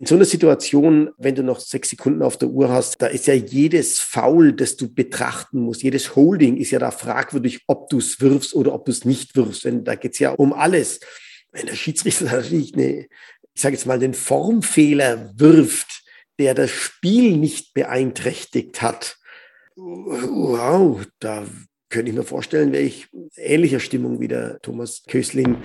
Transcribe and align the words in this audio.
in 0.00 0.06
so 0.06 0.14
einer 0.14 0.24
Situation, 0.24 1.10
wenn 1.18 1.34
du 1.34 1.42
noch 1.42 1.60
sechs 1.60 1.90
Sekunden 1.90 2.22
auf 2.22 2.38
der 2.38 2.48
Uhr 2.48 2.70
hast, 2.70 3.02
da 3.02 3.06
ist 3.06 3.26
ja 3.26 3.34
jedes 3.34 3.98
Foul, 3.98 4.54
das 4.54 4.76
du 4.76 4.92
betrachten 4.92 5.60
musst, 5.60 5.82
jedes 5.82 6.16
Holding 6.16 6.56
ist 6.56 6.70
ja 6.70 6.78
da 6.78 6.90
fragwürdig, 6.90 7.64
ob 7.66 7.90
du 7.90 7.98
es 7.98 8.18
wirfst 8.18 8.54
oder 8.54 8.72
ob 8.72 8.86
du 8.86 8.92
es 8.92 9.04
nicht 9.04 9.36
wirfst. 9.36 9.66
Denn 9.66 9.84
da 9.84 9.96
geht 9.96 10.14
es 10.14 10.18
ja 10.18 10.30
um 10.30 10.54
alles. 10.54 11.00
Wenn 11.52 11.66
der 11.66 11.74
Schiedsrichter 11.74 12.24
natürlich 12.32 12.72
eine, 12.72 13.08
ich 13.54 13.60
sage 13.60 13.74
jetzt 13.74 13.84
mal, 13.84 13.98
den 13.98 14.14
Formfehler 14.14 15.32
wirft, 15.36 16.02
der 16.38 16.54
das 16.54 16.70
Spiel 16.70 17.36
nicht 17.36 17.74
beeinträchtigt 17.74 18.80
hat, 18.80 19.18
wow, 19.76 21.02
da 21.18 21.44
könnte 21.90 22.10
ich 22.10 22.16
mir 22.16 22.24
vorstellen, 22.24 22.72
wäre 22.72 22.84
ich 22.84 23.08
ähnlicher 23.36 23.80
Stimmung 23.80 24.18
wie 24.18 24.28
der 24.28 24.60
Thomas 24.62 25.02
Kösling. 25.06 25.58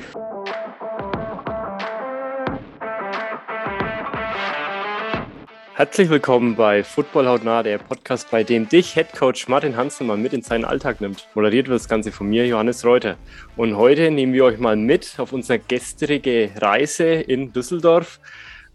Herzlich 5.77 6.09
willkommen 6.09 6.55
bei 6.55 6.85
Football 6.85 7.27
Hautnah, 7.27 7.61
der 7.61 7.79
Podcast, 7.79 8.31
bei 8.31 8.45
dem 8.45 8.69
dich 8.69 8.93
Head 8.93 9.11
Coach 9.11 9.49
Martin 9.49 9.75
Hansen 9.75 10.07
mal 10.07 10.15
mit 10.15 10.31
in 10.31 10.41
seinen 10.41 10.63
Alltag 10.63 11.01
nimmt. 11.01 11.27
Moderiert 11.35 11.67
wird 11.67 11.81
das 11.81 11.89
Ganze 11.89 12.13
von 12.13 12.29
mir, 12.29 12.47
Johannes 12.47 12.85
Reuter. 12.85 13.17
Und 13.57 13.75
heute 13.75 14.09
nehmen 14.09 14.31
wir 14.31 14.45
euch 14.45 14.57
mal 14.57 14.77
mit 14.77 15.15
auf 15.17 15.33
unsere 15.33 15.59
gestrige 15.59 16.51
Reise 16.55 17.03
in 17.03 17.51
Düsseldorf. 17.51 18.21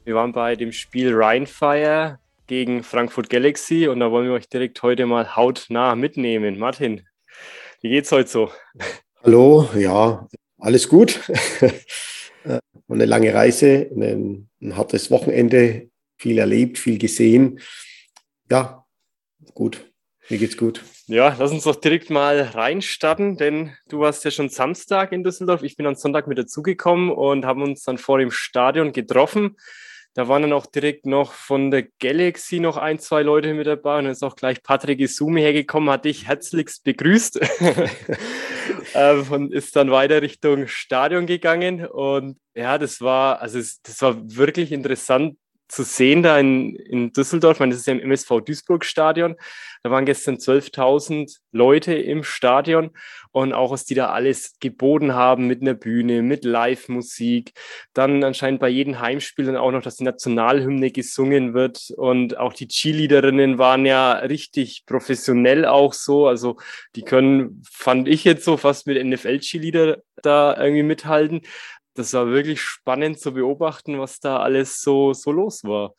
Wir 0.05 0.15
waren 0.15 0.33
bei 0.33 0.57
dem 0.57 0.73
Spiel 0.73 1.15
Rheinfire 1.15 2.19
gegen 2.47 2.83
Frankfurt 2.83 3.31
Galaxy 3.31 3.89
und 3.89 4.01
da 4.01 4.11
wollen 4.11 4.27
wir 4.27 4.35
euch 4.35 4.51
direkt 4.51 4.83
heute 4.83 5.07
mal 5.07 5.37
hautnah 5.37 5.95
mitnehmen. 5.95 6.59
Martin, 6.59 7.07
wie 7.81 7.89
geht's 7.89 8.13
heute 8.13 8.29
so? 8.29 8.51
Hallo, 9.25 9.71
ja, 9.75 10.29
alles 10.59 10.87
gut. 10.87 11.19
eine 12.91 13.05
lange 13.07 13.33
Reise, 13.33 13.89
ein, 13.91 14.51
ein 14.61 14.77
hartes 14.77 15.11
Wochenende 15.11 15.90
viel 16.21 16.39
erlebt, 16.39 16.79
viel 16.79 16.99
gesehen. 16.99 17.61
Ja, 18.51 18.85
gut. 19.55 19.87
Mir 20.29 20.39
geht's 20.39 20.57
gut. 20.57 20.85
Ja, 21.07 21.35
lass 21.39 21.51
uns 21.51 21.65
doch 21.65 21.75
direkt 21.75 22.11
mal 22.11 22.41
reinstarten, 22.43 23.37
denn 23.37 23.73
du 23.89 24.01
warst 24.01 24.25
ja 24.25 24.31
schon 24.31 24.49
Samstag 24.49 25.13
in 25.13 25.25
Düsseldorf. 25.25 25.63
Ich 25.63 25.77
bin 25.77 25.87
am 25.87 25.97
Sonntag 25.97 26.29
mit 26.29 26.39
dazugekommen 26.39 27.11
und 27.11 27.45
haben 27.47 27.63
uns 27.63 27.83
dann 27.83 27.99
vor 27.99 28.19
dem 28.19 28.31
Stadion 28.31 28.93
getroffen. 28.93 29.57
Da 30.15 30.29
waren 30.29 30.43
dann 30.43 30.53
auch 30.53 30.67
direkt 30.67 31.07
noch 31.07 31.33
von 31.33 31.71
der 31.71 31.87
Galaxy 32.01 32.61
noch 32.61 32.77
ein, 32.77 32.99
zwei 32.99 33.23
Leute 33.23 33.55
mit 33.55 33.67
dabei 33.67 33.99
und 33.99 34.05
dann 34.05 34.13
ist 34.13 34.23
auch 34.23 34.37
gleich 34.37 34.63
Patrick 34.63 35.01
Isumi 35.01 35.41
hergekommen, 35.41 35.89
hat 35.89 36.05
dich 36.05 36.27
herzlichst 36.27 36.85
begrüßt 36.85 37.41
ähm, 38.95 39.27
und 39.31 39.55
ist 39.55 39.75
dann 39.77 39.91
weiter 39.91 40.21
Richtung 40.21 40.67
Stadion 40.67 41.27
gegangen 41.27 41.87
und 41.87 42.39
ja, 42.55 42.77
das 42.77 43.01
war, 43.01 43.41
also 43.41 43.59
das 43.59 44.03
war 44.03 44.17
wirklich 44.37 44.73
interessant, 44.73 45.37
zu 45.71 45.85
sehen 45.85 46.23
da 46.23 46.39
in, 46.39 46.75
in 46.75 47.13
Düsseldorf. 47.13 47.57
Ich 47.57 47.61
meine, 47.61 47.71
das 47.71 47.81
ist 47.81 47.87
ja 47.87 47.93
im 47.93 48.01
MSV 48.01 48.41
Duisburg 48.45 48.85
Stadion. 48.85 49.37
Da 49.83 49.91
waren 49.91 50.05
gestern 50.05 50.37
12.000 50.37 51.39
Leute 51.53 51.95
im 51.95 52.23
Stadion 52.23 52.91
und 53.31 53.55
auch 53.55 53.71
was 53.71 53.87
die 53.87 53.95
da 53.95 54.11
alles 54.11 54.57
geboten 54.61 55.15
haben 55.15 55.47
mit 55.47 55.63
einer 55.63 55.75
Bühne, 55.75 56.23
mit 56.23 56.45
Live-Musik. 56.45 57.53
Dann 57.95 58.23
anscheinend 58.25 58.61
bei 58.61 58.69
jedem 58.69 59.01
Heimspiel 59.01 59.47
dann 59.47 59.57
auch 59.57 59.71
noch, 59.71 59.83
dass 59.83 59.97
die 59.97 60.05
Nationalhymne 60.05 60.91
gesungen 60.91 61.55
wird 61.55 61.91
und 61.97 62.37
auch 62.37 62.53
die 62.53 62.69
Cheerleaderinnen 62.69 63.59
waren 63.59 63.87
ja 63.87 64.13
richtig 64.13 64.85
professionell 64.87 65.65
auch 65.65 65.95
so. 65.95 66.27
Also 66.27 66.57
die 66.95 67.03
können, 67.03 67.63
fand 67.71 68.09
ich 68.09 68.25
jetzt 68.25 68.45
so 68.45 68.57
fast 68.57 68.87
mit 68.87 69.03
NFL-Cheerleader 69.03 69.99
da 70.23 70.57
irgendwie 70.59 70.83
mithalten 70.83 71.43
das 72.01 72.13
war 72.15 72.27
wirklich 72.27 72.61
spannend 72.61 73.21
zu 73.21 73.33
beobachten, 73.33 73.99
was 73.99 74.21
da 74.21 74.39
alles 74.39 74.81
so, 74.81 75.13
so 75.13 75.31
los 75.31 75.65
war. 75.65 75.95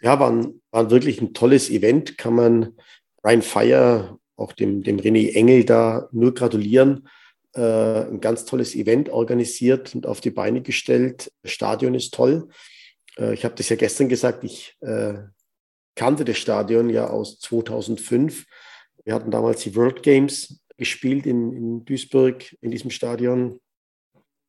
Ja, 0.00 0.18
war, 0.18 0.30
ein, 0.30 0.62
war 0.70 0.90
wirklich 0.90 1.20
ein 1.20 1.34
tolles 1.34 1.70
Event. 1.70 2.18
Kann 2.18 2.34
man 2.34 2.76
Ryan 3.24 3.42
Fire, 3.42 4.18
auch 4.36 4.52
dem, 4.52 4.82
dem 4.82 4.98
René 4.98 5.34
Engel 5.34 5.64
da 5.64 6.08
nur 6.12 6.34
gratulieren. 6.34 7.08
Äh, 7.54 8.06
ein 8.08 8.20
ganz 8.20 8.44
tolles 8.44 8.74
Event 8.74 9.08
organisiert 9.08 9.94
und 9.94 10.06
auf 10.06 10.20
die 10.20 10.30
Beine 10.30 10.62
gestellt. 10.62 11.32
Das 11.42 11.52
Stadion 11.52 11.94
ist 11.94 12.14
toll. 12.14 12.48
Äh, 13.18 13.34
ich 13.34 13.44
habe 13.44 13.54
das 13.54 13.68
ja 13.68 13.76
gestern 13.76 14.08
gesagt, 14.08 14.44
ich 14.44 14.76
äh, 14.80 15.14
kannte 15.94 16.24
das 16.24 16.38
Stadion 16.38 16.90
ja 16.90 17.08
aus 17.08 17.38
2005. 17.40 18.44
Wir 19.04 19.14
hatten 19.14 19.30
damals 19.30 19.62
die 19.62 19.74
World 19.74 20.02
Games 20.02 20.60
gespielt 20.76 21.26
in, 21.26 21.52
in 21.52 21.84
Duisburg 21.84 22.56
in 22.60 22.70
diesem 22.70 22.90
Stadion. 22.90 23.60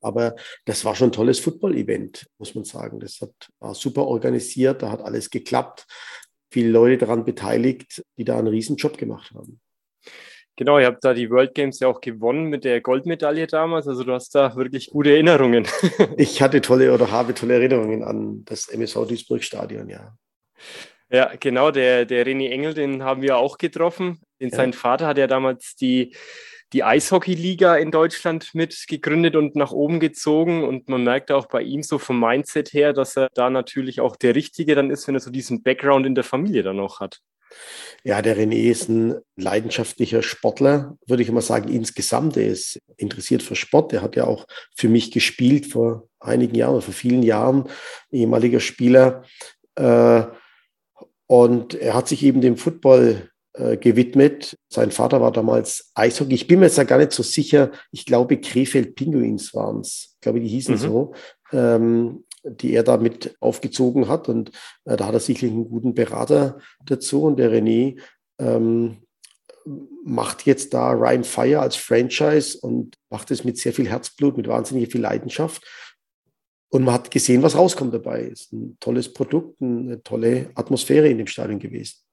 Aber 0.01 0.35
das 0.65 0.85
war 0.85 0.95
schon 0.95 1.09
ein 1.09 1.13
tolles 1.13 1.39
Football-Event, 1.39 2.27
muss 2.37 2.55
man 2.55 2.63
sagen. 2.63 2.99
Das 2.99 3.19
hat, 3.21 3.33
war 3.59 3.73
super 3.73 4.05
organisiert, 4.05 4.81
da 4.81 4.91
hat 4.91 5.01
alles 5.01 5.29
geklappt. 5.29 5.85
Viele 6.51 6.69
Leute 6.69 7.05
daran 7.05 7.25
beteiligt, 7.25 8.03
die 8.17 8.23
da 8.23 8.37
einen 8.37 8.47
Riesenjob 8.47 8.97
gemacht 8.97 9.31
haben. 9.33 9.59
Genau, 10.57 10.79
ihr 10.79 10.87
habt 10.87 11.03
da 11.03 11.13
die 11.13 11.29
World 11.29 11.53
Games 11.53 11.79
ja 11.79 11.87
auch 11.87 12.01
gewonnen 12.01 12.45
mit 12.45 12.63
der 12.63 12.81
Goldmedaille 12.81 13.45
damals. 13.45 13.87
Also 13.87 14.03
du 14.03 14.11
hast 14.13 14.33
da 14.33 14.55
wirklich 14.55 14.89
gute 14.89 15.11
Erinnerungen. 15.11 15.67
ich 16.17 16.41
hatte 16.41 16.61
tolle 16.61 16.91
oder 16.93 17.11
habe 17.11 17.35
tolle 17.35 17.55
Erinnerungen 17.55 18.03
an 18.03 18.43
das 18.45 18.67
MSV 18.67 19.07
Duisburg 19.07 19.43
Stadion, 19.43 19.87
ja. 19.87 20.17
Ja, 21.11 21.31
genau, 21.39 21.69
der, 21.69 22.05
der 22.05 22.25
René 22.25 22.49
Engel, 22.49 22.73
den 22.73 23.03
haben 23.03 23.21
wir 23.21 23.37
auch 23.37 23.59
getroffen. 23.59 24.19
Den, 24.41 24.49
ja. 24.49 24.55
Sein 24.55 24.73
Vater 24.73 25.05
hat 25.05 25.19
ja 25.19 25.27
damals 25.27 25.75
die 25.75 26.15
die 26.73 26.83
Eishockey-Liga 26.83 27.75
in 27.77 27.91
Deutschland 27.91 28.53
mit 28.53 28.85
gegründet 28.87 29.35
und 29.35 29.55
nach 29.55 29.71
oben 29.71 29.99
gezogen. 29.99 30.63
Und 30.63 30.89
man 30.89 31.03
merkt 31.03 31.31
auch 31.31 31.47
bei 31.47 31.61
ihm 31.61 31.83
so 31.83 31.97
vom 31.97 32.19
Mindset 32.19 32.73
her, 32.73 32.93
dass 32.93 33.15
er 33.15 33.29
da 33.33 33.49
natürlich 33.49 34.01
auch 34.01 34.15
der 34.15 34.35
Richtige 34.35 34.75
dann 34.75 34.89
ist, 34.89 35.07
wenn 35.07 35.15
er 35.15 35.21
so 35.21 35.31
diesen 35.31 35.63
Background 35.63 36.05
in 36.05 36.15
der 36.15 36.23
Familie 36.23 36.63
dann 36.63 36.77
noch 36.77 36.99
hat. 36.99 37.19
Ja, 38.03 38.21
der 38.21 38.37
René 38.37 38.69
ist 38.69 38.89
ein 38.89 39.15
leidenschaftlicher 39.35 40.21
Sportler, 40.21 40.97
würde 41.07 41.23
ich 41.23 41.29
immer 41.29 41.41
sagen, 41.41 41.69
insgesamt. 41.69 42.37
Er 42.37 42.47
ist 42.47 42.79
interessiert 42.97 43.41
für 43.41 43.55
Sport. 43.55 43.93
Er 43.93 44.01
hat 44.01 44.15
ja 44.15 44.25
auch 44.25 44.45
für 44.75 44.89
mich 44.89 45.11
gespielt 45.11 45.67
vor 45.67 46.07
einigen 46.19 46.55
Jahren, 46.55 46.81
vor 46.81 46.93
vielen 46.93 47.23
Jahren, 47.23 47.69
ehemaliger 48.11 48.59
Spieler. 48.59 49.23
Äh, 49.75 50.23
und 51.27 51.75
er 51.75 51.93
hat 51.93 52.07
sich 52.07 52.23
eben 52.23 52.41
dem 52.41 52.57
Football 52.57 53.29
äh, 53.57 53.77
gewidmet. 53.77 54.55
Sein 54.69 54.91
Vater 54.91 55.21
war 55.21 55.31
damals 55.31 55.91
Eishockey. 55.95 56.35
Ich 56.35 56.47
bin 56.47 56.59
mir 56.59 56.65
jetzt 56.65 56.77
ja 56.77 56.83
gar 56.83 56.97
nicht 56.97 57.11
so 57.11 57.23
sicher. 57.23 57.71
Ich 57.91 58.05
glaube, 58.05 58.37
Krefeld 58.37 58.95
Pinguins 58.95 59.53
waren 59.53 59.81
es. 59.81 60.15
Ich 60.15 60.21
glaube, 60.21 60.39
die 60.39 60.47
hießen 60.47 60.75
mhm. 60.75 60.79
so. 60.79 61.13
Ähm, 61.51 62.23
die 62.43 62.73
er 62.73 62.83
da 62.83 62.97
mit 62.97 63.35
aufgezogen 63.39 64.07
hat. 64.07 64.29
Und 64.29 64.51
äh, 64.85 64.95
da 64.95 65.07
hat 65.07 65.13
er 65.13 65.19
sicherlich 65.19 65.53
einen 65.53 65.69
guten 65.69 65.93
Berater 65.93 66.59
dazu. 66.85 67.23
Und 67.23 67.37
der 67.37 67.51
René 67.51 67.99
ähm, 68.39 68.97
macht 70.03 70.45
jetzt 70.45 70.73
da 70.73 70.91
Ryan 70.91 71.23
Fire 71.23 71.59
als 71.59 71.75
Franchise 71.75 72.57
und 72.61 72.95
macht 73.09 73.31
es 73.31 73.43
mit 73.43 73.57
sehr 73.57 73.73
viel 73.73 73.89
Herzblut, 73.89 74.37
mit 74.37 74.47
wahnsinnig 74.47 74.91
viel 74.91 75.01
Leidenschaft. 75.01 75.65
Und 76.69 76.83
man 76.83 76.93
hat 76.93 77.11
gesehen, 77.11 77.43
was 77.43 77.55
rauskommt 77.55 77.93
dabei. 77.93 78.29
Es 78.31 78.41
ist 78.41 78.53
ein 78.53 78.77
tolles 78.79 79.11
Produkt, 79.11 79.61
eine 79.61 80.01
tolle 80.03 80.51
Atmosphäre 80.55 81.09
in 81.09 81.17
dem 81.17 81.27
Stadion 81.27 81.59
gewesen. 81.59 82.06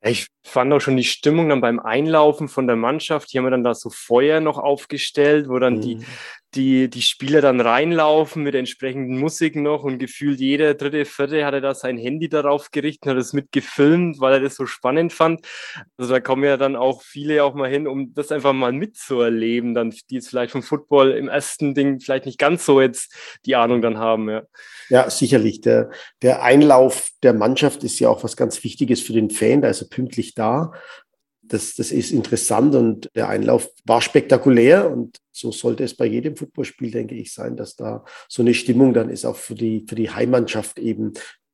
Ich 0.00 0.28
fand 0.44 0.72
auch 0.72 0.80
schon 0.80 0.96
die 0.96 1.04
Stimmung 1.04 1.48
dann 1.48 1.60
beim 1.60 1.80
Einlaufen 1.80 2.48
von 2.48 2.66
der 2.66 2.76
Mannschaft. 2.76 3.32
Die 3.32 3.38
haben 3.38 3.46
wir 3.46 3.50
dann 3.50 3.64
da 3.64 3.74
so 3.74 3.90
Feuer 3.90 4.40
noch 4.40 4.58
aufgestellt, 4.58 5.48
wo 5.48 5.58
dann 5.58 5.76
mhm. 5.76 5.80
die, 5.80 6.06
die, 6.54 6.88
die 6.88 7.02
Spieler 7.02 7.40
dann 7.40 7.60
reinlaufen 7.60 8.42
mit 8.42 8.54
entsprechenden 8.54 9.18
Musiken 9.18 9.62
noch 9.62 9.82
und 9.82 9.98
gefühlt 9.98 10.40
jeder 10.40 10.74
dritte, 10.74 11.04
vierte 11.04 11.44
hatte 11.44 11.60
da 11.60 11.74
sein 11.74 11.98
Handy 11.98 12.28
darauf 12.28 12.70
gerichtet 12.70 13.04
und 13.04 13.10
hat 13.10 13.18
es 13.18 13.32
mitgefilmt, 13.34 14.20
weil 14.20 14.34
er 14.34 14.40
das 14.40 14.54
so 14.54 14.64
spannend 14.64 15.12
fand. 15.12 15.46
Also 15.98 16.12
da 16.12 16.20
kommen 16.20 16.44
ja 16.44 16.56
dann 16.56 16.74
auch 16.74 17.02
viele 17.02 17.44
auch 17.44 17.54
mal 17.54 17.68
hin, 17.68 17.86
um 17.86 18.14
das 18.14 18.32
einfach 18.32 18.54
mal 18.54 18.72
mitzuerleben, 18.72 19.74
dann 19.74 19.90
die 19.90 20.14
jetzt 20.14 20.28
vielleicht 20.28 20.52
vom 20.52 20.62
Football 20.62 21.10
im 21.10 21.28
ersten 21.28 21.74
Ding 21.74 22.00
vielleicht 22.00 22.24
nicht 22.24 22.38
ganz 22.38 22.64
so 22.64 22.80
jetzt 22.80 23.14
die 23.44 23.54
Ahnung 23.54 23.82
dann 23.82 23.98
haben, 23.98 24.30
ja. 24.30 24.42
Ja, 24.88 25.10
sicherlich. 25.10 25.60
Der, 25.60 25.90
der 26.22 26.42
Einlauf 26.42 27.10
der 27.22 27.34
Mannschaft 27.34 27.84
ist 27.84 27.98
ja 27.98 28.08
auch 28.08 28.24
was 28.24 28.36
ganz 28.36 28.64
Wichtiges 28.64 29.02
für 29.02 29.12
den 29.12 29.30
Fan, 29.30 29.60
da 29.60 29.68
ist 29.68 29.82
er 29.82 29.88
pünktlich 29.88 30.34
da 30.34 30.72
das, 31.48 31.74
das 31.74 31.92
ist 31.92 32.10
interessant 32.10 32.74
und 32.74 33.08
der 33.14 33.28
Einlauf 33.28 33.68
war 33.84 34.00
spektakulär 34.00 34.90
und 34.90 35.18
so 35.32 35.52
sollte 35.52 35.84
es 35.84 35.94
bei 35.94 36.06
jedem 36.06 36.36
Footballspiel, 36.36 36.90
denke 36.90 37.14
ich, 37.14 37.32
sein, 37.32 37.56
dass 37.56 37.76
da 37.76 38.04
so 38.28 38.42
eine 38.42 38.54
Stimmung 38.54 38.94
dann 38.94 39.10
ist, 39.10 39.24
auch 39.24 39.36
für 39.36 39.54
die, 39.54 39.84
für 39.88 39.94
die 39.94 40.10
Heimmannschaft 40.10 40.78
eben 40.78 41.12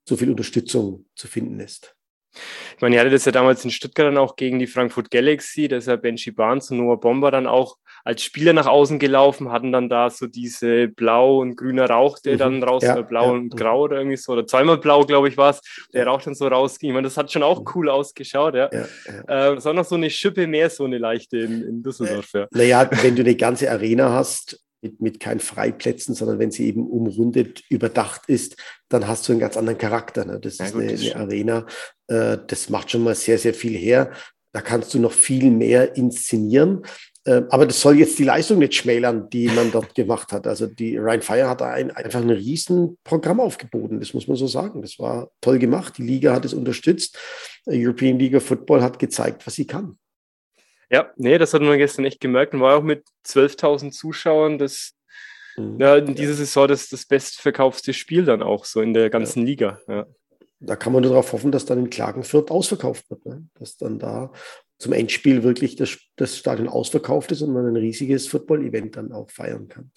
so 0.08 0.17
viel 0.17 0.31
Unterstützung 0.31 1.06
zu 1.14 1.29
finden 1.29 1.61
ist. 1.61 1.94
Ich 2.75 2.82
meine, 2.82 2.96
ihr 2.96 3.00
hattet 3.00 3.14
das 3.14 3.25
ja 3.25 3.32
damals 3.32 3.64
in 3.64 3.70
Stuttgart 3.70 4.08
dann 4.08 4.19
auch 4.19 4.37
gegen 4.37 4.58
die 4.58 4.67
Frankfurt 4.67 5.11
Galaxy, 5.11 5.69
da 5.69 5.76
ist 5.76 5.87
ja 5.87 5.96
Benji 5.96 6.32
Barnes 6.32 6.70
und 6.70 6.79
Noah 6.79 6.99
Bomber 6.99 7.31
dann 7.31 7.46
auch 7.46 7.76
als 8.04 8.22
Spieler 8.22 8.52
nach 8.52 8.66
außen 8.66 8.98
gelaufen, 8.98 9.50
hatten 9.50 9.72
dann 9.72 9.88
da 9.88 10.10
so 10.10 10.26
diese 10.26 10.88
blau 10.88 11.40
und 11.40 11.56
grüner 11.56 11.88
Rauch, 11.88 12.18
der 12.18 12.34
mhm. 12.34 12.38
dann 12.38 12.62
raus, 12.62 12.82
ja, 12.82 13.00
blau 13.00 13.26
ja. 13.26 13.32
und 13.32 13.56
grau 13.56 13.82
oder 13.82 13.96
irgendwie 13.96 14.18
so, 14.18 14.32
oder 14.32 14.46
zweimal 14.46 14.78
blau, 14.78 15.04
glaube 15.06 15.28
ich, 15.28 15.36
war 15.38 15.50
es, 15.50 15.60
der 15.92 16.06
Rauch 16.06 16.22
dann 16.22 16.34
so 16.34 16.46
rausging. 16.46 16.90
Ich 16.90 16.94
meine, 16.94 17.06
das 17.06 17.16
hat 17.16 17.32
schon 17.32 17.42
auch 17.42 17.60
mhm. 17.60 17.66
cool 17.74 17.88
ausgeschaut, 17.88 18.54
ja. 18.54 18.68
ja, 18.72 18.84
Äh, 19.26 19.54
das 19.54 19.64
war 19.64 19.72
noch 19.72 19.86
so 19.86 19.94
eine 19.94 20.10
Schippe 20.10 20.46
mehr, 20.46 20.68
so 20.68 20.84
eine 20.84 20.98
leichte 20.98 21.38
in, 21.38 21.62
in 21.62 21.82
Düsseldorf, 21.82 22.30
ja. 22.34 22.46
Naja, 22.50 22.88
wenn 23.02 23.16
du 23.16 23.22
eine 23.22 23.36
ganze 23.36 23.70
Arena 23.70 24.12
hast, 24.12 24.60
mit, 24.82 25.00
mit 25.00 25.18
keinen 25.18 25.40
Freiplätzen, 25.40 26.14
sondern 26.14 26.38
wenn 26.38 26.50
sie 26.50 26.66
eben 26.66 26.86
umrundet, 26.86 27.62
überdacht 27.70 28.28
ist, 28.28 28.56
dann 28.90 29.08
hast 29.08 29.26
du 29.26 29.32
einen 29.32 29.40
ganz 29.40 29.56
anderen 29.56 29.78
Charakter. 29.78 30.26
Ne? 30.26 30.38
Das 30.38 30.58
ja, 30.58 30.66
ist 30.66 30.74
gut, 30.74 30.82
eine, 30.82 30.92
das 30.92 31.00
eine 31.00 31.16
Arena, 31.16 31.66
äh, 32.08 32.36
das 32.46 32.68
macht 32.68 32.90
schon 32.90 33.02
mal 33.02 33.14
sehr, 33.14 33.38
sehr 33.38 33.54
viel 33.54 33.76
her. 33.76 34.12
Da 34.52 34.60
kannst 34.60 34.92
du 34.92 35.00
noch 35.00 35.12
viel 35.12 35.50
mehr 35.50 35.96
inszenieren. 35.96 36.82
Äh, 37.26 37.42
aber 37.48 37.66
das 37.66 37.80
soll 37.80 37.98
jetzt 37.98 38.18
die 38.18 38.24
Leistung 38.24 38.58
nicht 38.58 38.74
schmälern, 38.74 39.30
die 39.30 39.48
man 39.48 39.72
dort 39.72 39.94
gemacht 39.94 40.32
hat. 40.32 40.46
Also 40.46 40.66
die 40.66 40.96
Ryan 40.96 41.22
Fire 41.22 41.48
hat 41.48 41.60
da 41.60 41.70
ein, 41.70 41.90
einfach 41.90 42.20
ein 42.20 42.30
Riesenprogramm 42.30 43.40
aufgeboten, 43.40 44.00
das 44.00 44.14
muss 44.14 44.28
man 44.28 44.36
so 44.36 44.46
sagen. 44.46 44.82
Das 44.82 44.98
war 44.98 45.30
toll 45.40 45.58
gemacht. 45.58 45.98
Die 45.98 46.02
Liga 46.02 46.34
hat 46.34 46.44
es 46.44 46.54
unterstützt. 46.54 47.18
European 47.66 48.18
League 48.18 48.34
of 48.34 48.44
Football 48.44 48.82
hat 48.82 48.98
gezeigt, 48.98 49.46
was 49.46 49.54
sie 49.54 49.66
kann. 49.66 49.98
Ja, 50.90 51.10
nee, 51.16 51.38
das 51.38 51.54
hat 51.54 51.62
man 51.62 51.78
gestern 51.78 52.04
echt 52.04 52.20
gemerkt. 52.20 52.54
Und 52.54 52.60
war 52.60 52.76
auch 52.76 52.82
mit 52.82 53.04
12.000 53.26 53.90
Zuschauern 53.90 54.58
das 54.58 54.92
mhm. 55.56 55.80
ja, 55.80 55.96
in 55.96 56.14
dieser 56.14 56.34
Saison 56.34 56.68
das, 56.68 56.88
das 56.88 57.06
bestverkaufte 57.06 57.94
Spiel 57.94 58.24
dann 58.24 58.42
auch 58.42 58.66
so 58.66 58.82
in 58.82 58.92
der 58.92 59.08
ganzen 59.08 59.40
ja. 59.40 59.46
Liga. 59.46 59.80
Ja. 59.88 60.06
Da 60.60 60.76
kann 60.76 60.92
man 60.92 61.02
nur 61.02 61.10
darauf 61.10 61.32
hoffen, 61.32 61.52
dass 61.52 61.64
dann 61.64 61.78
in 61.78 61.90
Klagenfurt 61.90 62.50
ausverkauft 62.50 63.08
wird. 63.10 63.24
Ne? 63.26 63.46
Dass 63.58 63.76
dann 63.76 63.98
da 63.98 64.32
zum 64.78 64.92
Endspiel 64.92 65.42
wirklich 65.42 65.76
das, 65.76 65.98
das 66.16 66.38
Stadion 66.38 66.68
ausverkauft 66.68 67.32
ist 67.32 67.42
und 67.42 67.52
man 67.52 67.66
ein 67.66 67.76
riesiges 67.76 68.26
Football-Event 68.28 68.96
dann 68.96 69.12
auch 69.12 69.30
feiern 69.30 69.68
kann. 69.68 69.90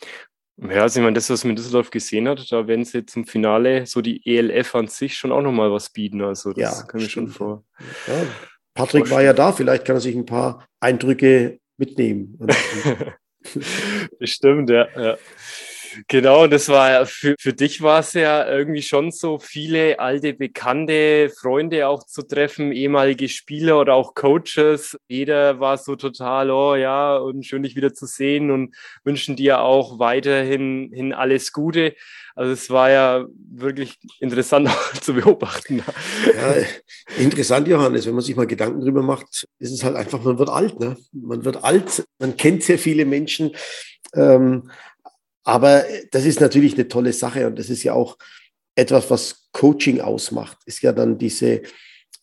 Ja, 0.59 0.81
also 0.81 0.99
ich 0.99 1.03
meine, 1.03 1.13
das, 1.13 1.29
was 1.29 1.43
man 1.43 1.51
in 1.51 1.55
Düsseldorf 1.57 1.91
gesehen 1.91 2.27
hat, 2.27 2.51
da 2.51 2.67
werden 2.67 2.83
sie 2.83 3.05
zum 3.05 3.25
Finale 3.25 3.85
so 3.85 4.01
die 4.01 4.21
ELF 4.25 4.73
an 4.73 4.87
sich 4.87 5.15
schon 5.15 5.31
auch 5.31 5.43
nochmal 5.43 5.71
was 5.71 5.91
bieten. 5.91 6.21
Also 6.21 6.51
das 6.51 6.79
ja, 6.79 6.85
kann 6.85 6.99
ich 6.99 7.11
schon 7.11 7.27
vor. 7.27 7.63
Ja, 8.07 8.25
Patrick 8.73 9.01
vorstellen. 9.01 9.11
war 9.11 9.23
ja 9.23 9.33
da, 9.33 9.51
vielleicht 9.51 9.85
kann 9.85 9.97
er 9.97 10.01
sich 10.01 10.15
ein 10.15 10.25
paar 10.25 10.67
Eindrücke 10.79 11.59
mitnehmen. 11.77 12.39
Bestimmt, 14.19 14.69
ja. 14.71 14.87
ja. 14.99 15.17
Genau, 16.07 16.43
und 16.43 16.51
das 16.51 16.69
war 16.69 17.05
für, 17.05 17.35
für 17.39 17.53
dich 17.53 17.81
war 17.81 17.99
es 17.99 18.13
ja 18.13 18.47
irgendwie 18.47 18.81
schon 18.81 19.11
so, 19.11 19.39
viele 19.39 19.99
alte, 19.99 20.33
bekannte 20.33 21.29
Freunde 21.29 21.87
auch 21.87 22.05
zu 22.05 22.21
treffen, 22.21 22.71
ehemalige 22.71 23.29
Spieler 23.29 23.79
oder 23.79 23.95
auch 23.95 24.13
Coaches. 24.13 24.97
Jeder 25.07 25.59
war 25.59 25.77
so 25.77 25.95
total, 25.95 26.51
oh 26.51 26.75
ja, 26.75 27.17
und 27.17 27.45
schön 27.45 27.63
dich 27.63 27.75
wieder 27.75 27.93
zu 27.93 28.05
sehen 28.05 28.51
und 28.51 28.75
wünschen 29.03 29.35
dir 29.35 29.61
auch 29.61 29.99
weiterhin 29.99 30.91
hin 30.93 31.13
alles 31.13 31.51
Gute. 31.51 31.95
Also 32.35 32.51
es 32.51 32.69
war 32.69 32.91
ja 32.91 33.25
wirklich 33.49 33.97
interessant 34.19 34.69
zu 35.01 35.13
beobachten. 35.15 35.83
Ja, 36.35 36.55
interessant, 37.17 37.67
Johannes, 37.67 38.05
wenn 38.05 38.13
man 38.13 38.23
sich 38.23 38.35
mal 38.35 38.45
Gedanken 38.45 38.81
drüber 38.81 39.01
macht, 39.01 39.47
ist 39.57 39.71
es 39.71 39.83
halt 39.83 39.95
einfach, 39.95 40.23
man 40.23 40.37
wird 40.37 40.49
alt. 40.49 40.79
Ne? 40.79 40.97
Man 41.11 41.43
wird 41.45 41.63
alt, 41.63 42.05
man 42.19 42.37
kennt 42.37 42.61
sehr 42.61 42.77
viele 42.77 43.05
Menschen. 43.05 43.55
Ähm, 44.13 44.69
aber 45.47 45.85
das 46.11 46.25
ist 46.25 46.41
natürlich 46.41 46.73
eine 46.73 46.89
tolle 46.89 47.13
Sache 47.13 47.47
und 47.47 47.57
das 47.57 47.69
ist 47.69 47.81
ja 47.83 47.93
auch 47.93 48.17
etwas, 48.75 49.09
was 49.09 49.47
Coaching 49.53 50.01
ausmacht, 50.01 50.57
ist 50.65 50.81
ja 50.81 50.91
dann 50.91 51.17
diese 51.17 51.61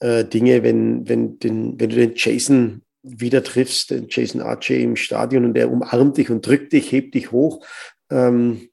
äh, 0.00 0.26
Dinge, 0.26 0.62
wenn, 0.62 1.08
wenn, 1.08 1.38
den, 1.38 1.80
wenn 1.80 1.88
du 1.88 1.96
den 1.96 2.12
Jason 2.16 2.82
wieder 3.02 3.42
triffst, 3.42 3.92
den 3.92 4.08
Jason 4.10 4.42
Archie 4.42 4.82
im 4.82 4.96
Stadion 4.96 5.46
und 5.46 5.54
der 5.54 5.72
umarmt 5.72 6.18
dich 6.18 6.28
und 6.28 6.46
drückt 6.46 6.74
dich, 6.74 6.92
hebt 6.92 7.14
dich 7.14 7.32
hoch. 7.32 7.64
Ähm, 8.10 8.68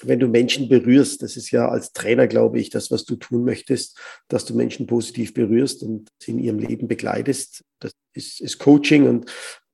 wenn 0.00 0.20
du 0.20 0.28
Menschen 0.28 0.70
berührst, 0.70 1.22
das 1.22 1.36
ist 1.36 1.50
ja 1.50 1.68
als 1.68 1.92
Trainer, 1.92 2.28
glaube 2.28 2.58
ich, 2.58 2.70
das, 2.70 2.90
was 2.90 3.04
du 3.04 3.16
tun 3.16 3.44
möchtest, 3.44 4.00
dass 4.28 4.46
du 4.46 4.54
Menschen 4.54 4.86
positiv 4.86 5.34
berührst 5.34 5.82
und 5.82 6.08
sie 6.18 6.30
in 6.30 6.38
ihrem 6.38 6.60
Leben 6.60 6.88
begleitest. 6.88 7.62
Das 7.80 7.92
ist, 8.14 8.40
ist 8.40 8.58
Coaching 8.58 9.06
und 9.06 9.30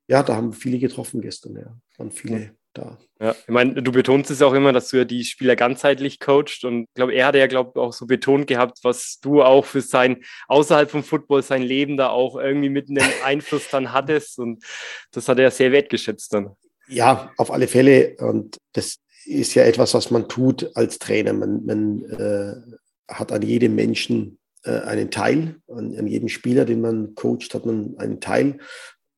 ja, 0.09 0.25
da 0.25 0.35
haben 0.35 0.53
viele 0.53 0.81
getroffen 0.81 1.21
gestern, 1.21 1.55
ja, 1.55 1.77
waren 1.99 2.11
viele 2.11 2.57
da. 2.75 2.99
Ja, 3.21 3.33
ich 3.33 3.49
meine, 3.49 3.83
du 3.83 3.93
betonst 3.93 4.31
es 4.31 4.43
auch 4.43 4.53
immer, 4.53 4.73
dass 4.73 4.89
du 4.89 4.99
ja 4.99 5.05
die 5.05 5.25
Spieler 5.25 5.57
ganzheitlich 5.57 6.19
coacht 6.19 6.65
und 6.65 6.83
ich 6.83 6.95
glaube, 6.95 7.15
er 7.15 7.27
hat 7.27 7.35
ja, 7.35 7.47
glaube 7.47 7.81
auch 7.81 7.93
so 7.93 8.07
betont 8.07 8.47
gehabt, 8.47 8.79
was 8.83 9.19
du 9.21 9.43
auch 9.43 9.65
für 9.65 9.81
sein, 9.81 10.23
außerhalb 10.49 10.91
vom 10.91 11.05
Football, 11.05 11.43
sein 11.43 11.63
Leben 11.63 11.97
da 11.97 12.09
auch 12.09 12.37
irgendwie 12.37 12.69
mit 12.69 12.89
einem 12.89 13.09
Einfluss 13.25 13.69
dann 13.71 13.93
hattest 13.93 14.39
und 14.39 14.65
das 15.13 15.29
hat 15.29 15.39
er 15.39 15.51
sehr 15.51 15.73
wertgeschätzt 15.73 16.33
dann. 16.35 16.51
Ja, 16.89 17.31
auf 17.37 17.51
alle 17.51 17.69
Fälle 17.69 18.17
und 18.19 18.59
das 18.73 18.99
ist 19.25 19.55
ja 19.55 19.63
etwas, 19.65 19.95
was 19.95 20.11
man 20.11 20.29
tut 20.29 20.75
als 20.75 20.99
Trainer. 20.99 21.33
Man, 21.33 21.65
man 21.65 22.05
äh, 22.05 23.13
hat 23.13 23.31
an 23.31 23.43
jedem 23.43 23.75
Menschen 23.75 24.39
äh, 24.65 24.81
einen 24.81 25.11
Teil, 25.11 25.57
an, 25.69 25.97
an 25.97 26.07
jedem 26.07 26.29
Spieler, 26.29 26.65
den 26.65 26.81
man 26.81 27.15
coacht, 27.15 27.55
hat 27.55 27.67
man 27.67 27.95
einen 27.99 28.21
Teil 28.21 28.59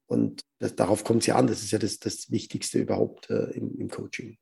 und 0.07 0.43
das, 0.59 0.77
darauf 0.77 1.05
kommt 1.05 1.23
es 1.23 1.27
ja 1.27 1.37
an. 1.37 1.47
Das 1.47 1.63
ist 1.63 1.71
ja 1.71 1.79
das, 1.79 1.99
das 1.99 2.31
Wichtigste 2.31 2.79
überhaupt 2.79 3.31
äh, 3.31 3.51
im, 3.53 3.77
im, 3.79 3.89
Coaching. 3.89 4.37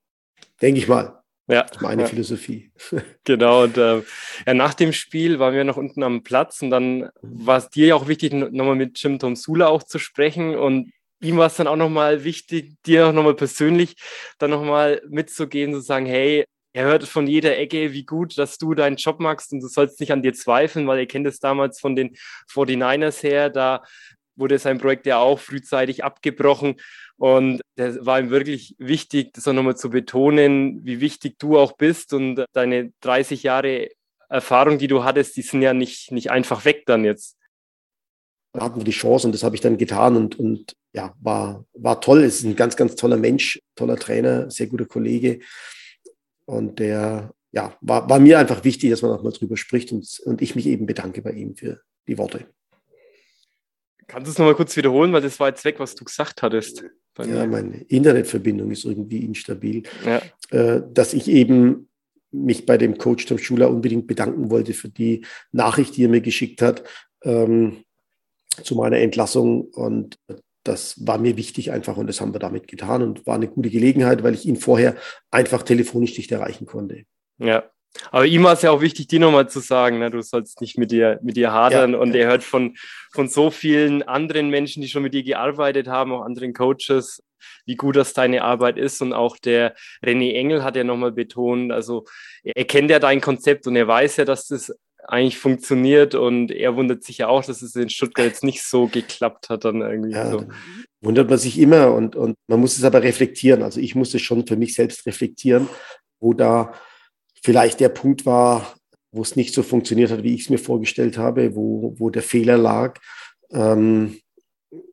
Denke 0.61 0.79
ich 0.79 0.89
mal. 0.89 1.23
Ja, 1.49 1.67
meine 1.81 2.03
ja. 2.03 2.09
Philosophie. 2.09 2.73
Genau, 3.25 3.65
und 3.65 3.77
äh, 3.77 4.03
ja, 4.47 4.55
nach 4.55 4.75
dem 4.75 4.93
Spiel 4.93 5.39
waren 5.39 5.55
wir 5.55 5.65
noch 5.65 5.77
unten 5.77 6.03
am 6.03 6.23
Platz 6.23 6.63
und 6.63 6.71
dann 6.71 7.11
war 7.21 7.59
es 7.59 7.69
dir 7.69 7.89
ja 7.89 7.95
auch 7.95 8.09
wichtig, 8.09 8.33
nochmal 8.33 8.75
mit 8.75 9.01
Jim 9.01 9.19
Tom 9.19 9.37
Sula 9.37 9.69
auch 9.69 9.83
zu 9.83 9.99
sprechen 9.99 10.57
und 10.57 10.93
ihm 11.21 11.37
war 11.37 11.47
es 11.47 11.57
dann 11.57 11.69
auch 11.69 11.77
nochmal 11.77 12.25
wichtig, 12.25 12.75
dir 12.85 13.09
auch 13.09 13.13
nochmal 13.13 13.35
persönlich 13.35 13.97
dann 14.39 14.51
nochmal 14.51 15.03
mitzugeben, 15.09 15.75
zu 15.75 15.81
sagen, 15.81 16.07
hey, 16.07 16.45
er 16.73 16.85
hört 16.85 17.05
von 17.05 17.27
jeder 17.27 17.57
Ecke, 17.59 17.93
wie 17.93 18.05
gut, 18.05 18.39
dass 18.39 18.59
du 18.59 18.75
deinen 18.75 18.97
Job 18.97 19.21
machst 19.21 19.53
und 19.53 19.61
du 19.61 19.69
sollst 19.69 20.01
nicht 20.01 20.11
an 20.11 20.23
dir 20.23 20.33
zweifeln, 20.33 20.87
weil 20.87 20.99
er 20.99 21.07
kennt 21.07 21.27
es 21.27 21.39
damals 21.39 21.79
von 21.79 21.95
den 21.95 22.17
49ers 22.51 23.23
her, 23.23 23.51
da 23.51 23.83
wurde 24.37 24.59
sein 24.59 24.79
Projekt 24.79 25.07
ja 25.07 25.19
auch 25.19 25.39
frühzeitig 25.39 26.05
abgebrochen. 26.05 26.77
Und 27.17 27.61
das 27.77 28.05
war 28.05 28.19
ihm 28.19 28.31
wirklich 28.31 28.75
wichtig, 28.79 29.33
das 29.33 29.47
auch 29.47 29.53
nochmal 29.53 29.77
zu 29.77 29.91
betonen, 29.91 30.85
wie 30.85 31.01
wichtig 31.01 31.39
du 31.39 31.59
auch 31.59 31.73
bist 31.73 32.13
und 32.13 32.45
deine 32.53 32.93
30 33.01 33.43
Jahre 33.43 33.89
Erfahrung, 34.29 34.79
die 34.79 34.89
du 34.89 35.05
hattest, 35.05 35.37
die 35.37 35.43
sind 35.43 35.63
ja 35.63 35.75
nicht, 35.75 36.11
nicht 36.11 36.31
einfach 36.31 36.65
weg 36.65 36.85
dann 36.87 37.05
jetzt. 37.05 37.37
Da 38.55 38.65
hatten 38.65 38.81
wir 38.81 38.85
die 38.85 38.91
Chance 38.91 39.27
und 39.27 39.33
das 39.33 39.43
habe 39.43 39.55
ich 39.55 39.61
dann 39.61 39.79
getan 39.79 40.17
und, 40.17 40.39
und 40.39 40.75
ja, 40.93 41.15
war, 41.21 41.65
war 41.75 42.01
toll. 42.01 42.23
Es 42.23 42.37
ist 42.37 42.45
ein 42.45 42.57
ganz, 42.57 42.77
ganz 42.77 42.97
toller 42.97 43.17
Mensch, 43.17 43.61
toller 43.77 43.97
Trainer, 43.97 44.51
sehr 44.51 44.67
guter 44.67 44.87
Kollege. 44.87 45.41
Und 46.45 46.79
der, 46.79 47.33
ja, 47.51 47.77
war, 47.81 48.09
war 48.09 48.19
mir 48.19 48.39
einfach 48.39 48.65
wichtig, 48.65 48.91
dass 48.91 49.03
man 49.03 49.13
auch 49.13 49.23
mal 49.23 49.33
drüber 49.33 49.57
spricht 49.57 49.93
und, 49.93 50.21
und 50.25 50.43
ich 50.43 50.55
mich 50.55 50.67
eben 50.67 50.87
bedanke 50.87 51.23
bei 51.23 51.33
ihm 51.33 51.55
für 51.55 51.81
die 52.07 52.19
Worte. 52.19 52.47
Kannst 54.13 54.27
du 54.27 54.33
es 54.33 54.39
nochmal 54.39 54.55
kurz 54.55 54.77
wiederholen, 54.77 55.11
weil 55.13 55.23
das 55.23 55.41
war 55.41 55.49
jetzt 55.49 55.65
weg, 55.65 55.81
was 55.81 55.95
du 55.95 56.05
gesagt 56.05 56.43
hattest. 56.43 56.85
Ja, 57.19 57.47
meine 57.47 57.79
Internetverbindung 57.89 58.71
ist 58.71 58.85
irgendwie 58.85 59.25
instabil. 59.25 59.85
Ja. 60.05 60.21
Äh, 60.51 60.83
dass 60.93 61.15
ich 61.15 61.29
eben 61.29 61.89
mich 62.31 62.67
bei 62.67 62.77
dem 62.77 62.99
Coach 62.99 63.25
Tom 63.25 63.39
Schuler 63.39 63.71
unbedingt 63.71 64.07
bedanken 64.07 64.51
wollte 64.51 64.75
für 64.75 64.91
die 64.91 65.25
Nachricht, 65.51 65.97
die 65.97 66.05
er 66.05 66.11
mir 66.11 66.21
geschickt 66.21 66.61
hat 66.61 66.85
ähm, 67.25 67.85
zu 68.63 68.75
meiner 68.75 68.99
Entlassung. 68.99 69.63
Und 69.63 70.19
das 70.63 71.07
war 71.07 71.17
mir 71.17 71.39
wichtig 71.39 71.73
einfach 71.73 71.97
und 71.97 72.07
das 72.07 72.21
haben 72.21 72.35
wir 72.35 72.39
damit 72.39 72.69
getan 72.69 73.03
und 73.03 73.27
war 73.27 73.37
eine 73.37 73.49
gute 73.49 73.71
Gelegenheit, 73.71 74.23
weil 74.23 74.35
ich 74.35 74.47
ihn 74.47 74.57
vorher 74.57 74.97
einfach 75.31 75.63
telefonisch 75.63 76.17
nicht 76.19 76.31
erreichen 76.31 76.67
konnte. 76.67 77.05
Ja, 77.39 77.65
aber 78.11 78.27
ihm 78.27 78.45
war 78.45 78.55
es 78.55 78.63
ja 78.63 78.71
auch 78.71 78.81
wichtig, 78.81 79.09
dir 79.09 79.21
nochmal 79.21 79.49
zu 79.49 79.61
sagen, 79.61 79.99
ne, 79.99 80.11
du 80.11 80.23
sollst 80.23 80.61
nicht 80.61 80.79
mit 80.79 80.91
dir, 80.91 81.19
mit 81.23 81.37
dir 81.37 81.53
hadern. 81.53 81.93
Ja, 81.93 81.99
und 81.99 82.15
ja. 82.15 82.23
er 82.23 82.29
hört 82.29 82.43
von, 82.43 82.77
von 83.13 83.29
so 83.29 83.51
vielen 83.51 84.03
anderen 84.03 84.49
Menschen, 84.49 84.83
die 84.83 84.89
schon 84.89 85.03
mit 85.03 85.15
dir 85.15 85.23
gearbeitet 85.23 85.89
haben, 85.89 86.13
auch 86.13 86.23
anderen 86.23 86.55
Coaches, 86.55 87.23
wie 87.67 87.77
gut 87.77 87.97
das 87.97 88.13
deine 88.13 88.43
Arbeit 88.43 88.79
ist. 88.79 89.03
Und 89.03 89.13
auch 89.13 89.37
der 89.37 89.75
René 90.05 90.35
Engel 90.35 90.65
hat 90.65 90.77
ja 90.77 90.85
nochmal 90.85 91.13
betont, 91.13 91.73
also 91.73 92.05
er 92.43 92.65
kennt 92.65 92.91
ja 92.91 92.99
dein 92.99 93.21
Konzept 93.21 93.67
und 93.67 93.77
er 93.77 93.89
weiß 93.89 94.17
ja, 94.17 94.25
dass 94.25 94.47
das 94.47 94.73
eigentlich 95.05 95.39
funktioniert. 95.39 96.15
Und 96.15 96.51
er 96.51 96.77
wundert 96.77 97.05
sich 97.05 97.19
ja 97.19 97.29
auch, 97.29 97.45
dass 97.45 97.61
es 97.61 97.75
in 97.77 97.91
Stuttgart 97.91 98.27
jetzt 98.27 98.45
nicht 98.45 98.63
so 98.63 98.87
geklappt 98.87 99.51
hat 99.51 99.65
dann 99.65 99.83
irgendwie. 99.83 100.13
Ja, 100.13 100.31
so. 100.31 100.47
Wundert 101.03 101.29
man 101.29 101.39
sich 101.39 101.59
immer 101.59 101.93
und, 101.93 102.17
und 102.17 102.37
man 102.47 102.61
muss 102.61 102.79
es 102.79 102.85
aber 102.85 103.03
reflektieren. 103.03 103.63
Also 103.63 103.81
ich 103.81 103.95
muss 103.95 104.15
es 104.15 104.23
schon 104.23 104.47
für 104.47 104.57
mich 104.57 104.75
selbst 104.75 105.05
reflektieren, 105.05 105.69
wo 106.21 106.33
da 106.33 106.73
vielleicht 107.43 107.81
der 107.81 107.89
Punkt 107.89 108.25
war, 108.25 108.75
wo 109.11 109.23
es 109.23 109.37
nicht 109.37 109.55
so 109.55 109.63
funktioniert 109.63 110.11
hat, 110.11 110.23
wie 110.23 110.35
ich 110.35 110.43
es 110.43 110.51
mir 110.51 110.59
vorgestellt 110.59 111.19
habe, 111.19 111.55
wo, 111.55 111.95
wo 111.99 112.11
der 112.11 112.23
Fehler 112.23 112.57
lag, 112.57 112.99
ähm, 113.51 114.19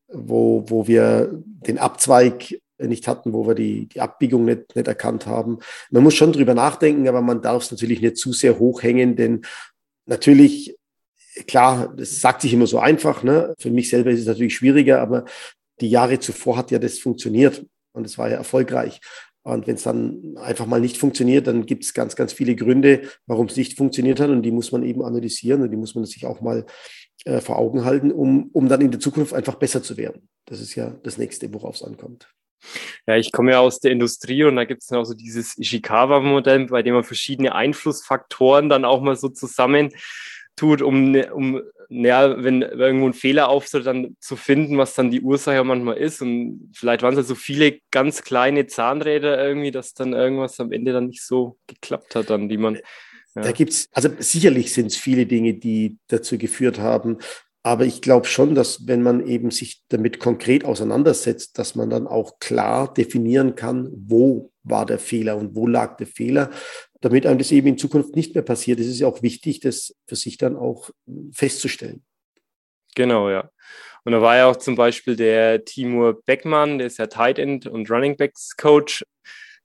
wo, 0.08 0.65
wo 0.68 0.88
wir 0.88 1.29
den 1.34 1.77
Abzweig 1.77 2.60
nicht 2.77 3.08
hatten, 3.08 3.34
wo 3.34 3.46
wir 3.48 3.56
die, 3.56 3.88
die 3.88 4.01
Abbiegung 4.01 4.46
nicht, 4.46 4.75
nicht 4.75 4.88
erkannt 4.88 5.25
haben. 5.25 5.60
Man 5.91 6.03
muss 6.03 6.15
schon 6.15 6.34
drüber 6.34 6.53
nachdenken, 6.53 7.08
aber 7.08 7.22
man 7.22 7.41
darf 7.41 7.63
es 7.63 7.72
natürlich 7.72 8.01
nicht 8.01 8.18
zu 8.18 8.34
sehr 8.34 8.58
hochhängen, 8.58 9.15
denn 9.15 9.41
natürlich, 10.06 10.75
klar, 11.48 11.94
das 11.96 12.22
sagt 12.22 12.41
sich 12.41 12.53
immer 12.53 12.68
so 12.68 12.79
einfach. 12.79 13.24
Ne? 13.24 13.53
Für 13.60 13.70
mich 13.70 13.89
selber 13.89 14.12
ist 14.12 14.22
es 14.22 14.25
natürlich 14.25 14.56
schwieriger, 14.56 15.01
aber 15.01 15.25
die 15.82 15.89
Jahre 15.89 16.20
zuvor 16.20 16.58
hat 16.58 16.72
ja 16.72 16.79
das 16.79 17.00
funktioniert 17.00 17.65
und 17.94 18.06
es 18.06 18.18
war 18.18 18.29
ja 18.29 18.38
erfolgreich. 18.38 19.01
Und 19.53 19.68
wenn 19.68 19.75
es 19.75 19.84
dann 19.84 20.38
einfach 20.38 20.65
mal 20.65 20.82
nicht 20.82 20.98
funktioniert, 20.98 21.48
dann 21.48 21.65
gibt 21.65 21.84
es 21.84 21.94
ganz, 21.94 22.15
ganz 22.15 22.34
viele 22.34 22.56
Gründe, 22.56 23.01
warum 23.25 23.48
es 23.48 23.56
nicht 23.56 23.77
funktioniert 23.77 24.20
hat. 24.20 24.29
Und 24.29 24.44
die 24.44 24.51
muss 24.51 24.72
man 24.72 24.84
eben 24.84 25.03
analysieren 25.03 25.62
und 25.62 25.72
die 25.72 25.77
muss 25.77 25.96
man 25.96 26.06
sich 26.06 26.25
auch 26.25 26.41
mal 26.41 26.65
äh, 27.25 27.41
vor 27.41 27.58
Augen 27.58 27.86
halten, 27.86 28.12
um, 28.12 28.50
um 28.53 28.70
dann 28.70 28.82
in 28.82 28.91
der 28.91 29.00
Zukunft 29.00 29.34
einfach 29.34 29.56
besser 29.56 29.84
zu 29.84 29.98
werden. 29.98 30.29
Das 30.46 30.62
ist 30.62 30.75
ja 30.75 30.96
das 31.03 31.18
nächste, 31.18 31.53
worauf 31.53 31.75
es 31.75 31.84
ankommt. 31.84 32.29
Ja, 33.08 33.15
ich 33.15 33.32
komme 33.32 33.51
ja 33.51 33.60
aus 33.60 33.79
der 33.79 33.91
Industrie 33.91 34.44
und 34.44 34.56
da 34.56 34.65
gibt 34.65 34.82
es 34.82 34.88
dann 34.88 35.00
auch 35.00 35.06
so 35.06 35.13
dieses 35.13 35.58
Ishikawa-Modell, 35.58 36.68
bei 36.68 36.84
dem 36.84 36.94
man 36.94 37.03
verschiedene 37.03 37.56
Einflussfaktoren 37.56 38.70
dann 38.70 38.86
auch 38.86 39.01
mal 39.01 39.15
so 39.15 39.29
zusammen 39.29 39.91
tut, 40.60 40.82
um, 40.82 41.16
um 41.16 41.62
ja, 41.89 42.44
wenn 42.44 42.62
irgendwo 42.62 43.08
ein 43.08 43.13
Fehler 43.13 43.50
auftritt, 43.50 43.86
dann 43.88 44.16
zu 44.20 44.36
finden, 44.36 44.78
was 44.78 44.94
dann 44.94 45.10
die 45.10 45.22
Ursache 45.22 45.63
manchmal 45.63 45.98
ist. 45.98 46.22
Und 46.22 46.72
vielleicht 46.74 47.01
waren 47.01 47.13
es 47.13 47.18
halt 47.18 47.28
so 47.28 47.36
viele 47.36 47.80
ganz 47.92 48.22
kleine 48.22 48.68
Zahnräder 48.68 49.44
irgendwie, 49.44 49.72
dass 49.72 49.94
dann 49.94 50.13
irgendwas 50.13 50.60
am 50.60 50.72
Ende 50.72 50.94
dann 50.94 51.08
nicht 51.08 51.24
so 51.24 51.58
geklappt 51.68 52.16
hat, 52.16 52.30
dann, 52.30 52.50
die 52.50 52.58
man. 52.58 52.75
Ja. 53.36 53.42
Da 53.42 53.51
gibt 53.51 53.72
es, 53.72 53.89
also 53.92 54.10
sicherlich 54.20 54.74
sind 54.74 54.88
es 54.88 54.98
viele 54.98 55.25
Dinge, 55.25 55.56
die 55.56 55.98
dazu 56.08 56.38
geführt 56.38 56.80
haben. 56.80 57.18
Aber 57.63 57.86
ich 57.86 58.01
glaube 58.01 58.25
schon, 58.25 58.56
dass 58.56 58.88
wenn 58.88 59.01
man 59.01 59.25
eben 59.25 59.51
sich 59.51 59.84
damit 59.89 60.20
konkret 60.20 60.63
auseinandersetzt, 60.63 61.58
dass 61.60 61.75
man 61.75 61.89
dann 61.89 62.08
auch 62.08 62.39
klar 62.39 62.94
definieren 62.94 63.56
kann, 63.56 63.92
wo 63.94 64.51
war 64.63 64.86
der 64.86 65.00
Fehler 65.00 65.38
und 65.38 65.56
wo 65.56 65.68
lag 65.68 65.98
der 65.98 66.08
Fehler, 66.08 66.51
damit 67.01 67.25
einem 67.25 67.39
das 67.39 67.51
eben 67.51 67.68
in 67.68 67.77
Zukunft 67.77 68.15
nicht 68.15 68.36
mehr 68.36 68.44
passiert. 68.44 68.79
Es 68.79 68.88
ist 68.88 69.00
ja 69.00 69.08
auch 69.08 69.22
wichtig, 69.22 69.60
das 69.60 69.96
für 70.08 70.15
sich 70.15 70.38
dann 70.38 70.56
auch 70.56 70.89
festzustellen. 71.32 72.03
Genau, 72.96 73.29
ja. 73.29 73.50
Und 74.03 74.13
da 74.13 74.22
war 74.22 74.38
ja 74.38 74.48
auch 74.48 74.56
zum 74.56 74.75
Beispiel 74.75 75.15
der 75.15 75.63
Timur 75.65 76.22
Beckmann, 76.24 76.77
der 76.77 76.88
ist 76.88 76.98
ja 76.98 77.08
Tight 77.08 77.38
End 77.38 77.68
und 77.68 77.89
Running 77.89 78.18
Backs 78.18 78.56
Coach 78.58 79.03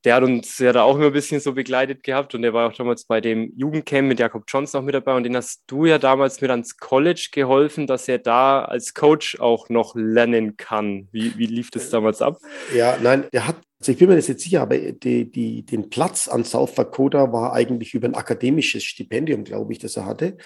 der 0.04 0.16
hat 0.16 0.22
uns 0.22 0.58
ja 0.58 0.72
da 0.72 0.82
auch 0.82 0.96
immer 0.96 1.06
ein 1.06 1.12
bisschen 1.12 1.40
so 1.40 1.52
begleitet 1.52 2.02
gehabt 2.02 2.34
und 2.34 2.42
der 2.42 2.52
war 2.52 2.68
auch 2.68 2.74
damals 2.74 3.04
bei 3.04 3.20
dem 3.20 3.52
Jugendcamp 3.56 4.06
mit 4.06 4.20
Jakob 4.20 4.44
Johnson 4.46 4.80
auch 4.80 4.84
mit 4.84 4.94
dabei 4.94 5.14
und 5.14 5.24
den 5.24 5.36
hast 5.36 5.62
du 5.66 5.86
ja 5.86 5.98
damals 5.98 6.40
mit 6.42 6.50
ans 6.50 6.76
College 6.76 7.28
geholfen, 7.32 7.86
dass 7.86 8.06
er 8.06 8.18
da 8.18 8.62
als 8.64 8.92
Coach 8.92 9.40
auch 9.40 9.70
noch 9.70 9.94
lernen 9.96 10.56
kann. 10.56 11.08
Wie, 11.10 11.36
wie 11.38 11.46
lief 11.46 11.70
das 11.70 11.88
damals 11.88 12.20
ab? 12.20 12.38
Ja, 12.74 12.98
nein, 13.02 13.26
der 13.32 13.48
hat, 13.48 13.56
also 13.84 13.92
ich 13.92 13.98
bin 13.98 14.08
mir 14.08 14.16
das 14.16 14.28
jetzt 14.28 14.42
sicher, 14.42 14.62
aber 14.62 14.78
die, 14.78 15.30
die, 15.30 15.62
den 15.62 15.90
Platz 15.90 16.26
an 16.26 16.44
South 16.44 16.74
Dakota 16.74 17.32
war 17.32 17.52
eigentlich 17.52 17.92
über 17.92 18.08
ein 18.08 18.14
akademisches 18.14 18.82
Stipendium, 18.82 19.44
glaube 19.44 19.72
ich, 19.74 19.78
das 19.78 19.96
er 19.96 20.06
hatte 20.06 20.38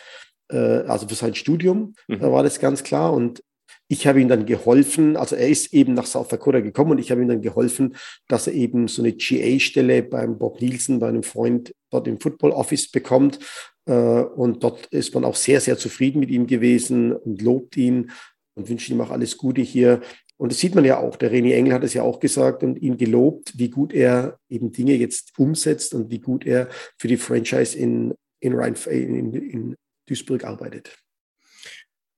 äh, 0.51 0.57
also 0.87 1.09
für 1.09 1.15
sein 1.15 1.35
Studium, 1.35 1.95
mhm. 2.09 2.21
war 2.21 2.43
das 2.43 2.61
ganz 2.61 2.83
klar. 2.83 3.13
Und 3.13 3.43
ich 3.89 4.07
habe 4.07 4.21
ihm 4.21 4.29
dann 4.29 4.45
geholfen, 4.45 5.17
also 5.17 5.35
er 5.35 5.49
ist 5.49 5.73
eben 5.73 5.95
nach 5.95 6.07
South 6.07 6.29
Dakota 6.29 6.61
gekommen 6.61 6.93
und 6.93 6.99
ich 6.99 7.11
habe 7.11 7.23
ihm 7.23 7.29
dann 7.29 7.41
geholfen, 7.41 7.97
dass 8.29 8.47
er 8.47 8.53
eben 8.53 8.87
so 8.89 9.03
eine 9.03 9.13
GA-Stelle 9.13 10.03
beim 10.03 10.39
Bob 10.39 10.61
Nielsen, 10.61 10.99
bei 10.99 11.09
einem 11.09 11.23
Freund 11.23 11.75
dort 11.91 12.07
im 12.07 12.21
Football 12.21 12.51
Office 12.51 12.91
bekommt. 12.91 13.39
Äh, 13.87 13.93
und 13.93 14.63
dort 14.63 14.87
ist 14.87 15.15
man 15.15 15.25
auch 15.25 15.37
sehr, 15.37 15.61
sehr 15.61 15.79
zufrieden 15.79 16.21
mit 16.21 16.31
ihm 16.31 16.47
gewesen 16.47 17.13
und 17.13 17.41
lobt 17.41 17.77
ihn 17.77 18.11
und 18.55 18.69
wünscht 18.69 18.91
ihm 18.91 19.01
auch 19.01 19.11
alles 19.11 19.37
Gute 19.37 19.63
hier. 19.63 20.01
Und 20.39 20.53
das 20.53 20.59
sieht 20.59 20.75
man 20.75 20.85
ja 20.85 20.99
auch. 20.99 21.17
Der 21.17 21.33
René 21.33 21.55
Engel 21.55 21.75
hat 21.75 21.85
es 21.85 21.95
ja 21.95 22.03
auch 22.03 22.21
gesagt 22.21 22.63
und 22.63 22.81
ihn 22.81 22.97
gelobt, 22.97 23.59
wie 23.59 23.69
gut 23.69 23.93
er 23.93 24.39
eben 24.49 24.73
Dinge 24.73 24.95
jetzt 24.95 25.33
umsetzt 25.37 25.95
und 25.95 26.11
wie 26.11 26.21
gut 26.21 26.47
er 26.47 26.69
für 26.97 27.09
die 27.09 27.17
Franchise 27.17 27.77
in, 27.77 28.15
in, 28.41 28.55
Rhein, 28.55 28.75
in, 28.87 29.35
in 29.35 29.77
Duisburg 30.07 30.45
arbeitet. 30.45 30.97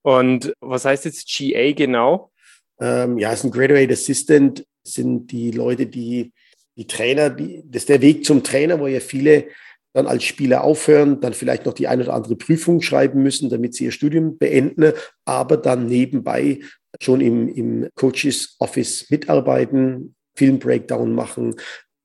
Und 0.03 0.53
was 0.61 0.85
heißt 0.85 1.05
jetzt 1.05 1.27
GA 1.27 1.73
genau? 1.73 2.31
Ähm, 2.79 3.17
ja, 3.17 3.33
es 3.33 3.39
ist 3.39 3.45
ein 3.45 3.51
Graduate 3.51 3.91
Assistant, 3.91 4.65
sind 4.83 5.31
die 5.31 5.51
Leute, 5.51 5.87
die 5.87 6.31
die 6.77 6.87
Trainer, 6.87 7.29
die, 7.29 7.63
das 7.65 7.83
ist 7.83 7.89
der 7.89 8.01
Weg 8.01 8.25
zum 8.25 8.43
Trainer, 8.43 8.79
wo 8.79 8.87
ja 8.87 8.99
viele 8.99 9.47
dann 9.93 10.07
als 10.07 10.23
Spieler 10.23 10.63
aufhören, 10.63 11.19
dann 11.19 11.33
vielleicht 11.33 11.65
noch 11.65 11.73
die 11.73 11.87
eine 11.87 12.03
oder 12.03 12.13
andere 12.13 12.37
Prüfung 12.37 12.81
schreiben 12.81 13.21
müssen, 13.21 13.49
damit 13.49 13.75
sie 13.75 13.85
ihr 13.85 13.91
Studium 13.91 14.37
beenden, 14.37 14.93
aber 15.25 15.57
dann 15.57 15.85
nebenbei 15.85 16.59
schon 16.99 17.21
im, 17.21 17.47
im 17.47 17.89
Coaches 17.95 18.55
Office 18.59 19.09
mitarbeiten, 19.09 20.15
Film 20.35 20.59
Breakdown 20.59 21.13
machen, 21.13 21.55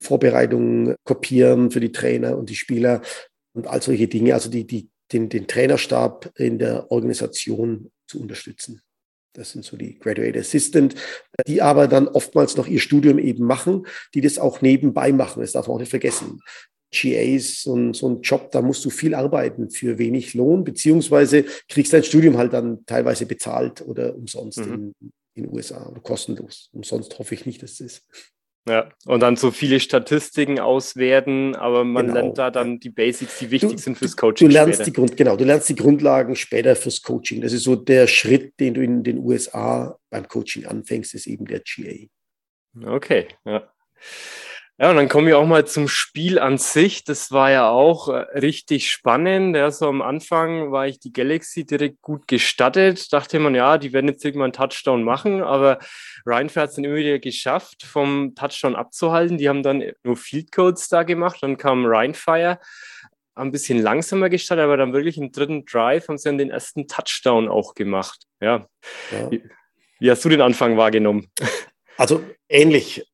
Vorbereitungen 0.00 0.94
kopieren 1.04 1.70
für 1.70 1.80
die 1.80 1.92
Trainer 1.92 2.36
und 2.36 2.50
die 2.50 2.54
Spieler 2.54 3.02
und 3.54 3.66
all 3.66 3.82
solche 3.82 4.08
Dinge. 4.08 4.34
Also 4.34 4.50
die, 4.50 4.66
die 4.66 4.90
den, 5.12 5.28
den 5.28 5.46
Trainerstab 5.46 6.32
in 6.36 6.58
der 6.58 6.90
Organisation 6.90 7.90
zu 8.06 8.20
unterstützen. 8.20 8.82
Das 9.32 9.52
sind 9.52 9.64
so 9.64 9.76
die 9.76 9.98
Graduate 9.98 10.38
Assistant, 10.38 10.94
die 11.46 11.60
aber 11.60 11.88
dann 11.88 12.08
oftmals 12.08 12.56
noch 12.56 12.66
ihr 12.66 12.80
Studium 12.80 13.18
eben 13.18 13.44
machen, 13.44 13.86
die 14.14 14.22
das 14.22 14.38
auch 14.38 14.62
nebenbei 14.62 15.12
machen. 15.12 15.42
Das 15.42 15.52
darf 15.52 15.68
man 15.68 15.76
auch 15.76 15.80
nicht 15.80 15.90
vergessen. 15.90 16.40
GA 16.92 17.20
ist 17.20 17.62
so 17.62 17.74
ein, 17.74 17.94
so 17.94 18.08
ein 18.08 18.22
Job, 18.22 18.50
da 18.52 18.62
musst 18.62 18.84
du 18.84 18.90
viel 18.90 19.14
arbeiten 19.14 19.70
für 19.70 19.98
wenig 19.98 20.34
Lohn, 20.34 20.64
beziehungsweise 20.64 21.44
kriegst 21.68 21.92
dein 21.92 22.04
Studium 22.04 22.38
halt 22.38 22.52
dann 22.52 22.84
teilweise 22.86 23.26
bezahlt 23.26 23.82
oder 23.82 24.14
umsonst 24.14 24.58
mhm. 24.58 24.94
in, 25.00 25.12
in 25.34 25.42
den 25.44 25.52
USA 25.52 25.86
oder 25.86 26.00
kostenlos. 26.00 26.70
Umsonst 26.72 27.18
hoffe 27.18 27.34
ich 27.34 27.46
nicht, 27.46 27.62
dass 27.62 27.72
es 27.72 27.80
ist. 27.80 28.06
Ja, 28.68 28.88
und 29.04 29.20
dann 29.20 29.36
so 29.36 29.52
viele 29.52 29.78
Statistiken 29.78 30.58
auswerten, 30.58 31.54
aber 31.54 31.84
man 31.84 32.08
genau. 32.08 32.20
lernt 32.20 32.38
da 32.38 32.50
dann 32.50 32.80
die 32.80 32.90
Basics, 32.90 33.38
die 33.38 33.52
wichtig 33.52 33.76
du, 33.76 33.78
sind 33.78 33.96
fürs 33.96 34.16
Coaching. 34.16 34.48
Du 34.48 34.52
lernst 34.52 34.74
später. 34.74 34.90
die 34.90 34.92
Grund, 34.92 35.16
genau, 35.16 35.36
du 35.36 35.44
lernst 35.44 35.68
die 35.68 35.76
Grundlagen 35.76 36.34
später 36.34 36.74
fürs 36.74 37.00
Coaching. 37.00 37.42
Das 37.42 37.52
ist 37.52 37.62
so 37.62 37.76
der 37.76 38.08
Schritt, 38.08 38.58
den 38.58 38.74
du 38.74 38.82
in 38.82 39.04
den 39.04 39.18
USA 39.18 39.96
beim 40.10 40.26
Coaching 40.26 40.66
anfängst, 40.66 41.14
ist 41.14 41.28
eben 41.28 41.44
der 41.44 41.60
GA. 41.60 42.90
Okay, 42.92 43.28
ja. 43.44 43.72
Ja, 44.78 44.90
und 44.90 44.96
dann 44.96 45.08
kommen 45.08 45.26
wir 45.26 45.38
auch 45.38 45.46
mal 45.46 45.66
zum 45.66 45.88
Spiel 45.88 46.38
an 46.38 46.58
sich. 46.58 47.02
Das 47.02 47.32
war 47.32 47.50
ja 47.50 47.70
auch 47.70 48.08
äh, 48.08 48.18
richtig 48.38 48.90
spannend. 48.90 49.56
Ja, 49.56 49.70
so 49.70 49.88
am 49.88 50.02
Anfang 50.02 50.70
war 50.70 50.86
ich 50.86 51.00
die 51.00 51.14
Galaxy 51.14 51.64
direkt 51.64 52.02
gut 52.02 52.28
gestattet. 52.28 53.10
Dachte 53.10 53.38
man, 53.38 53.54
ja, 53.54 53.78
die 53.78 53.94
werden 53.94 54.08
jetzt 54.08 54.22
irgendwann 54.22 54.52
einen 54.52 54.52
Touchdown 54.52 55.02
machen, 55.02 55.42
aber 55.42 55.78
Rheinfair 56.26 56.64
hat 56.64 56.70
es 56.70 56.76
dann 56.76 56.84
immer 56.84 56.96
wieder 56.96 57.18
geschafft, 57.18 57.84
vom 57.84 58.34
Touchdown 58.34 58.76
abzuhalten. 58.76 59.38
Die 59.38 59.48
haben 59.48 59.62
dann 59.62 59.82
nur 60.04 60.16
Field 60.18 60.52
Codes 60.52 60.88
da 60.90 61.04
gemacht. 61.04 61.38
Dann 61.40 61.56
kam 61.56 61.86
Rheinfire, 61.86 62.58
ein 63.34 63.52
bisschen 63.52 63.80
langsamer 63.80 64.28
gestartet, 64.28 64.64
aber 64.64 64.76
dann 64.76 64.92
wirklich 64.92 65.16
im 65.16 65.32
dritten 65.32 65.64
Drive 65.64 66.08
haben 66.08 66.18
sie 66.18 66.28
dann 66.28 66.36
den 66.36 66.50
ersten 66.50 66.86
Touchdown 66.86 67.48
auch 67.48 67.74
gemacht. 67.74 68.24
Ja. 68.40 68.66
ja. 69.10 69.30
Wie, 69.30 69.42
wie 70.00 70.10
hast 70.10 70.22
du 70.22 70.28
den 70.28 70.42
Anfang 70.42 70.76
wahrgenommen? 70.76 71.30
Also 71.98 72.22
ähnlich 72.50 73.06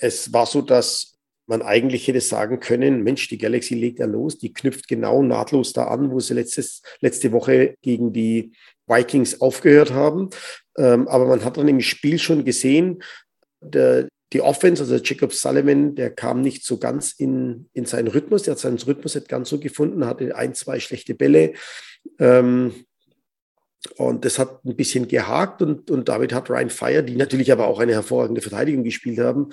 es 0.00 0.32
war 0.32 0.46
so, 0.46 0.62
dass 0.62 1.18
man 1.46 1.62
eigentlich 1.62 2.06
hätte 2.06 2.20
sagen 2.20 2.60
können, 2.60 3.02
Mensch, 3.02 3.28
die 3.28 3.38
Galaxy 3.38 3.74
legt 3.74 3.98
ja 3.98 4.06
los, 4.06 4.38
die 4.38 4.52
knüpft 4.52 4.88
genau 4.88 5.22
nahtlos 5.22 5.72
da 5.72 5.86
an, 5.88 6.10
wo 6.10 6.20
sie 6.20 6.34
letztes, 6.34 6.82
letzte 7.00 7.32
Woche 7.32 7.74
gegen 7.82 8.12
die 8.12 8.52
Vikings 8.86 9.40
aufgehört 9.40 9.92
haben. 9.92 10.30
Ähm, 10.78 11.08
aber 11.08 11.26
man 11.26 11.44
hat 11.44 11.56
dann 11.56 11.68
im 11.68 11.80
Spiel 11.80 12.18
schon 12.18 12.44
gesehen, 12.44 13.02
der, 13.60 14.08
die 14.32 14.40
Offense, 14.40 14.82
also 14.82 14.96
Jacob 14.96 15.32
Sullivan, 15.32 15.94
der 15.94 16.10
kam 16.10 16.40
nicht 16.40 16.64
so 16.64 16.78
ganz 16.78 17.12
in, 17.12 17.68
in 17.74 17.84
seinen 17.84 18.08
Rhythmus, 18.08 18.44
der 18.44 18.52
hat 18.52 18.60
seinen 18.60 18.78
Rhythmus 18.78 19.14
nicht 19.14 19.28
ganz 19.28 19.48
so 19.48 19.58
gefunden, 19.58 20.06
hatte 20.06 20.34
ein, 20.36 20.54
zwei 20.54 20.80
schlechte 20.80 21.14
Bälle. 21.14 21.52
Ähm, 22.18 22.72
und 23.96 24.24
das 24.24 24.38
hat 24.38 24.64
ein 24.64 24.76
bisschen 24.76 25.08
gehakt 25.08 25.62
und, 25.62 25.90
und 25.90 26.08
damit 26.08 26.32
hat 26.32 26.50
Ryan 26.50 26.70
Fire, 26.70 27.02
die 27.02 27.16
natürlich 27.16 27.50
aber 27.52 27.66
auch 27.66 27.80
eine 27.80 27.92
hervorragende 27.92 28.40
Verteidigung 28.40 28.84
gespielt 28.84 29.18
haben, 29.18 29.50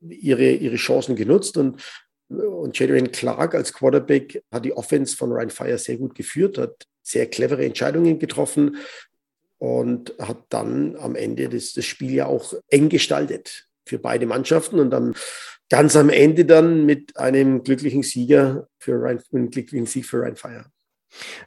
ihre, 0.00 0.50
ihre 0.50 0.76
Chancen 0.76 1.16
genutzt 1.16 1.56
und, 1.56 1.80
und 2.28 2.78
Jadrian 2.78 3.12
Clark 3.12 3.54
als 3.54 3.72
Quarterback 3.72 4.42
hat 4.50 4.64
die 4.64 4.72
Offense 4.72 5.16
von 5.16 5.32
Ryan 5.32 5.50
Fire 5.50 5.78
sehr 5.78 5.96
gut 5.96 6.14
geführt, 6.14 6.58
hat 6.58 6.86
sehr 7.02 7.26
clevere 7.26 7.64
Entscheidungen 7.64 8.18
getroffen 8.18 8.76
und 9.58 10.14
hat 10.18 10.38
dann 10.48 10.96
am 10.96 11.14
Ende 11.14 11.48
das, 11.48 11.72
das 11.72 11.84
Spiel 11.84 12.12
ja 12.12 12.26
auch 12.26 12.54
eng 12.68 12.88
gestaltet 12.88 13.68
für 13.86 13.98
beide 13.98 14.26
Mannschaften 14.26 14.78
und 14.78 14.90
dann 14.90 15.14
ganz 15.68 15.96
am 15.96 16.10
Ende 16.10 16.44
dann 16.44 16.84
mit 16.84 17.16
einem 17.16 17.62
glücklichen 17.62 18.02
Sieger 18.02 18.68
für 18.78 18.92
Ryan, 18.92 19.22
einem 19.32 19.50
glücklichen 19.50 19.86
Sieg 19.86 20.06
für 20.06 20.18
Ryan 20.18 20.36
Fire. 20.36 20.64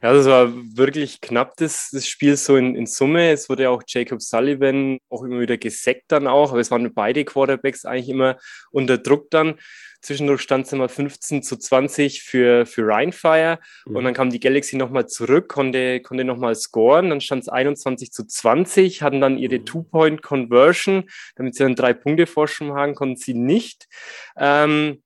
Ja, 0.02 0.12
das 0.12 0.26
war 0.26 0.52
wirklich 0.76 1.20
knapp, 1.20 1.56
das, 1.56 1.90
das 1.92 2.06
Spiel 2.06 2.36
so 2.36 2.56
in, 2.56 2.76
in 2.76 2.86
Summe. 2.86 3.30
Es 3.32 3.48
wurde 3.48 3.70
auch 3.70 3.82
Jacob 3.86 4.22
Sullivan 4.22 4.98
auch 5.08 5.22
immer 5.22 5.40
wieder 5.40 5.56
gesackt 5.56 6.04
dann 6.08 6.26
auch, 6.26 6.50
aber 6.50 6.60
es 6.60 6.70
waren 6.70 6.92
beide 6.94 7.24
Quarterbacks 7.24 7.84
eigentlich 7.84 8.08
immer 8.08 8.38
unter 8.70 8.98
Druck 8.98 9.30
dann. 9.30 9.58
Zwischendurch 10.02 10.42
stand 10.42 10.66
es 10.66 10.72
immer 10.72 10.88
15 10.88 11.42
zu 11.42 11.56
20 11.56 12.22
für, 12.22 12.64
für 12.64 12.86
Rheinfire 12.86 13.58
mhm. 13.86 13.96
und 13.96 14.04
dann 14.04 14.14
kam 14.14 14.30
die 14.30 14.38
Galaxy 14.38 14.76
nochmal 14.76 15.06
zurück, 15.08 15.48
konnte, 15.48 16.00
konnte 16.00 16.22
nochmal 16.24 16.54
scoren, 16.54 17.10
dann 17.10 17.20
stand 17.20 17.42
es 17.42 17.48
21 17.48 18.12
zu 18.12 18.24
20, 18.24 19.02
hatten 19.02 19.20
dann 19.20 19.36
ihre 19.36 19.58
mhm. 19.58 19.66
Two-Point-Conversion, 19.66 21.10
damit 21.34 21.56
sie 21.56 21.64
dann 21.64 21.74
drei 21.74 21.92
Punkte 21.92 22.26
Vorsprung 22.26 22.74
haben, 22.74 22.94
konnten 22.94 23.16
sie 23.16 23.34
nicht. 23.34 23.88
Ähm, 24.38 25.02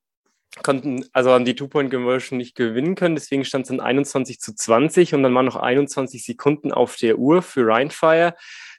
konnten 0.62 1.04
also 1.12 1.33
an 1.33 1.45
die 1.45 1.54
Two-Point-Conversion 1.54 2.38
nicht 2.38 2.57
gewinnen 2.57 2.95
können. 2.95 3.14
Deswegen 3.14 3.45
stand 3.45 3.64
es 3.64 3.69
dann 3.69 3.80
21 3.80 4.40
zu 4.40 4.54
20 4.54 5.14
und 5.14 5.23
dann 5.23 5.35
waren 5.35 5.47
noch 5.47 5.57
21 5.57 6.25
Sekunden 6.25 6.73
auf 6.73 6.97
der 6.97 7.19
Uhr 7.19 7.42
für 7.42 7.66
Rheinfire. 7.66 8.35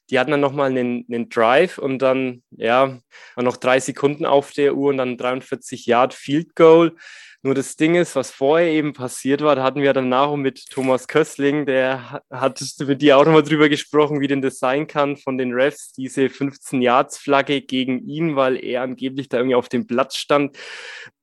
Die 0.10 0.20
hatten 0.20 0.32
dann 0.32 0.42
nochmal 0.42 0.70
einen, 0.70 1.06
einen 1.10 1.30
Drive 1.30 1.78
und 1.78 2.00
dann, 2.00 2.44
ja, 2.52 3.00
noch 3.38 3.58
drei 3.58 3.80
Sekunden 3.80 4.26
auf 4.26 4.52
der 4.52 4.76
Uhr 4.76 4.90
und 4.90 4.98
dann 4.98 5.18
43 5.18 5.86
Yard 5.86 6.14
Field 6.14 6.56
Goal. 6.56 6.96
Nur 7.44 7.56
das 7.56 7.76
Ding 7.76 7.96
ist, 7.96 8.16
was 8.16 8.30
vorher 8.30 8.68
eben 8.68 8.94
passiert 8.94 9.42
war, 9.42 9.56
da 9.56 9.64
hatten 9.64 9.82
wir 9.82 9.94
danach 9.94 10.36
mit 10.36 10.70
Thomas 10.70 11.08
Kössling, 11.08 11.66
der 11.66 12.22
hat 12.30 12.64
mit 12.80 13.02
dir 13.02 13.18
auch 13.18 13.26
nochmal 13.26 13.42
drüber 13.42 13.68
gesprochen, 13.68 14.22
wie 14.22 14.28
denn 14.28 14.44
das 14.44 14.60
sein 14.60 14.86
kann 14.86 15.18
von 15.18 15.40
den 15.40 15.52
Refs, 15.52 15.92
diese 15.92 16.26
15-Yards-Flagge 16.26 17.62
gegen 17.62 18.08
ihn, 18.08 18.36
weil 18.36 18.64
er 18.64 18.84
angeblich 18.84 19.28
da 19.28 19.38
irgendwie 19.38 19.56
auf 19.56 19.70
dem 19.70 19.88
Platz 19.88 20.18
stand, 20.18 20.56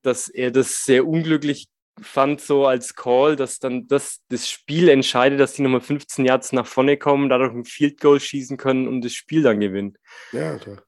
dass 0.03 0.29
er 0.29 0.51
das 0.51 0.85
sehr 0.85 1.07
unglücklich 1.07 1.69
fand 2.01 2.41
so 2.41 2.67
als 2.67 2.95
Call, 2.95 3.37
dass 3.37 3.59
dann 3.59 3.87
das, 3.87 4.21
das 4.29 4.49
Spiel 4.49 4.89
entscheidet, 4.89 5.39
dass 5.41 5.55
die 5.55 5.63
Nummer 5.63 5.81
15 5.81 6.25
Yards 6.25 6.53
nach 6.53 6.67
vorne 6.67 6.97
kommen, 6.97 7.29
dadurch 7.29 7.53
ein 7.53 7.65
Field 7.65 8.01
Goal 8.01 8.21
schießen 8.21 8.57
können 8.57 8.89
und 8.89 9.05
das 9.05 9.13
Spiel 9.13 9.43
dann 9.43 9.61
gewinnen. 9.61 9.97
Ja, 10.33 10.57
da 10.59 10.83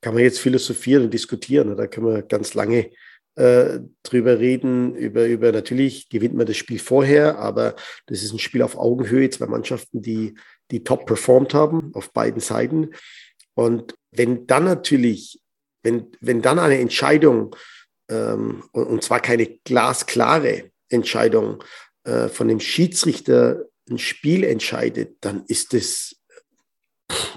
kann 0.00 0.14
man 0.14 0.22
jetzt 0.22 0.40
philosophieren 0.40 1.04
und 1.04 1.14
diskutieren. 1.14 1.76
Da 1.76 1.86
können 1.86 2.06
wir 2.06 2.22
ganz 2.22 2.54
lange 2.54 2.90
äh, 3.36 3.80
drüber 4.02 4.38
reden. 4.38 4.94
Über, 4.94 5.26
über 5.26 5.52
natürlich 5.52 6.08
gewinnt 6.08 6.34
man 6.34 6.46
das 6.46 6.56
Spiel 6.56 6.78
vorher, 6.78 7.38
aber 7.38 7.76
das 8.06 8.22
ist 8.22 8.32
ein 8.32 8.38
Spiel 8.38 8.62
auf 8.62 8.76
Augenhöhe, 8.76 9.30
zwei 9.30 9.46
Mannschaften, 9.46 10.02
die, 10.02 10.34
die 10.70 10.84
top 10.84 11.06
performt 11.06 11.54
haben 11.54 11.90
auf 11.94 12.12
beiden 12.12 12.40
Seiten. 12.40 12.90
Und 13.54 13.94
wenn 14.10 14.46
dann 14.46 14.64
natürlich, 14.64 15.40
wenn, 15.82 16.10
wenn 16.20 16.42
dann 16.42 16.58
eine 16.58 16.78
Entscheidung 16.78 17.56
ähm, 18.08 18.64
und, 18.72 18.86
und, 18.86 19.04
zwar 19.04 19.20
keine 19.20 19.46
glasklare 19.46 20.70
Entscheidung 20.88 21.62
äh, 22.04 22.28
von 22.28 22.48
dem 22.48 22.60
Schiedsrichter 22.60 23.66
ein 23.88 23.98
Spiel 23.98 24.44
entscheidet, 24.44 25.16
dann 25.20 25.44
ist 25.46 25.74
es, 25.74 26.20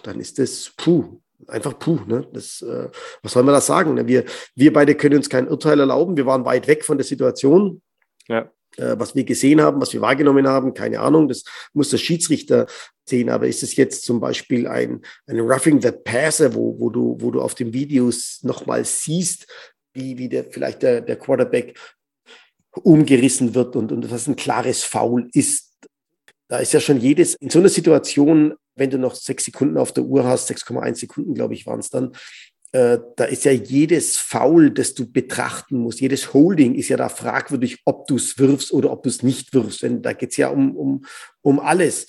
dann 0.03 0.19
ist 0.19 0.39
es 0.39 0.73
puh, 0.77 1.21
einfach 1.47 1.77
puh. 1.79 1.99
Ne? 2.07 2.27
Das, 2.33 2.61
äh, 2.61 2.89
was 3.21 3.33
soll 3.33 3.43
man 3.43 3.53
da 3.53 3.61
sagen? 3.61 3.93
Ne? 3.95 4.07
Wir, 4.07 4.25
wir 4.55 4.73
beide 4.73 4.95
können 4.95 5.17
uns 5.17 5.29
kein 5.29 5.47
Urteil 5.47 5.79
erlauben. 5.79 6.17
Wir 6.17 6.25
waren 6.25 6.45
weit 6.45 6.67
weg 6.67 6.83
von 6.85 6.97
der 6.97 7.05
Situation. 7.05 7.81
Ja. 8.27 8.51
Äh, 8.77 8.95
was 8.97 9.15
wir 9.15 9.23
gesehen 9.23 9.61
haben, 9.61 9.81
was 9.81 9.93
wir 9.93 10.01
wahrgenommen 10.01 10.47
haben, 10.47 10.73
keine 10.73 10.99
Ahnung. 10.99 11.27
Das 11.27 11.43
muss 11.73 11.89
der 11.89 11.97
Schiedsrichter 11.97 12.65
sehen. 13.05 13.29
Aber 13.29 13.47
ist 13.47 13.63
es 13.63 13.75
jetzt 13.75 14.03
zum 14.05 14.19
Beispiel 14.19 14.67
ein, 14.67 15.01
ein 15.27 15.39
Roughing 15.39 15.81
the 15.81 15.91
Passer, 15.91 16.53
wo, 16.55 16.79
wo, 16.79 16.89
du, 16.89 17.17
wo 17.19 17.31
du 17.31 17.41
auf 17.41 17.55
den 17.55 17.73
Videos 17.73 18.39
nochmal 18.43 18.85
siehst, 18.85 19.47
wie, 19.93 20.17
wie 20.17 20.29
der, 20.29 20.45
vielleicht 20.45 20.81
der, 20.81 21.01
der 21.01 21.17
Quarterback 21.17 21.77
umgerissen 22.81 23.53
wird 23.53 23.75
und, 23.75 23.91
und 23.91 24.09
was 24.09 24.27
ein 24.27 24.35
klares 24.35 24.83
Foul 24.83 25.29
ist. 25.33 25.72
Da 26.53 26.59
ist 26.59 26.71
ja 26.71 26.79
schon 26.79 27.01
jedes, 27.01 27.33
in 27.33 27.49
so 27.49 27.57
einer 27.57 27.67
Situation, 27.67 28.53
wenn 28.75 28.91
du 28.91 28.99
noch 28.99 29.15
sechs 29.15 29.45
Sekunden 29.45 29.75
auf 29.75 29.91
der 29.91 30.03
Uhr 30.03 30.23
hast, 30.23 30.51
6,1 30.51 30.97
Sekunden, 30.97 31.33
glaube 31.33 31.55
ich, 31.55 31.65
waren 31.65 31.79
es 31.79 31.89
dann, 31.89 32.11
äh, 32.73 32.99
da 33.15 33.23
ist 33.23 33.43
ja 33.45 33.51
jedes 33.51 34.17
Foul, 34.17 34.69
das 34.69 34.93
du 34.93 35.11
betrachten 35.11 35.79
musst, 35.79 35.99
jedes 35.99 36.31
Holding 36.31 36.75
ist 36.75 36.89
ja 36.89 36.97
da 36.97 37.09
fragwürdig, 37.09 37.81
ob 37.85 38.05
du 38.05 38.17
es 38.17 38.37
wirfst 38.37 38.71
oder 38.71 38.91
ob 38.91 39.01
du 39.01 39.09
es 39.09 39.23
nicht 39.23 39.55
wirfst. 39.55 39.81
Denn 39.81 40.03
da 40.03 40.13
geht 40.13 40.29
es 40.29 40.37
ja 40.37 40.49
um, 40.49 40.77
um, 40.77 41.05
um 41.41 41.59
alles. 41.59 42.05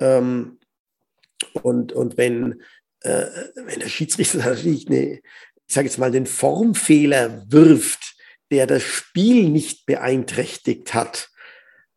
Ähm, 0.00 0.58
und, 1.62 1.92
und 1.92 2.16
wenn, 2.16 2.60
äh, 3.02 3.26
wenn 3.54 3.78
der 3.78 3.88
Schiedsrichter 3.88 4.38
natürlich 4.44 4.88
eine, 4.88 5.20
ich 5.68 5.72
sage 5.72 5.86
jetzt 5.86 5.98
mal, 5.98 6.10
den 6.10 6.26
Formfehler 6.26 7.44
wirft, 7.48 8.16
der 8.50 8.66
das 8.66 8.82
Spiel 8.82 9.48
nicht 9.48 9.86
beeinträchtigt 9.86 10.94
hat, 10.94 11.30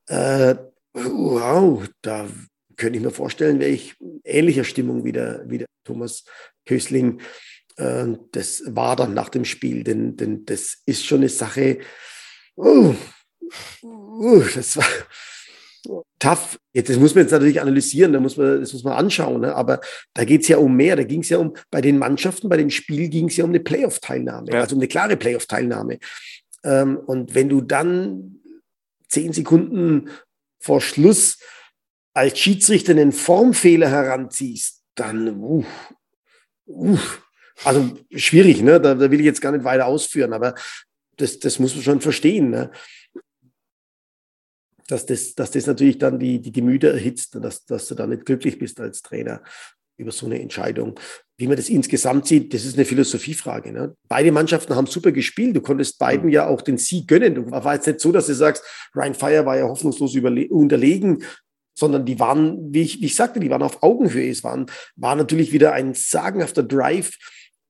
äh, 0.06 0.58
wow, 0.94 1.88
da 2.02 2.28
könnte 2.78 2.98
ich 2.98 3.04
mir 3.04 3.12
vorstellen, 3.12 3.60
wäre 3.60 3.72
ich 3.72 3.96
ähnlicher 4.24 4.64
Stimmung 4.64 5.04
wie 5.04 5.12
der, 5.12 5.44
wie 5.48 5.60
der 5.60 5.68
Thomas 5.84 6.24
Kösling. 6.66 7.22
Äh, 7.78 8.08
das 8.32 8.64
war 8.68 8.96
dann 8.96 9.14
nach 9.14 9.30
dem 9.30 9.46
Spiel, 9.46 9.84
denn, 9.84 10.18
denn 10.18 10.46
das 10.46 10.82
ist 10.86 11.06
schon 11.06 11.20
eine 11.20 11.30
Sache, 11.30 11.80
uh, 12.58 12.96
uh, 13.84 14.44
das 14.56 14.78
war, 14.78 14.86
tough. 16.20 16.58
Jetzt, 16.74 16.90
das 16.90 16.98
muss 16.98 17.16
man 17.16 17.24
jetzt 17.24 17.32
natürlich 17.32 17.60
analysieren, 17.60 18.14
da 18.14 18.20
muss 18.20 18.38
man, 18.38 18.62
das 18.62 18.74
muss 18.74 18.84
man 18.84 18.94
anschauen, 18.94 19.42
ne? 19.42 19.56
aber 19.56 19.82
da 20.14 20.24
geht 20.24 20.42
es 20.42 20.48
ja 20.48 20.58
um 20.58 20.76
mehr. 20.76 20.96
Da 20.96 21.04
ging 21.04 21.22
es 21.22 21.30
ja 21.30 21.38
um, 21.38 21.54
bei 21.70 21.82
den 21.82 21.98
Mannschaften, 21.98 22.50
bei 22.50 22.58
dem 22.58 22.70
Spiel 22.70 23.10
ging 23.10 23.28
es 23.28 23.38
ja 23.38 23.44
um 23.44 23.50
eine 23.50 23.60
Playoff-Teilnahme, 23.60 24.52
ja. 24.52 24.62
also 24.62 24.76
um 24.76 24.80
eine 24.80 24.88
klare 24.88 25.18
Playoff-Teilnahme. 25.18 26.00
Ähm, 26.64 26.98
und 26.98 27.36
wenn 27.36 27.50
du 27.50 27.62
dann 27.62 28.40
zehn 29.10 29.34
Sekunden 29.34 30.10
vor 30.62 30.82
Schluss 30.82 31.38
als 32.14 32.40
Schiedsrichter 32.40 32.92
einen 32.92 33.12
Formfehler 33.12 33.90
heranziehst, 33.90 34.84
dann, 34.96 35.40
uh, 35.40 35.66
uh, 36.68 36.98
also 37.64 37.98
schwierig, 38.16 38.62
ne? 38.62 38.80
Da, 38.80 38.96
da, 38.96 39.12
will 39.12 39.20
ich 39.20 39.26
jetzt 39.26 39.42
gar 39.42 39.52
nicht 39.52 39.64
weiter 39.64 39.86
ausführen, 39.86 40.34
aber 40.34 40.56
das, 41.18 41.40
das 41.40 41.60
muss 41.60 41.76
man 41.76 41.84
schon 41.84 42.02
verstehen. 42.02 42.50
Ne? 42.50 42.72
dass 44.92 45.06
das, 45.06 45.36
dass 45.36 45.52
das 45.52 45.68
natürlich 45.68 45.98
dann 45.98 46.20
die, 46.20 46.42
die 46.42 46.52
Gemüter 46.52 46.92
erhitzt 46.92 47.36
und 47.38 47.44
dass, 47.44 47.66
dass 47.66 47.88
du 47.88 47.96
da 47.96 48.08
nicht 48.08 48.26
glücklich 48.26 48.60
bist 48.60 48.80
als 48.82 49.02
Trainer 49.02 49.42
über 50.02 50.12
so 50.12 50.26
eine 50.26 50.42
Entscheidung. 50.42 51.00
Wie 51.38 51.48
man 51.48 51.56
das 51.56 51.70
insgesamt 51.70 52.28
sieht, 52.28 52.54
das 52.54 52.66
ist 52.66 52.76
eine 52.76 52.86
Philosophiefrage. 52.86 53.72
Ne? 53.72 53.96
Beide 54.08 54.32
Mannschaften 54.32 54.76
haben 54.76 54.88
super 54.88 55.12
gespielt. 55.12 55.56
Du 55.56 55.62
konntest 55.62 55.98
beiden 55.98 56.30
ja 56.30 56.48
auch 56.48 56.62
den 56.62 56.78
Sieg 56.78 57.08
gönnen. 57.08 57.36
Du 57.36 57.50
war 57.50 57.74
jetzt 57.74 57.88
nicht 57.88 58.00
so, 58.00 58.12
dass 58.12 58.28
du 58.28 58.34
sagst, 58.34 58.64
Ryan 58.96 59.14
Fire 59.14 59.46
war 59.46 59.58
ja 59.58 59.64
hoffnungslos 59.64 60.16
unterlegen, 60.50 61.24
sondern 61.74 62.06
die 62.06 62.20
waren, 62.20 62.74
wie 62.74 62.82
ich, 62.82 63.02
wie 63.02 63.06
ich 63.06 63.16
sagte, 63.16 63.40
die 63.40 63.50
waren 63.50 63.64
auf 63.64 63.82
Augenhöhe. 63.82 64.30
Es 64.30 64.44
waren, 64.44 64.68
war 64.96 65.16
natürlich 65.16 65.52
wieder 65.52 65.74
ein 65.74 65.94
sagenhafter 65.94 66.64
Drive. 66.64 67.18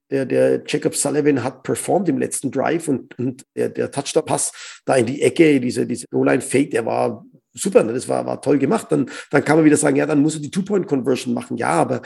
Der, 0.10 0.26
der 0.26 0.64
Jacob 0.68 0.96
Sullivan 0.96 1.44
hat 1.44 1.64
performt 1.64 2.10
im 2.10 2.18
letzten 2.18 2.52
Drive 2.52 2.90
und, 2.90 3.18
und 3.18 3.46
der, 3.56 3.70
der 3.70 3.92
Touchdown-Pass 3.92 4.82
da 4.86 4.96
in 4.96 5.06
die 5.06 5.22
Ecke, 5.22 5.62
diese, 5.62 5.86
diese 5.86 6.06
O-Line-Fake, 6.12 6.72
der 6.72 6.86
war 6.86 7.26
super, 7.54 7.84
ne? 7.84 7.94
das 7.94 8.08
war, 8.08 8.26
war 8.26 8.42
toll 8.42 8.60
gemacht. 8.60 8.88
Dann, 8.90 9.10
dann 9.30 9.44
kann 9.44 9.58
man 9.58 9.66
wieder 9.66 9.78
sagen, 9.78 9.96
ja, 9.96 10.06
dann 10.06 10.22
musst 10.22 10.38
du 10.38 10.42
die 10.42 10.52
Two-Point-Conversion 10.52 11.34
machen. 11.34 11.58
Ja, 11.58 11.70
aber 11.70 12.02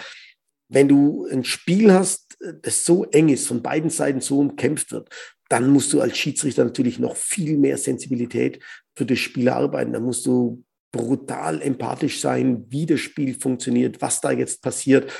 wenn 0.70 0.88
du 0.88 1.28
ein 1.32 1.44
Spiel 1.44 1.94
hast, 1.94 2.38
das 2.62 2.86
so 2.86 3.06
eng 3.06 3.30
ist, 3.30 3.48
von 3.48 3.62
beiden 3.62 3.90
Seiten 3.90 4.22
so 4.22 4.40
umkämpft 4.40 4.92
wird, 4.92 5.10
dann 5.50 5.70
musst 5.70 5.94
du 5.94 6.02
als 6.02 6.18
Schiedsrichter 6.18 6.64
natürlich 6.64 7.00
noch 7.00 7.16
viel 7.16 7.58
mehr 7.58 7.78
Sensibilität 7.78 8.64
für 8.96 9.06
das 9.06 9.20
Spiel 9.20 9.50
arbeiten. 9.50 9.94
Dann 9.94 10.04
musst 10.04 10.26
du 10.26 10.64
brutal 10.92 11.62
empathisch 11.62 12.22
sein, 12.22 12.66
wie 12.70 12.86
das 12.86 13.00
Spiel 13.00 13.40
funktioniert, 13.40 14.02
was 14.02 14.22
da 14.22 14.32
jetzt 14.32 14.62
passiert. 14.62 15.12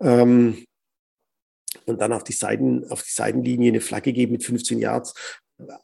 Ähm, 0.00 0.64
und 1.84 2.00
dann 2.00 2.12
auf 2.12 2.24
die, 2.24 2.32
Seiten, 2.32 2.84
auf 2.90 3.02
die 3.02 3.12
Seitenlinie 3.12 3.70
eine 3.70 3.80
Flagge 3.80 4.12
geben 4.12 4.32
mit 4.32 4.44
15 4.44 4.78
Yards. 4.78 5.14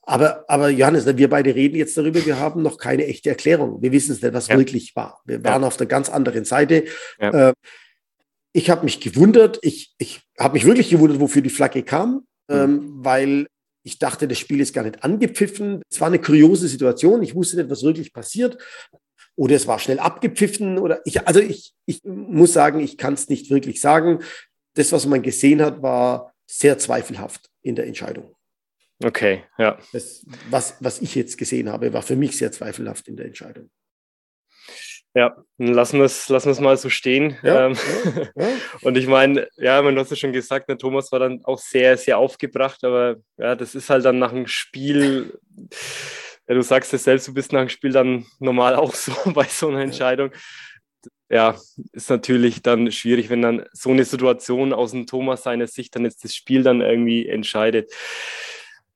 Aber, 0.03 0.45
aber 0.49 0.69
Johannes, 0.69 1.05
wir 1.05 1.29
beide 1.29 1.55
reden 1.55 1.77
jetzt 1.77 1.97
darüber, 1.97 2.25
wir 2.25 2.39
haben 2.39 2.63
noch 2.63 2.79
keine 2.79 3.07
echte 3.07 3.31
Erklärung. 3.31 3.83
Wir 3.83 3.93
wissen 3.93 4.13
es 4.13 4.23
nicht, 4.23 4.33
was 4.33 4.49
ja. 4.49 4.57
wirklich 4.57 4.95
war. 4.95 5.21
Wir 5.25 5.43
waren 5.43 5.63
ja. 5.63 5.69
auf 5.69 5.77
der 5.77 5.87
ganz 5.87 6.09
anderen 6.09 6.45
Seite. 6.45 6.85
Ja. 7.21 7.49
Äh, 7.49 7.53
ich 8.53 8.71
habe 8.71 8.85
mich 8.85 9.01
gewundert, 9.01 9.59
ich, 9.63 9.95
ich 9.99 10.21
habe 10.39 10.55
mich 10.55 10.65
wirklich 10.65 10.91
gewundert, 10.91 11.19
wofür 11.19 11.43
die 11.43 11.51
Flagge 11.51 11.83
kam, 11.83 12.25
mhm. 12.49 12.55
ähm, 12.55 12.93
weil 12.99 13.47
ich 13.83 13.99
dachte, 13.99 14.29
das 14.29 14.39
Spiel 14.39 14.61
ist 14.61 14.73
gar 14.73 14.85
nicht 14.85 15.03
angepfiffen. 15.03 15.83
Es 15.91 16.01
war 16.01 16.09
eine 16.09 16.21
kuriose 16.21 16.69
Situation. 16.69 17.23
Ich 17.23 17.35
wusste 17.35 17.57
nicht, 17.57 17.69
was 17.69 17.83
wirklich 17.83 18.13
passiert. 18.13 18.57
Oder 19.37 19.57
es 19.57 19.67
war 19.67 19.79
schnell 19.79 19.99
abgepfiffen. 19.99 20.79
Oder 20.79 21.01
ich, 21.05 21.27
also 21.27 21.41
ich, 21.41 21.75
ich 21.85 22.01
muss 22.05 22.53
sagen, 22.53 22.81
ich 22.81 22.97
kann 22.97 23.15
es 23.15 23.29
nicht 23.29 23.51
wirklich 23.51 23.81
sagen 23.81 24.21
das, 24.75 24.93
was 24.93 25.07
man 25.07 25.23
gesehen 25.23 25.63
hat, 25.63 25.83
war 25.83 26.35
sehr 26.47 26.79
zweifelhaft 26.79 27.49
in 27.63 27.77
der 27.77 27.87
Entscheidung. 27.87 28.35
Okay, 29.03 29.45
ja. 29.59 29.79
Das, 29.93 30.25
was, 30.51 30.77
was 30.81 31.01
ich 31.01 31.15
jetzt 31.15 31.37
gesehen 31.37 31.69
habe, 31.69 31.93
war 31.93 32.03
für 32.03 32.17
mich 32.17 32.39
sehr 32.39 32.53
zweifelhaft 32.53 33.09
in 33.09 33.17
der 33.17 33.27
Entscheidung. 33.27 33.71
Ja, 35.17 35.37
lassen 35.59 35.99
wir 35.99 36.07
es 36.07 36.29
lassen 36.29 36.63
mal 36.63 36.77
so 36.77 36.91
stehen. 36.91 37.37
Ja, 37.43 37.67
ähm, 37.67 37.77
ja, 38.35 38.47
ja. 38.47 38.49
Und 38.83 38.97
ich 38.97 39.07
meine, 39.07 39.49
ja, 39.57 39.81
man 39.81 39.97
hast 39.97 40.11
ja 40.11 40.17
schon 40.17 40.33
gesagt, 40.33 40.69
der 40.69 40.79
Thomas 40.79 41.13
war 41.13 41.21
dann 41.21 41.45
auch 41.45 41.59
sehr, 41.59 41.97
sehr 41.97 42.19
aufgebracht, 42.19 42.83
aber 42.83 43.17
ja, 43.37 43.55
das 43.55 43.77
ist 43.77 43.91
halt 43.91 44.05
dann 44.05 44.19
nach 44.19 44.33
dem 44.33 44.49
Spiel, 44.49 45.39
ja, 46.49 46.55
du 46.55 46.63
sagst 46.63 46.93
es 46.95 47.05
selbst, 47.05 47.29
du 47.29 47.35
bist 47.35 47.53
nach 47.53 47.61
dem 47.61 47.69
Spiel 47.69 47.93
dann 47.93 48.27
normal 48.41 48.75
auch 48.75 48.95
so 48.95 49.13
bei 49.33 49.45
so 49.45 49.69
einer 49.69 49.83
Entscheidung 49.83 50.31
ja, 51.31 51.57
ist 51.93 52.11
natürlich 52.11 52.63
dann 52.63 52.93
schwierig, 52.93 53.31
wenn 53.31 53.43
dann 53.43 53.65
so 53.73 53.91
eine 53.91 54.05
Situation 54.05 54.73
aus 54.73 54.93
dem 54.93 55.07
Thomas 55.07 55.43
seiner 55.43 55.67
Sicht 55.67 55.95
dann 55.97 56.05
jetzt 56.05 56.23
das 56.25 56.35
Spiel 56.35 56.63
dann 56.63 56.81
irgendwie 56.81 57.27
entscheidet. 57.27 57.93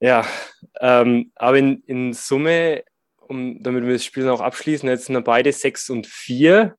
Ja, 0.00 0.26
ähm, 0.80 1.32
aber 1.34 1.58
in, 1.58 1.82
in 1.86 2.12
Summe, 2.12 2.84
um, 3.20 3.62
damit 3.62 3.84
wir 3.84 3.92
das 3.92 4.04
Spiel 4.04 4.24
dann 4.24 4.32
auch 4.32 4.40
abschließen, 4.40 4.88
jetzt 4.88 5.06
sind 5.06 5.24
beide 5.24 5.52
sechs 5.52 5.90
und 5.90 6.06
vier, 6.06 6.76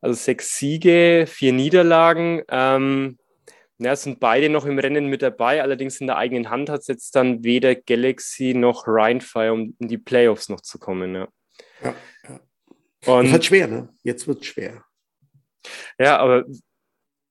also 0.00 0.14
sechs 0.14 0.56
Siege, 0.56 1.26
vier 1.26 1.52
Niederlagen. 1.52 2.42
Ähm, 2.48 3.18
ja, 3.78 3.96
sind 3.96 4.20
beide 4.20 4.48
noch 4.48 4.64
im 4.66 4.78
Rennen 4.78 5.06
mit 5.06 5.22
dabei, 5.22 5.62
allerdings 5.62 6.00
in 6.00 6.06
der 6.06 6.16
eigenen 6.16 6.50
Hand 6.50 6.68
hat 6.68 6.80
es 6.82 6.86
jetzt 6.86 7.16
dann 7.16 7.42
weder 7.42 7.74
Galaxy 7.74 8.54
noch 8.54 8.84
Rheinfire, 8.86 9.52
um 9.52 9.74
in 9.78 9.88
die 9.88 9.98
Playoffs 9.98 10.48
noch 10.48 10.60
zu 10.60 10.78
kommen. 10.78 11.14
Ja. 11.14 11.28
ja, 11.82 11.94
ja. 12.28 12.40
Und 13.06 13.24
das 13.24 13.32
wird 13.32 13.44
schwer, 13.46 13.66
ne? 13.66 13.88
Jetzt 14.04 14.28
wird 14.28 14.40
es 14.40 14.46
schwer. 14.46 14.84
Ja, 15.98 16.18
aber 16.18 16.44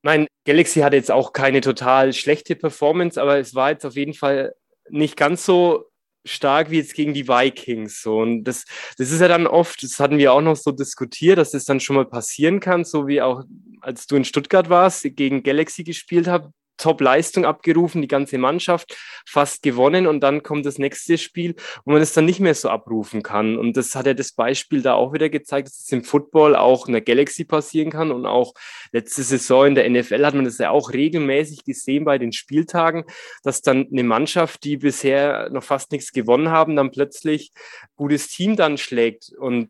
mein 0.02 0.28
Galaxy 0.46 0.82
hatte 0.82 0.96
jetzt 0.96 1.12
auch 1.12 1.32
keine 1.32 1.62
total 1.62 2.12
schlechte 2.12 2.56
Performance, 2.56 3.22
aber 3.22 3.38
es 3.38 3.56
war 3.56 3.72
jetzt 3.72 3.86
auf 3.86 3.96
jeden 3.96 4.14
Fall 4.14 4.54
nicht 4.90 5.18
ganz 5.18 5.46
so 5.46 5.92
stark 6.26 6.70
wie 6.70 6.78
jetzt 6.78 6.94
gegen 6.94 7.14
die 7.14 7.28
Vikings. 7.28 8.02
So. 8.02 8.18
Und 8.18 8.44
das, 8.44 8.66
das 8.98 9.12
ist 9.12 9.22
ja 9.22 9.28
dann 9.28 9.48
oft, 9.48 9.82
das 9.84 10.00
hatten 10.00 10.18
wir 10.18 10.34
auch 10.34 10.42
noch 10.42 10.56
so 10.56 10.72
diskutiert, 10.72 11.38
dass 11.38 11.52
das 11.52 11.66
dann 11.66 11.80
schon 11.80 11.96
mal 11.96 12.06
passieren 12.06 12.60
kann, 12.60 12.84
so 12.84 13.08
wie 13.08 13.22
auch 13.22 13.44
als 13.82 14.06
du 14.06 14.16
in 14.16 14.26
Stuttgart 14.26 14.70
warst, 14.70 15.04
gegen 15.16 15.44
Galaxy 15.44 15.84
gespielt 15.84 16.28
habt, 16.28 16.50
Top-Leistung 16.78 17.46
abgerufen, 17.46 18.02
die 18.02 18.08
ganze 18.08 18.38
Mannschaft 18.38 18.98
fast 19.28 19.64
gewonnen 19.64 20.08
und 20.08 20.22
dann 20.22 20.44
kommt 20.44 20.66
das 20.66 20.78
nächste 20.78 21.18
Spiel, 21.18 21.56
wo 21.86 21.92
man 21.92 22.02
es 22.02 22.14
dann 22.14 22.26
nicht 22.26 22.40
mehr 22.40 22.56
so 22.56 22.70
abrufen 22.70 23.24
kann. 23.24 23.58
Und 23.58 23.78
das 23.78 23.96
hat 23.96 24.08
ja 24.08 24.14
das 24.14 24.32
Beispiel 24.32 24.82
da 24.82 24.94
auch 24.94 25.14
wieder 25.14 25.30
gezeigt, 25.30 25.68
dass 25.68 25.80
es 25.80 25.92
im 25.92 26.04
Football 26.04 26.56
auch 26.56 26.88
in 26.88 26.94
der 26.94 27.02
Galaxy 27.02 27.46
passieren 27.46 27.92
kann 27.92 28.12
und 28.12 28.26
auch 28.26 28.54
letzte 28.92 29.24
Saison 29.24 29.68
in 29.68 29.76
der 29.76 29.90
NFL 29.90 30.26
hat 30.26 30.34
man 30.34 30.46
das 30.46 30.58
ja 30.58 30.72
auch 30.72 30.92
regelmäßig 30.92 31.64
gesehen 31.64 32.06
bei 32.06 32.18
den 32.18 32.32
Spieltagen, 32.34 33.06
dass 33.44 33.62
dann 33.62 33.88
eine 33.92 34.04
Mannschaft, 34.04 34.64
die 34.64 34.78
bisher 34.78 35.50
noch 35.52 35.64
fast 35.64 35.92
nichts 35.92 36.12
gewonnen 36.12 36.50
haben, 36.50 36.76
dann 36.76 36.92
plötzlich 36.92 37.52
gutes 37.96 38.28
Team 38.28 38.56
dann 38.56 38.78
schlägt 38.78 39.32
und 39.38 39.70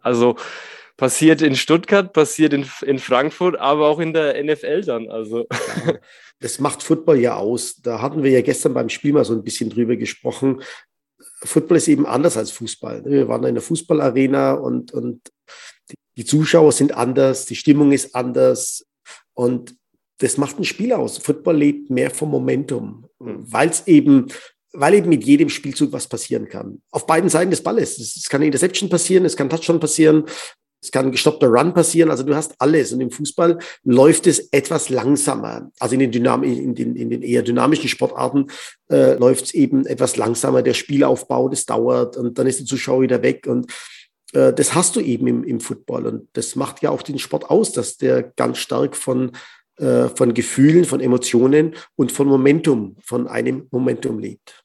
also 0.00 0.36
passiert 0.98 1.40
in 1.40 1.56
Stuttgart, 1.56 2.12
passiert 2.12 2.52
in, 2.52 2.66
in 2.82 2.98
Frankfurt, 2.98 3.56
aber 3.56 3.88
auch 3.88 4.00
in 4.00 4.12
der 4.12 4.42
NFL 4.42 4.82
dann. 4.82 5.08
Also. 5.08 5.46
Das 6.40 6.60
macht 6.60 6.84
Football 6.84 7.18
ja 7.18 7.34
aus. 7.34 7.82
Da 7.82 8.00
hatten 8.00 8.22
wir 8.22 8.30
ja 8.30 8.42
gestern 8.42 8.72
beim 8.72 8.88
Spiel 8.88 9.12
mal 9.12 9.24
so 9.24 9.32
ein 9.32 9.42
bisschen 9.42 9.70
drüber 9.70 9.96
gesprochen. 9.96 10.62
Football 11.42 11.78
ist 11.78 11.88
eben 11.88 12.06
anders 12.06 12.36
als 12.36 12.52
Fußball. 12.52 13.04
Wir 13.06 13.26
waren 13.26 13.42
in 13.42 13.56
der 13.56 13.62
Fußballarena 13.62 14.52
und, 14.52 14.92
und 14.92 15.32
die 16.16 16.24
Zuschauer 16.24 16.70
sind 16.70 16.94
anders, 16.94 17.46
die 17.46 17.56
Stimmung 17.56 17.90
ist 17.90 18.14
anders 18.14 18.86
und 19.34 19.74
das 20.18 20.36
macht 20.36 20.60
ein 20.60 20.64
Spiel 20.64 20.92
aus. 20.92 21.18
Football 21.18 21.56
lebt 21.56 21.90
mehr 21.90 22.12
vom 22.12 22.30
Momentum, 22.30 23.06
weil 23.18 23.70
es 23.70 23.88
eben 23.88 24.28
weil 24.72 24.94
eben 24.94 25.08
mit 25.08 25.24
jedem 25.24 25.48
Spielzug 25.48 25.92
was 25.92 26.06
passieren 26.06 26.46
kann. 26.46 26.82
Auf 26.90 27.06
beiden 27.06 27.30
Seiten 27.30 27.50
des 27.50 27.62
Balles. 27.62 27.98
Es 27.98 28.28
kann 28.28 28.42
Interception 28.42 28.88
passieren, 28.88 29.24
es 29.24 29.36
kann 29.36 29.48
Touchdown 29.48 29.80
passieren, 29.80 30.24
es 30.80 30.92
kann 30.92 31.06
ein 31.06 31.12
gestoppter 31.12 31.48
Run 31.48 31.74
passieren. 31.74 32.10
Also 32.10 32.22
du 32.22 32.34
hast 32.34 32.54
alles. 32.58 32.92
Und 32.92 33.00
im 33.00 33.10
Fußball 33.10 33.58
läuft 33.84 34.26
es 34.26 34.38
etwas 34.52 34.88
langsamer. 34.88 35.70
Also 35.80 35.94
in 35.94 36.00
den, 36.00 36.12
Dynam 36.12 36.44
in 36.44 36.74
den, 36.74 36.94
in 36.94 37.10
den 37.10 37.22
eher 37.22 37.42
dynamischen 37.42 37.88
Sportarten 37.88 38.46
äh, 38.90 39.14
läuft 39.14 39.46
es 39.46 39.54
eben 39.54 39.86
etwas 39.86 40.16
langsamer. 40.16 40.62
Der 40.62 40.74
Spielaufbau, 40.74 41.48
das 41.48 41.66
dauert 41.66 42.16
und 42.16 42.38
dann 42.38 42.46
ist 42.46 42.60
der 42.60 42.66
Zuschauer 42.66 43.02
wieder 43.02 43.22
weg. 43.22 43.46
Und 43.46 43.72
äh, 44.32 44.52
das 44.52 44.74
hast 44.74 44.96
du 44.96 45.00
eben 45.00 45.26
im, 45.26 45.44
im 45.44 45.60
Football. 45.60 46.06
Und 46.06 46.28
das 46.34 46.54
macht 46.54 46.82
ja 46.82 46.90
auch 46.90 47.02
den 47.02 47.18
Sport 47.18 47.50
aus, 47.50 47.72
dass 47.72 47.96
der 47.96 48.22
ganz 48.22 48.58
stark 48.58 48.94
von, 48.94 49.32
äh, 49.78 50.08
von 50.08 50.32
Gefühlen, 50.32 50.84
von 50.84 51.00
Emotionen 51.00 51.74
und 51.96 52.12
von 52.12 52.28
Momentum, 52.28 52.96
von 53.02 53.26
einem 53.26 53.66
Momentum 53.70 54.18
lebt. 54.18 54.64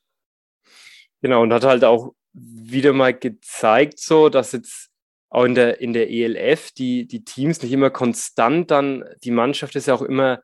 Genau, 1.21 1.41
und 1.41 1.54
hat 1.54 1.63
halt 1.63 1.84
auch 1.84 2.13
wieder 2.34 2.93
mal 2.93 3.13
gezeigt, 3.13 3.99
so 3.99 4.30
dass 4.30 4.52
jetzt 4.52 4.89
auch 5.34 5.46
in 5.46 5.56
der, 5.56 5.82
in 5.82 5.93
der 5.93 6.12
ELF 6.12 6.72
die, 6.72 7.08
die 7.08 7.26
Teams 7.26 7.62
nicht 7.63 7.72
immer 7.72 7.89
konstant 7.89 8.69
dann, 8.69 9.04
die 9.24 9.32
Mannschaft 9.32 9.76
ist 9.76 9.88
ja 9.88 9.96
auch 9.96 10.04
immer 10.04 10.41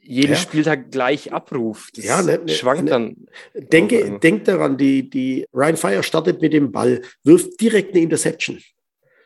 jeden 0.00 0.32
ja. 0.32 0.38
Spieltag 0.38 0.92
gleich 0.92 1.32
abruft. 1.32 1.98
Das 1.98 2.04
ja, 2.04 2.22
ne, 2.22 2.38
ne, 2.38 2.48
schwankt 2.48 2.84
ne, 2.84 2.90
dann. 2.90 3.16
Denke, 3.54 4.20
denk 4.20 4.44
daran, 4.44 4.76
die, 4.76 5.10
die 5.10 5.46
Ryan 5.52 5.76
Fire 5.76 6.02
startet 6.04 6.40
mit 6.40 6.52
dem 6.52 6.70
Ball, 6.70 7.02
wirft 7.24 7.60
direkt 7.60 7.94
eine 7.94 8.02
Interception. 8.02 8.60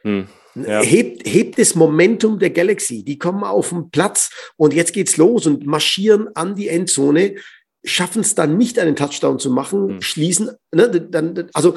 Hm. 0.02 0.28
Ja. 0.54 0.80
Hebt, 0.80 1.28
hebt 1.28 1.59
das 1.59 1.74
Momentum 1.74 2.38
der 2.38 2.48
Galaxy. 2.48 3.04
Die 3.04 3.18
kommen 3.18 3.44
auf 3.44 3.68
den 3.68 3.90
Platz 3.90 4.30
und 4.56 4.72
jetzt 4.72 4.94
geht's 4.94 5.18
los 5.18 5.46
und 5.46 5.66
marschieren 5.66 6.35
an 6.35 6.54
die 6.54 6.68
Endzone, 6.68 7.35
schaffen 7.85 8.22
es 8.22 8.35
dann 8.35 8.56
nicht, 8.56 8.78
einen 8.78 8.96
Touchdown 8.96 9.38
zu 9.38 9.50
machen, 9.50 9.88
hm. 9.88 10.02
schließen. 10.02 10.50
Ne, 10.72 10.88
dann, 10.88 11.50
also 11.52 11.74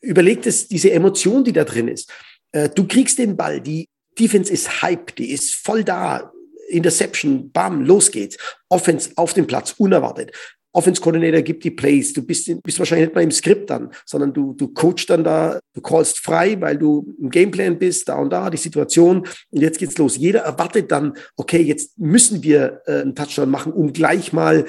überlegt 0.00 0.46
es, 0.46 0.68
diese 0.68 0.90
Emotion, 0.90 1.44
die 1.44 1.52
da 1.52 1.64
drin 1.64 1.88
ist. 1.88 2.10
Äh, 2.52 2.68
du 2.68 2.86
kriegst 2.86 3.18
den 3.18 3.36
Ball, 3.36 3.60
die 3.60 3.88
Defense 4.18 4.52
ist 4.52 4.82
Hype, 4.82 5.14
die 5.16 5.30
ist 5.30 5.54
voll 5.54 5.84
da. 5.84 6.32
Interception, 6.68 7.50
bam, 7.50 7.82
los 7.82 8.10
geht's. 8.10 8.36
Offense 8.68 9.10
auf 9.16 9.32
dem 9.32 9.46
Platz, 9.46 9.74
unerwartet. 9.78 10.32
Offense-Coordinator 10.72 11.40
gibt 11.40 11.64
die 11.64 11.70
Plays. 11.70 12.12
Du 12.12 12.22
bist, 12.22 12.50
bist 12.62 12.78
wahrscheinlich 12.78 13.08
nicht 13.08 13.14
mal 13.14 13.24
im 13.24 13.30
Skript 13.30 13.70
dann, 13.70 13.90
sondern 14.04 14.34
du, 14.34 14.52
du 14.52 14.68
coachst 14.68 15.08
dann 15.08 15.24
da, 15.24 15.58
du 15.72 15.80
callst 15.80 16.18
frei, 16.18 16.60
weil 16.60 16.76
du 16.76 17.14
im 17.18 17.30
Gameplan 17.30 17.78
bist, 17.78 18.08
da 18.08 18.16
und 18.16 18.30
da, 18.30 18.50
die 18.50 18.58
Situation. 18.58 19.26
Und 19.50 19.60
jetzt 19.60 19.78
geht's 19.78 19.96
los. 19.96 20.16
Jeder 20.18 20.40
erwartet 20.40 20.92
dann, 20.92 21.14
okay, 21.36 21.62
jetzt 21.62 21.98
müssen 21.98 22.42
wir 22.42 22.82
äh, 22.84 23.00
einen 23.00 23.14
Touchdown 23.14 23.48
machen, 23.48 23.72
um 23.72 23.92
gleich 23.94 24.32
mal 24.32 24.66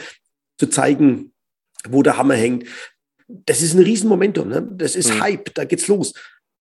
zu 0.57 0.67
zeigen, 0.67 1.33
wo 1.89 2.01
der 2.01 2.17
Hammer 2.17 2.35
hängt 2.35 2.65
das 3.29 3.61
ist 3.61 3.75
ein 3.75 3.83
Riesenmomentum. 3.83 4.49
Ne? 4.49 4.67
Das 4.71 4.95
ist 4.95 5.13
mhm. 5.13 5.21
Hype, 5.21 5.53
da 5.53 5.63
geht's 5.63 5.87
los. 5.87 6.13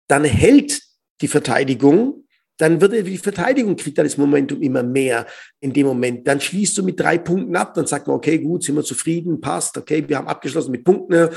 Dann 0.08 0.24
hält 0.24 0.82
die 1.22 1.28
Verteidigung, 1.28 2.26
dann 2.58 2.82
wird 2.82 2.94
die 3.08 3.18
Verteidigung 3.18 3.76
kriegt 3.76 3.98
dann 3.98 4.06
das 4.06 4.18
Momentum 4.18 4.62
immer 4.62 4.84
mehr 4.84 5.28
in 5.60 5.74
dem 5.74 5.88
Moment. 5.88 6.28
Dann 6.28 6.42
schließt 6.42 6.78
du 6.78 6.84
mit 6.84 7.00
drei 7.00 7.18
Punkten 7.18 7.56
ab, 7.56 7.74
dann 7.74 7.86
sagt 7.86 8.08
man, 8.08 8.16
okay, 8.16 8.40
gut, 8.40 8.64
sind 8.64 8.76
wir 8.76 8.84
zufrieden, 8.84 9.40
passt, 9.40 9.78
okay, 9.78 10.04
wir 10.08 10.18
haben 10.18 10.28
abgeschlossen 10.28 10.72
mit 10.72 10.84
Punkten. 10.84 11.30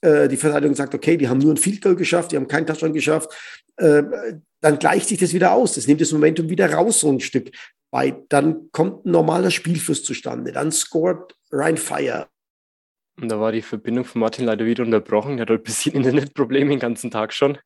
Äh, 0.00 0.28
die 0.28 0.36
Verteidigung 0.36 0.76
sagt, 0.76 0.94
okay, 0.94 1.16
die 1.16 1.28
haben 1.28 1.38
nur 1.38 1.52
ein 1.52 1.56
Field 1.56 1.82
Goal 1.82 1.96
geschafft, 1.96 2.32
die 2.32 2.36
haben 2.36 2.46
keinen 2.46 2.66
Touchdown 2.66 2.92
geschafft. 2.92 3.28
Äh, 3.76 4.04
dann 4.60 4.78
gleicht 4.78 5.08
sich 5.08 5.18
das 5.18 5.32
wieder 5.32 5.52
aus. 5.52 5.74
Das 5.74 5.86
nimmt 5.86 6.00
das 6.00 6.12
Momentum 6.12 6.48
wieder 6.48 6.72
raus, 6.72 7.00
so 7.00 7.10
ein 7.10 7.20
Stück. 7.20 7.50
Weil 7.90 8.24
dann 8.28 8.70
kommt 8.70 9.04
ein 9.04 9.10
normaler 9.10 9.50
Spielfluss 9.50 10.04
zustande. 10.04 10.52
Dann 10.52 10.70
scored 10.70 11.34
Ryan 11.50 11.76
Fire 11.76 12.28
und 13.20 13.28
da 13.28 13.40
war 13.40 13.52
die 13.52 13.62
Verbindung 13.62 14.04
von 14.04 14.20
Martin 14.20 14.44
leider 14.44 14.64
wieder 14.64 14.84
unterbrochen. 14.84 15.38
Er 15.38 15.42
hat 15.42 15.50
ein 15.50 15.62
bisschen 15.62 15.94
Internetprobleme 15.94 16.70
den 16.70 16.78
ganzen 16.78 17.10
Tag 17.10 17.32
schon. 17.32 17.58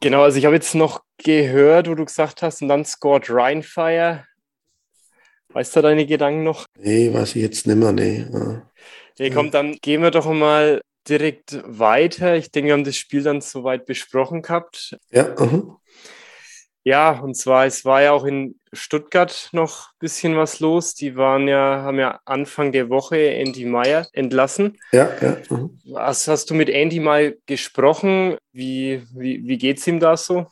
Genau, 0.00 0.22
also 0.22 0.38
ich 0.38 0.44
habe 0.44 0.54
jetzt 0.54 0.74
noch 0.74 1.02
gehört, 1.18 1.88
wo 1.88 1.94
du 1.94 2.04
gesagt 2.04 2.42
hast, 2.42 2.62
und 2.62 2.68
dann 2.68 2.84
scored 2.84 3.30
Rheinfire. 3.30 4.24
Weißt 5.48 5.76
du 5.76 5.82
deine 5.82 6.04
Gedanken 6.04 6.42
noch? 6.42 6.66
Nee, 6.78 7.12
weiß 7.12 7.36
ich 7.36 7.42
jetzt 7.42 7.66
nicht 7.66 7.76
mehr, 7.76 7.92
nee. 7.92 8.26
Ja. 8.30 8.70
Nee, 9.18 9.30
komm, 9.30 9.50
dann 9.50 9.76
gehen 9.80 10.02
wir 10.02 10.10
doch 10.10 10.26
mal 10.26 10.80
direkt 11.08 11.62
weiter. 11.64 12.36
Ich 12.36 12.50
denke, 12.50 12.68
wir 12.68 12.72
haben 12.72 12.84
das 12.84 12.96
Spiel 12.96 13.22
dann 13.22 13.40
soweit 13.40 13.86
besprochen 13.86 14.42
gehabt. 14.42 14.96
Ja, 15.10 15.30
uh 15.34 15.36
-huh. 15.36 15.76
Ja, 16.86 17.18
und 17.18 17.34
zwar, 17.34 17.64
es 17.64 17.86
war 17.86 18.02
ja 18.02 18.12
auch 18.12 18.24
in 18.24 18.56
Stuttgart 18.74 19.48
noch 19.52 19.88
ein 19.88 19.98
bisschen 20.00 20.36
was 20.36 20.60
los. 20.60 20.94
Die 20.94 21.16
waren 21.16 21.48
ja, 21.48 21.82
haben 21.82 21.98
ja 21.98 22.20
Anfang 22.26 22.72
der 22.72 22.90
Woche 22.90 23.16
Andy 23.16 23.64
Meyer 23.64 24.06
entlassen. 24.12 24.76
Ja, 24.92 25.10
ja. 25.22 25.38
Mhm. 25.48 25.80
Was 25.86 26.28
hast 26.28 26.50
du 26.50 26.54
mit 26.54 26.68
Andy 26.68 27.00
mal 27.00 27.38
gesprochen? 27.46 28.36
Wie, 28.52 29.02
wie, 29.14 29.48
wie 29.48 29.56
geht 29.56 29.78
es 29.78 29.86
ihm 29.86 29.98
da 29.98 30.18
so? 30.18 30.46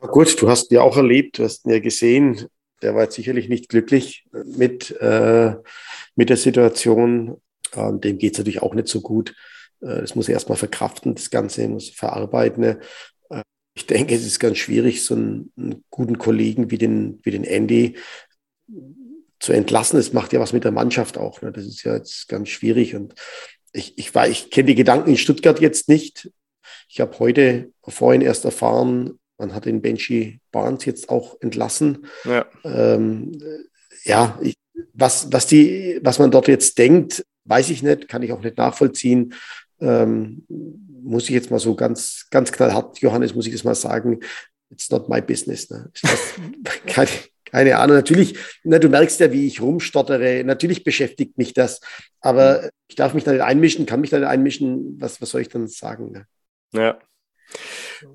Gut, 0.00 0.40
du 0.40 0.50
hast 0.50 0.70
ihn 0.70 0.76
ja 0.76 0.82
auch 0.82 0.98
erlebt, 0.98 1.38
du 1.38 1.44
hast 1.44 1.64
ihn 1.64 1.72
ja 1.72 1.78
gesehen. 1.80 2.48
Der 2.82 2.94
war 2.94 3.04
jetzt 3.04 3.14
sicherlich 3.14 3.48
nicht 3.48 3.70
glücklich 3.70 4.26
mit, 4.32 4.90
äh, 5.00 5.54
mit 6.14 6.28
der 6.28 6.36
Situation. 6.36 7.40
Ähm, 7.74 8.02
dem 8.02 8.18
geht 8.18 8.34
es 8.34 8.38
natürlich 8.38 8.60
auch 8.60 8.74
nicht 8.74 8.88
so 8.88 9.00
gut. 9.00 9.34
Äh, 9.80 10.02
das 10.02 10.14
muss 10.14 10.28
er 10.28 10.34
erstmal 10.34 10.58
verkraften, 10.58 11.14
das 11.14 11.30
Ganze 11.30 11.66
muss 11.68 11.88
verarbeiten 11.88 12.80
ich 13.76 13.86
denke, 13.86 14.14
es 14.14 14.24
ist 14.24 14.40
ganz 14.40 14.56
schwierig, 14.56 15.04
so 15.04 15.14
einen, 15.14 15.52
einen, 15.56 15.84
guten 15.90 16.16
Kollegen 16.16 16.70
wie 16.70 16.78
den, 16.78 17.20
wie 17.22 17.30
den 17.30 17.44
Andy 17.44 17.96
zu 19.38 19.52
entlassen. 19.52 19.98
Es 20.00 20.14
macht 20.14 20.32
ja 20.32 20.40
was 20.40 20.54
mit 20.54 20.64
der 20.64 20.72
Mannschaft 20.72 21.18
auch. 21.18 21.42
Ne? 21.42 21.52
Das 21.52 21.66
ist 21.66 21.84
ja 21.84 21.94
jetzt 21.94 22.26
ganz 22.26 22.48
schwierig. 22.48 22.96
Und 22.96 23.14
ich, 23.72 23.98
ich, 23.98 24.16
ich 24.16 24.50
kenne 24.50 24.68
die 24.68 24.74
Gedanken 24.74 25.10
in 25.10 25.18
Stuttgart 25.18 25.60
jetzt 25.60 25.90
nicht. 25.90 26.30
Ich 26.88 27.00
habe 27.00 27.18
heute 27.18 27.70
vorhin 27.86 28.22
erst 28.22 28.46
erfahren, 28.46 29.18
man 29.36 29.54
hat 29.54 29.66
den 29.66 29.82
Benji 29.82 30.40
Barnes 30.50 30.86
jetzt 30.86 31.10
auch 31.10 31.36
entlassen. 31.42 32.06
Ja, 32.24 32.46
ähm, 32.64 33.38
ja 34.04 34.38
ich, 34.42 34.56
was, 34.94 35.30
was, 35.30 35.46
die, 35.48 36.00
was 36.02 36.18
man 36.18 36.30
dort 36.30 36.48
jetzt 36.48 36.78
denkt, 36.78 37.26
weiß 37.44 37.68
ich 37.68 37.82
nicht, 37.82 38.08
kann 38.08 38.22
ich 38.22 38.32
auch 38.32 38.40
nicht 38.40 38.56
nachvollziehen. 38.56 39.34
Ähm, 39.80 40.46
muss 41.06 41.24
ich 41.24 41.30
jetzt 41.30 41.50
mal 41.50 41.58
so 41.58 41.74
ganz, 41.74 42.26
ganz 42.30 42.52
knallhart, 42.52 42.98
Johannes, 42.98 43.34
muss 43.34 43.46
ich 43.46 43.52
das 43.52 43.64
mal 43.64 43.74
sagen, 43.74 44.20
it's 44.70 44.90
not 44.90 45.08
my 45.08 45.20
business. 45.20 45.70
Ne? 45.70 45.90
keine, 46.86 47.10
keine 47.44 47.78
Ahnung. 47.78 47.96
Natürlich, 47.96 48.36
na, 48.64 48.78
du 48.78 48.88
merkst 48.88 49.20
ja, 49.20 49.32
wie 49.32 49.46
ich 49.46 49.60
rumstottere. 49.60 50.42
Natürlich 50.44 50.84
beschäftigt 50.84 51.38
mich 51.38 51.54
das, 51.54 51.80
aber 52.20 52.62
mhm. 52.62 52.68
ich 52.88 52.96
darf 52.96 53.14
mich 53.14 53.24
da 53.24 53.32
nicht 53.32 53.42
einmischen, 53.42 53.86
kann 53.86 54.00
mich 54.00 54.10
da 54.10 54.18
nicht 54.18 54.28
einmischen. 54.28 55.00
Was, 55.00 55.22
was 55.22 55.30
soll 55.30 55.40
ich 55.40 55.48
dann 55.48 55.68
sagen? 55.68 56.12
Ne? 56.12 56.26
Ja. 56.72 56.98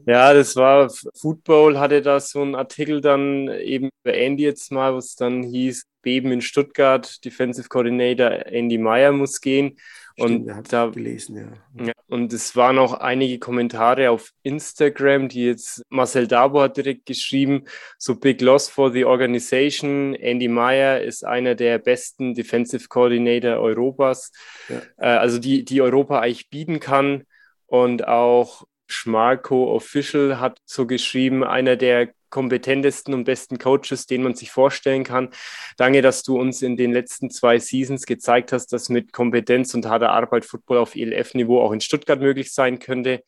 Ja, 0.05 0.33
das 0.33 0.55
war 0.55 0.91
Football, 1.15 1.79
hatte 1.79 2.01
da 2.01 2.19
so 2.19 2.41
einen 2.41 2.55
Artikel 2.55 3.01
dann 3.01 3.47
eben 3.47 3.89
über 4.03 4.13
Andy 4.13 4.43
jetzt 4.43 4.71
mal, 4.71 4.93
wo 4.93 4.97
es 4.97 5.15
dann 5.15 5.43
hieß, 5.43 5.85
Beben 6.01 6.31
in 6.31 6.41
Stuttgart, 6.41 7.23
Defensive 7.23 7.69
Coordinator 7.69 8.45
Andy 8.47 8.77
Meyer 8.77 9.11
muss 9.11 9.39
gehen. 9.39 9.77
Stimmt, 10.17 10.49
und 10.49 10.73
da 10.73 10.87
gelesen, 10.87 11.37
ja. 11.77 11.85
ja. 11.85 11.93
Und 12.07 12.33
es 12.33 12.55
waren 12.55 12.77
auch 12.77 12.93
einige 12.93 13.39
Kommentare 13.39 14.11
auf 14.11 14.31
Instagram, 14.43 15.29
die 15.29 15.45
jetzt 15.45 15.83
Marcel 15.89 16.27
Dabo 16.27 16.61
hat 16.61 16.77
direkt 16.77 17.05
geschrieben, 17.05 17.63
so 17.97 18.15
big 18.15 18.41
loss 18.41 18.67
for 18.67 18.91
the 18.91 19.05
organization. 19.05 20.13
Andy 20.15 20.47
Meyer 20.47 21.01
ist 21.01 21.25
einer 21.25 21.55
der 21.55 21.77
besten 21.79 22.33
Defensive 22.33 22.87
Coordinator 22.89 23.57
Europas, 23.57 24.31
ja. 24.67 24.81
äh, 24.97 25.17
also 25.17 25.39
die, 25.39 25.63
die 25.63 25.81
Europa 25.81 26.19
eigentlich 26.19 26.49
bieten 26.49 26.79
kann. 26.79 27.23
Und 27.67 28.05
auch 28.05 28.65
Schmarko 28.91 29.73
Official 29.75 30.39
hat 30.39 30.59
so 30.65 30.85
geschrieben, 30.85 31.43
einer 31.43 31.75
der 31.75 32.09
kompetentesten 32.29 33.13
und 33.13 33.25
besten 33.25 33.59
Coaches, 33.59 34.07
den 34.07 34.23
man 34.23 34.35
sich 34.35 34.51
vorstellen 34.51 35.03
kann. 35.03 35.29
Danke, 35.77 36.01
dass 36.01 36.23
du 36.23 36.39
uns 36.39 36.61
in 36.61 36.77
den 36.77 36.91
letzten 36.91 37.29
zwei 37.29 37.59
Seasons 37.59 38.05
gezeigt 38.05 38.51
hast, 38.51 38.73
dass 38.73 38.89
mit 38.89 39.13
Kompetenz 39.13 39.73
und 39.73 39.85
harter 39.85 40.09
Arbeit 40.09 40.45
Football 40.45 40.77
auf 40.77 40.95
ELF-Niveau 40.95 41.61
auch 41.61 41.73
in 41.73 41.81
Stuttgart 41.81 42.19
möglich 42.19 42.53
sein 42.53 42.79
könnte. 42.79 43.23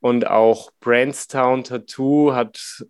Und 0.00 0.26
auch 0.26 0.70
Brandstown 0.80 1.64
Tattoo 1.64 2.32
hat 2.34 2.84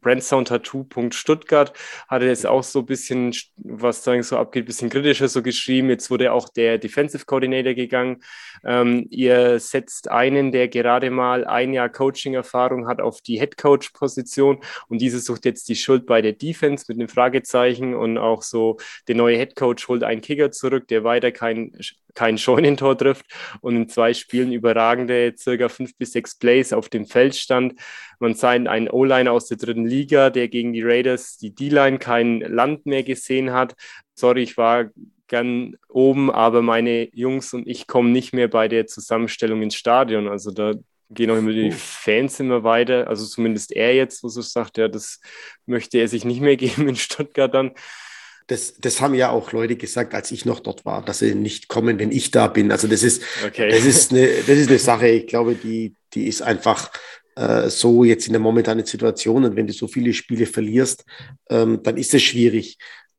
brandsoundtattoo.stuttgart 0.00 1.72
hatte 2.08 2.26
jetzt 2.26 2.46
auch 2.46 2.62
so 2.62 2.80
ein 2.80 2.86
bisschen, 2.86 3.34
was 3.56 4.04
sagen 4.04 4.22
so 4.22 4.36
abgeht, 4.36 4.64
ein 4.64 4.66
bisschen 4.66 4.90
kritischer 4.90 5.28
so 5.28 5.42
geschrieben. 5.42 5.90
Jetzt 5.90 6.10
wurde 6.10 6.32
auch 6.32 6.48
der 6.48 6.78
Defensive 6.78 7.24
Coordinator 7.24 7.74
gegangen. 7.74 8.22
Ähm, 8.64 9.06
ihr 9.10 9.58
setzt 9.60 10.10
einen, 10.10 10.52
der 10.52 10.68
gerade 10.68 11.10
mal 11.10 11.44
ein 11.44 11.72
Jahr 11.72 11.88
Coaching-Erfahrung 11.88 12.88
hat, 12.88 13.00
auf 13.00 13.20
die 13.20 13.38
Head 13.38 13.56
Coach-Position 13.56 14.58
und 14.88 15.00
diese 15.00 15.20
sucht 15.20 15.44
jetzt 15.44 15.68
die 15.68 15.76
Schuld 15.76 16.06
bei 16.06 16.22
der 16.22 16.32
Defense 16.32 16.84
mit 16.88 16.98
einem 16.98 17.08
Fragezeichen 17.08 17.94
und 17.94 18.18
auch 18.18 18.42
so 18.42 18.78
der 19.08 19.14
neue 19.14 19.36
Head 19.36 19.56
Coach 19.56 19.88
holt 19.88 20.02
einen 20.02 20.20
Kicker 20.20 20.50
zurück, 20.50 20.88
der 20.88 21.04
weiter 21.04 21.32
kein 21.32 21.72
kein 22.16 22.38
Scheunentor 22.38 22.98
trifft 22.98 23.26
und 23.60 23.76
in 23.76 23.88
zwei 23.88 24.14
Spielen 24.14 24.52
überragende 24.52 25.34
circa 25.36 25.68
fünf 25.68 25.96
bis 25.96 26.12
sechs 26.12 26.36
Plays 26.36 26.72
auf 26.72 26.88
dem 26.88 27.06
Feld 27.06 27.36
stand. 27.36 27.74
Man 28.18 28.34
sah 28.34 28.50
einen 28.50 28.90
O-Liner 28.90 29.30
aus 29.30 29.46
der 29.46 29.58
dritten 29.58 29.86
Liga, 29.86 30.30
der 30.30 30.48
gegen 30.48 30.72
die 30.72 30.82
Raiders 30.82 31.36
die 31.36 31.54
D-Line 31.54 31.98
kein 31.98 32.40
Land 32.40 32.86
mehr 32.86 33.04
gesehen 33.04 33.52
hat. 33.52 33.74
Sorry, 34.14 34.42
ich 34.42 34.56
war 34.56 34.90
gern 35.28 35.76
oben, 35.88 36.30
aber 36.30 36.62
meine 36.62 37.08
Jungs 37.14 37.52
und 37.52 37.66
ich 37.68 37.86
kommen 37.86 38.12
nicht 38.12 38.32
mehr 38.32 38.48
bei 38.48 38.68
der 38.68 38.86
Zusammenstellung 38.86 39.62
ins 39.62 39.74
Stadion. 39.74 40.28
Also 40.28 40.50
da 40.50 40.72
gehen 41.10 41.30
auch 41.30 41.36
immer 41.36 41.52
die 41.52 41.70
Fans 41.70 42.40
immer 42.40 42.64
weiter. 42.64 43.08
Also 43.08 43.26
zumindest 43.26 43.72
er 43.72 43.94
jetzt, 43.94 44.22
wo 44.22 44.28
so 44.28 44.40
sagt, 44.40 44.78
ja, 44.78 44.88
das 44.88 45.20
möchte 45.66 45.98
er 45.98 46.08
sich 46.08 46.24
nicht 46.24 46.40
mehr 46.40 46.56
geben 46.56 46.88
in 46.88 46.96
Stuttgart 46.96 47.52
dann. 47.52 47.72
Das, 48.48 48.74
das 48.78 49.00
haben 49.00 49.14
ja 49.14 49.30
auch 49.30 49.52
Leute 49.52 49.76
gesagt, 49.76 50.14
als 50.14 50.30
ich 50.30 50.44
noch 50.44 50.60
dort 50.60 50.84
war, 50.84 51.04
dass 51.04 51.18
sie 51.18 51.34
nicht 51.34 51.68
kommen, 51.68 51.98
wenn 51.98 52.12
ich 52.12 52.30
da 52.30 52.46
bin. 52.46 52.70
Also 52.70 52.86
das 52.86 53.02
ist, 53.02 53.22
okay. 53.44 53.70
das 53.70 53.84
ist, 53.84 54.12
eine, 54.12 54.28
das 54.28 54.56
ist 54.56 54.68
eine 54.68 54.78
Sache, 54.78 55.08
ich 55.08 55.26
glaube, 55.26 55.54
die, 55.54 55.94
die 56.14 56.28
ist 56.28 56.42
einfach 56.42 56.90
äh, 57.36 57.68
so 57.68 58.04
jetzt 58.04 58.26
in 58.26 58.32
der 58.32 58.40
momentanen 58.40 58.86
Situation. 58.86 59.44
Und 59.44 59.56
wenn 59.56 59.66
du 59.66 59.72
so 59.72 59.88
viele 59.88 60.12
Spiele 60.12 60.46
verlierst, 60.46 61.04
ähm, 61.50 61.80
dann 61.82 61.96
ist 61.96 62.14
es 62.14 62.22
schwierig. 62.22 62.78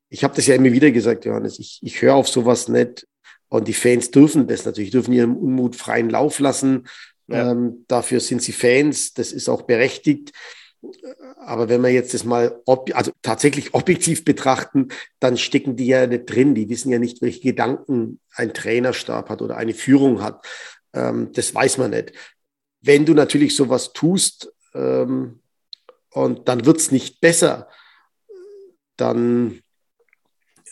Ich 0.10 0.24
habe 0.24 0.36
das 0.36 0.48
ja 0.48 0.56
immer 0.56 0.72
wieder 0.72 0.92
gesagt, 0.92 1.26
Johannes, 1.26 1.60
ich, 1.60 1.80
ich 1.82 2.02
höre 2.02 2.16
auf 2.16 2.28
sowas 2.28 2.68
nicht. 2.68 3.06
Und 3.50 3.68
die 3.68 3.74
Fans 3.74 4.12
dürfen 4.12 4.48
das 4.48 4.66
natürlich, 4.66 4.92
dürfen 4.92 5.14
ihren 5.14 5.36
Unmut 5.36 5.76
freien 5.76 6.10
Lauf 6.10 6.40
lassen. 6.40 6.88
Ja. 7.28 7.52
Ähm, 7.52 7.86
dafür 7.88 8.20
sind 8.20 8.42
sie 8.42 8.52
Fans, 8.52 9.14
das 9.14 9.32
ist 9.32 9.50
auch 9.50 9.64
berechtigt. 9.64 10.32
Aber 11.38 11.70
wenn 11.70 11.82
wir 11.82 11.90
jetzt 11.90 12.14
das 12.14 12.24
mal 12.24 12.62
also 12.94 13.12
tatsächlich 13.22 13.74
objektiv 13.74 14.24
betrachten, 14.24 14.90
dann 15.20 15.38
stecken 15.38 15.76
die 15.76 15.88
ja 15.88 16.08
nicht 16.08 16.26
drin. 16.26 16.56
Die 16.56 16.70
wissen 16.70 16.92
ja 16.92 17.00
nicht, 17.00 17.22
welche 17.22 17.42
Gedanken 17.42 18.20
ein 18.36 18.54
Trainerstab 18.54 19.30
hat 19.30 19.42
oder 19.42 19.58
eine 19.58 19.74
Führung 19.74 20.22
hat. 20.22 20.46
Ähm, 20.94 21.32
das 21.34 21.54
weiß 21.54 21.78
man 21.78 21.92
nicht. 21.92 22.14
Wenn 22.82 23.06
du 23.06 23.14
natürlich 23.14 23.56
sowas 23.56 23.94
tust 23.94 24.54
ähm, 24.74 25.42
und 26.12 26.48
dann 26.48 26.66
wird 26.66 26.78
es 26.78 26.92
nicht 26.92 27.22
besser, 27.22 27.70
dann 28.98 29.62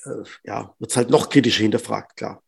äh, 0.05 0.23
ja, 0.43 0.75
wird 0.79 0.91
es 0.91 0.97
halt 0.97 1.09
noch 1.09 1.29
kritischer 1.29 1.63
hinterfragt, 1.63 2.15
klar. 2.15 2.43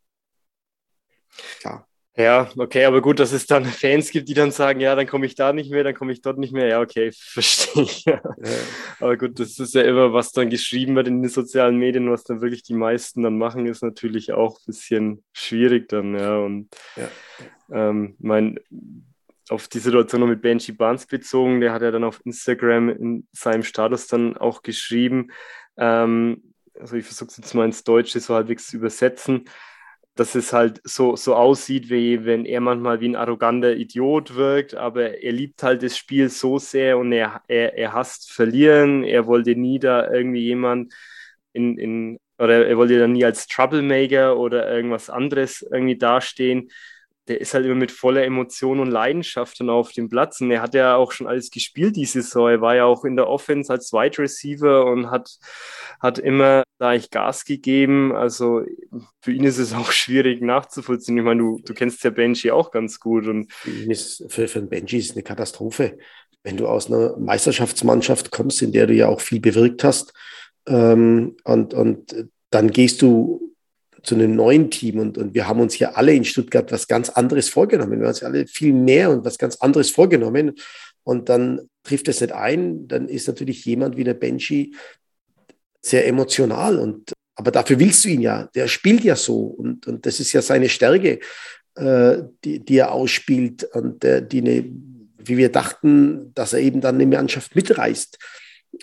Klar. 1.60 1.88
Ja, 2.18 2.50
okay, 2.58 2.86
aber 2.86 3.02
gut, 3.02 3.20
dass 3.20 3.32
es 3.32 3.46
dann 3.46 3.66
Fans 3.66 4.10
gibt, 4.10 4.28
die 4.28 4.34
dann 4.34 4.52
sagen, 4.52 4.80
ja, 4.80 4.96
dann 4.96 5.06
komme 5.06 5.28
ich 5.28 5.36
da 5.36 5.54
nicht 5.54 5.70
mehr, 5.70 5.84
dann 5.84 5.94
komme 5.94 6.12
ich 6.12 6.22
dort 6.22 6.40
nicht 6.40 6.52
mehr. 6.52 6.68
Ja, 6.68 6.82
okay, 6.82 7.12
verstehe 7.16 7.84
ich. 7.84 8.06
Ja. 8.06 8.22
Aber 9.00 9.18
gut, 9.18 9.40
das 9.40 9.60
ist 9.60 9.76
ja 9.76 9.84
immer, 9.84 10.14
was 10.14 10.32
dann 10.32 10.50
geschrieben 10.50 10.96
wird 10.96 11.08
in 11.08 11.22
den 11.22 11.30
sozialen 11.30 11.78
Medien, 11.78 12.12
was 12.12 12.24
dann 12.24 12.42
wirklich 12.42 12.64
die 12.64 12.74
meisten 12.74 13.22
dann 13.22 13.38
machen, 13.38 13.68
ist 13.68 13.84
natürlich 13.84 14.34
auch 14.34 14.60
ein 14.60 14.66
bisschen 14.66 15.24
schwierig 15.32 15.90
dann, 15.90 16.16
ja. 16.16 16.38
Und 16.38 16.70
ja. 16.96 17.10
Ähm, 17.70 18.16
mein, 18.20 18.60
auf 19.50 19.68
die 19.68 19.80
Situation 19.80 20.22
noch 20.22 20.28
mit 20.28 20.42
Benji 20.42 20.72
Barnes 20.72 21.06
bezogen, 21.06 21.62
der 21.62 21.72
hat 21.72 21.82
ja 21.82 21.92
dann 21.92 22.04
auf 22.04 22.22
Instagram 22.26 22.90
in 22.90 23.28
seinem 23.32 23.64
Status 23.64 24.08
dann 24.08 24.38
auch 24.38 24.64
geschrieben, 24.64 25.32
ähm, 25.78 26.54
also 26.80 26.96
ich 26.96 27.06
versuche 27.06 27.30
es 27.30 27.38
jetzt 27.38 27.54
mal 27.54 27.66
ins 27.66 27.84
Deutsche 27.84 28.20
so 28.20 28.36
halbwegs 28.36 28.68
zu 28.68 28.78
übersetzen, 28.78 29.46
dass 30.20 30.36
es 30.36 30.54
halt 30.54 30.82
so, 30.84 31.16
so 31.16 31.36
aussieht, 31.36 31.90
wie 31.90 32.26
wenn 32.26 32.46
er 32.46 32.62
manchmal 32.62 33.00
wie 33.00 33.10
ein 33.10 33.16
arroganter 33.16 33.76
Idiot 33.76 34.36
wirkt, 34.36 34.76
aber 34.76 35.22
er 35.22 35.32
liebt 35.32 35.64
halt 35.64 35.84
das 35.84 35.98
Spiel 35.98 36.30
so 36.30 36.60
sehr 36.60 36.98
und 36.98 37.12
er, 37.12 37.42
er, 37.48 37.78
er 37.78 37.94
hasst 37.94 38.32
verlieren. 38.32 39.04
Er 39.04 39.28
wollte 39.28 39.56
nie 39.56 39.80
da 39.80 40.12
irgendwie 40.12 40.42
jemand 40.42 40.94
in, 41.54 41.78
in, 41.78 42.20
oder 42.38 42.68
er 42.68 42.78
wollte 42.78 43.00
da 43.00 43.08
nie 43.08 43.26
als 43.26 43.48
Troublemaker 43.48 44.38
oder 44.38 44.70
irgendwas 44.72 45.10
anderes 45.10 45.62
irgendwie 45.72 45.98
dastehen 45.98 46.70
der 47.28 47.42
ist 47.42 47.54
halt 47.54 47.66
immer 47.66 47.76
mit 47.76 47.92
voller 47.92 48.24
Emotion 48.24 48.80
und 48.80 48.90
Leidenschaft 48.90 49.60
dann 49.60 49.70
auf 49.70 49.92
dem 49.92 50.10
Platz. 50.10 50.42
Und 50.42 50.52
er 50.52 50.62
hat 50.62 50.74
ja 50.74 50.96
auch 50.96 51.12
schon 51.12 51.28
alles 51.28 51.52
gespielt 51.52 51.96
diese 51.96 52.22
Saison. 52.22 52.50
Er 52.50 52.62
war 52.62 52.76
ja 52.76 52.86
auch 52.86 53.04
in 53.04 53.16
der 53.16 53.28
Offense 53.28 53.72
als 53.72 53.92
Wide 53.92 54.18
Receiver 54.20 54.86
und 54.86 55.12
hat, 55.12 55.38
hat 56.00 56.20
immer 56.20 56.64
da 56.78 56.94
ich 56.94 57.10
Gas 57.10 57.46
gegeben. 57.46 58.16
Also 58.16 58.64
für 59.22 59.32
ihn 59.32 59.44
ist 59.44 59.58
es 59.58 59.74
auch 59.74 59.92
schwierig 59.92 60.42
nachzuvollziehen. 60.42 61.18
Ich 61.18 61.24
meine, 61.24 61.42
du, 61.42 61.60
du 61.64 61.74
kennst 61.74 62.04
ja 62.04 62.10
Benji 62.10 62.52
auch 62.52 62.72
ganz 62.72 63.00
gut. 63.00 63.28
Und 63.28 63.52
für, 63.52 63.72
ihn 63.72 63.92
ist, 63.92 64.24
für, 64.30 64.48
für 64.48 64.62
Benji 64.62 64.98
ist 64.98 65.12
es 65.12 65.16
eine 65.16 65.24
Katastrophe. 65.24 65.98
Wenn 66.44 66.58
du 66.58 66.68
aus 66.68 66.88
einer 66.88 67.18
Meisterschaftsmannschaft 67.18 68.32
kommst, 68.32 68.62
in 68.62 68.72
der 68.72 68.88
du 68.88 68.94
ja 68.94 69.08
auch 69.08 69.22
viel 69.22 69.40
bewirkt 69.40 69.84
hast, 69.84 70.14
ähm, 70.68 71.36
und, 71.44 71.74
und 71.74 72.30
dann 72.50 72.72
gehst 72.72 73.02
du 73.02 73.56
zu 74.04 74.16
einem 74.16 74.36
neuen 74.36 74.70
Team. 74.70 75.00
Und, 75.00 75.18
und 75.18 75.34
wir 75.34 75.48
haben 75.48 75.60
uns 75.60 75.74
hier 75.74 75.98
alle 75.98 76.14
in 76.14 76.24
Stuttgart 76.24 76.72
was 76.72 76.88
ganz 76.88 77.10
anderes 77.10 77.50
vorgenommen. 77.50 77.94
Wir 77.94 78.00
haben 78.00 78.08
uns 78.08 78.24
alle 78.24 78.48
viel 78.48 78.74
mehr 78.74 79.10
und 79.10 79.26
was 79.26 79.38
ganz 79.38 79.58
anderes 79.58 79.90
vorgenommen. 79.90 80.56
Und 81.04 81.30
dann 81.30 81.70
trifft 81.84 82.08
es 82.08 82.22
nicht 82.22 82.34
ein. 82.34 82.88
Dann 82.88 83.10
ist 83.10 83.28
natürlich 83.28 83.66
jemand 83.66 83.98
wie 83.98 84.04
der 84.04 84.14
Benji 84.14 84.76
sehr 85.90 86.08
emotional. 86.08 86.78
Und, 86.80 87.14
aber 87.36 87.52
dafür 87.52 87.80
willst 87.80 88.06
du 88.06 88.10
ihn 88.10 88.22
ja. 88.22 88.50
Der 88.56 88.68
spielt 88.68 89.04
ja 89.04 89.16
so. 89.16 89.40
Und, 89.42 89.88
und 89.88 90.06
das 90.06 90.20
ist 90.20 90.34
ja 90.34 90.42
seine 90.42 90.70
Stärke, 90.70 91.20
äh, 91.76 92.18
die, 92.44 92.64
die 92.64 92.78
er 92.78 92.92
ausspielt 92.92 93.64
und 93.64 94.04
äh, 94.04 94.26
die 94.26 94.42
eine, 94.42 94.66
wie 95.18 95.38
wir 95.38 95.52
dachten, 95.52 96.34
dass 96.34 96.54
er 96.54 96.60
eben 96.60 96.82
dann 96.82 96.96
eine 96.96 97.06
Mannschaft 97.06 97.56
mitreißt. 97.56 98.18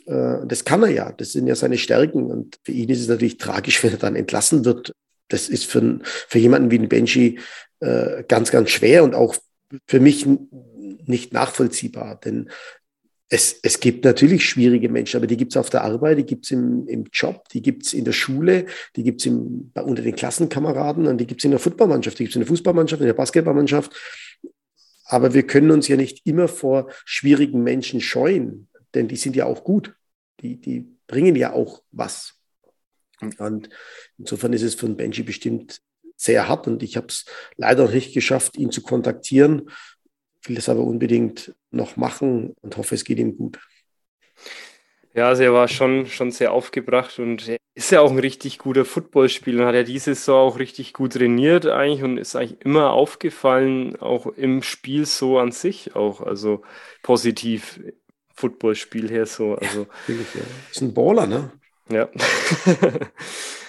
Äh, 0.06 0.36
das 0.46 0.64
kann 0.64 0.82
er 0.82 0.90
ja, 0.90 1.12
das 1.12 1.32
sind 1.32 1.46
ja 1.46 1.54
seine 1.54 1.78
Stärken. 1.78 2.30
Und 2.30 2.58
für 2.64 2.72
ihn 2.72 2.88
ist 2.90 3.00
es 3.00 3.08
natürlich 3.08 3.38
tragisch, 3.38 3.82
wenn 3.82 3.92
er 3.92 3.98
dann 3.98 4.16
entlassen 4.16 4.64
wird 4.64 4.92
das 5.28 5.48
ist 5.48 5.66
für, 5.66 6.00
für 6.02 6.38
jemanden 6.38 6.70
wie 6.70 6.78
ein 6.78 6.88
Benji 6.88 7.38
äh, 7.80 8.24
ganz, 8.28 8.50
ganz 8.50 8.70
schwer 8.70 9.04
und 9.04 9.14
auch 9.14 9.36
für 9.86 10.00
mich 10.00 10.26
nicht 11.06 11.32
nachvollziehbar. 11.32 12.20
Denn 12.24 12.50
es, 13.28 13.58
es 13.62 13.80
gibt 13.80 14.04
natürlich 14.04 14.48
schwierige 14.48 14.88
Menschen, 14.88 15.16
aber 15.16 15.26
die 15.26 15.36
gibt 15.36 15.52
es 15.52 15.56
auf 15.56 15.70
der 15.70 15.82
Arbeit, 15.82 16.18
die 16.18 16.26
gibt 16.26 16.44
es 16.44 16.50
im, 16.50 16.86
im 16.86 17.04
Job, 17.12 17.48
die 17.48 17.62
gibt 17.62 17.86
es 17.86 17.94
in 17.94 18.04
der 18.04 18.12
Schule, 18.12 18.66
die 18.96 19.02
gibt 19.02 19.24
es 19.24 19.32
unter 19.32 20.02
den 20.02 20.14
Klassenkameraden 20.14 21.06
und 21.06 21.18
die 21.18 21.26
gibt 21.26 21.40
es 21.40 21.44
in 21.44 21.50
der 21.50 21.60
Footballmannschaft, 21.60 22.18
die 22.18 22.24
gibt 22.24 22.32
es 22.32 22.36
in 22.36 22.42
der 22.42 22.48
Fußballmannschaft, 22.48 23.00
in 23.00 23.06
der 23.06 23.14
Basketballmannschaft. 23.14 23.92
Aber 25.06 25.34
wir 25.34 25.46
können 25.46 25.70
uns 25.70 25.88
ja 25.88 25.96
nicht 25.96 26.26
immer 26.26 26.48
vor 26.48 26.90
schwierigen 27.04 27.62
Menschen 27.62 28.00
scheuen, 28.00 28.68
denn 28.94 29.08
die 29.08 29.16
sind 29.16 29.36
ja 29.36 29.46
auch 29.46 29.64
gut. 29.64 29.94
Die, 30.40 30.60
die 30.60 30.86
bringen 31.06 31.36
ja 31.36 31.52
auch 31.52 31.82
was. 31.92 32.34
Und 33.38 33.70
insofern 34.18 34.52
ist 34.52 34.62
es 34.62 34.74
von 34.74 34.96
Benji 34.96 35.22
bestimmt 35.22 35.80
sehr 36.16 36.48
hart 36.48 36.66
und 36.66 36.82
ich 36.82 36.96
habe 36.96 37.08
es 37.08 37.24
leider 37.56 37.88
nicht 37.88 38.14
geschafft, 38.14 38.56
ihn 38.56 38.70
zu 38.70 38.82
kontaktieren. 38.82 39.70
Ich 40.40 40.48
will 40.48 40.56
das 40.56 40.68
aber 40.68 40.82
unbedingt 40.82 41.54
noch 41.74 41.96
machen 41.96 42.54
und 42.62 42.76
hoffe, 42.76 42.94
es 42.94 43.04
geht 43.04 43.18
ihm 43.18 43.36
gut. 43.36 43.58
Ja, 45.14 45.28
also 45.28 45.44
er 45.44 45.52
war 45.52 45.68
schon, 45.68 46.06
schon 46.06 46.32
sehr 46.32 46.52
aufgebracht 46.52 47.18
und 47.20 47.56
ist 47.76 47.90
ja 47.90 48.00
auch 48.00 48.10
ein 48.10 48.18
richtig 48.18 48.58
guter 48.58 48.84
Footballspieler 48.84 49.62
und 49.62 49.68
hat 49.68 49.74
ja 49.74 49.82
diese 49.84 50.14
Saison 50.14 50.48
auch 50.48 50.58
richtig 50.58 50.92
gut 50.92 51.12
trainiert 51.14 51.66
eigentlich 51.66 52.02
und 52.02 52.18
ist 52.18 52.34
eigentlich 52.34 52.60
immer 52.64 52.92
aufgefallen, 52.92 53.96
auch 53.96 54.26
im 54.26 54.62
Spiel 54.62 55.06
so 55.06 55.38
an 55.38 55.52
sich 55.52 55.94
auch, 55.94 56.20
also 56.20 56.62
positiv 57.02 57.80
Footballspiel 58.34 59.08
her 59.08 59.26
so. 59.26 59.54
Also, 59.54 59.86
ja, 60.08 60.14
ja. 60.14 60.40
Ist 60.70 60.82
ein 60.82 60.94
Baller, 60.94 61.26
ne? 61.26 61.52
Ja. 61.88 62.08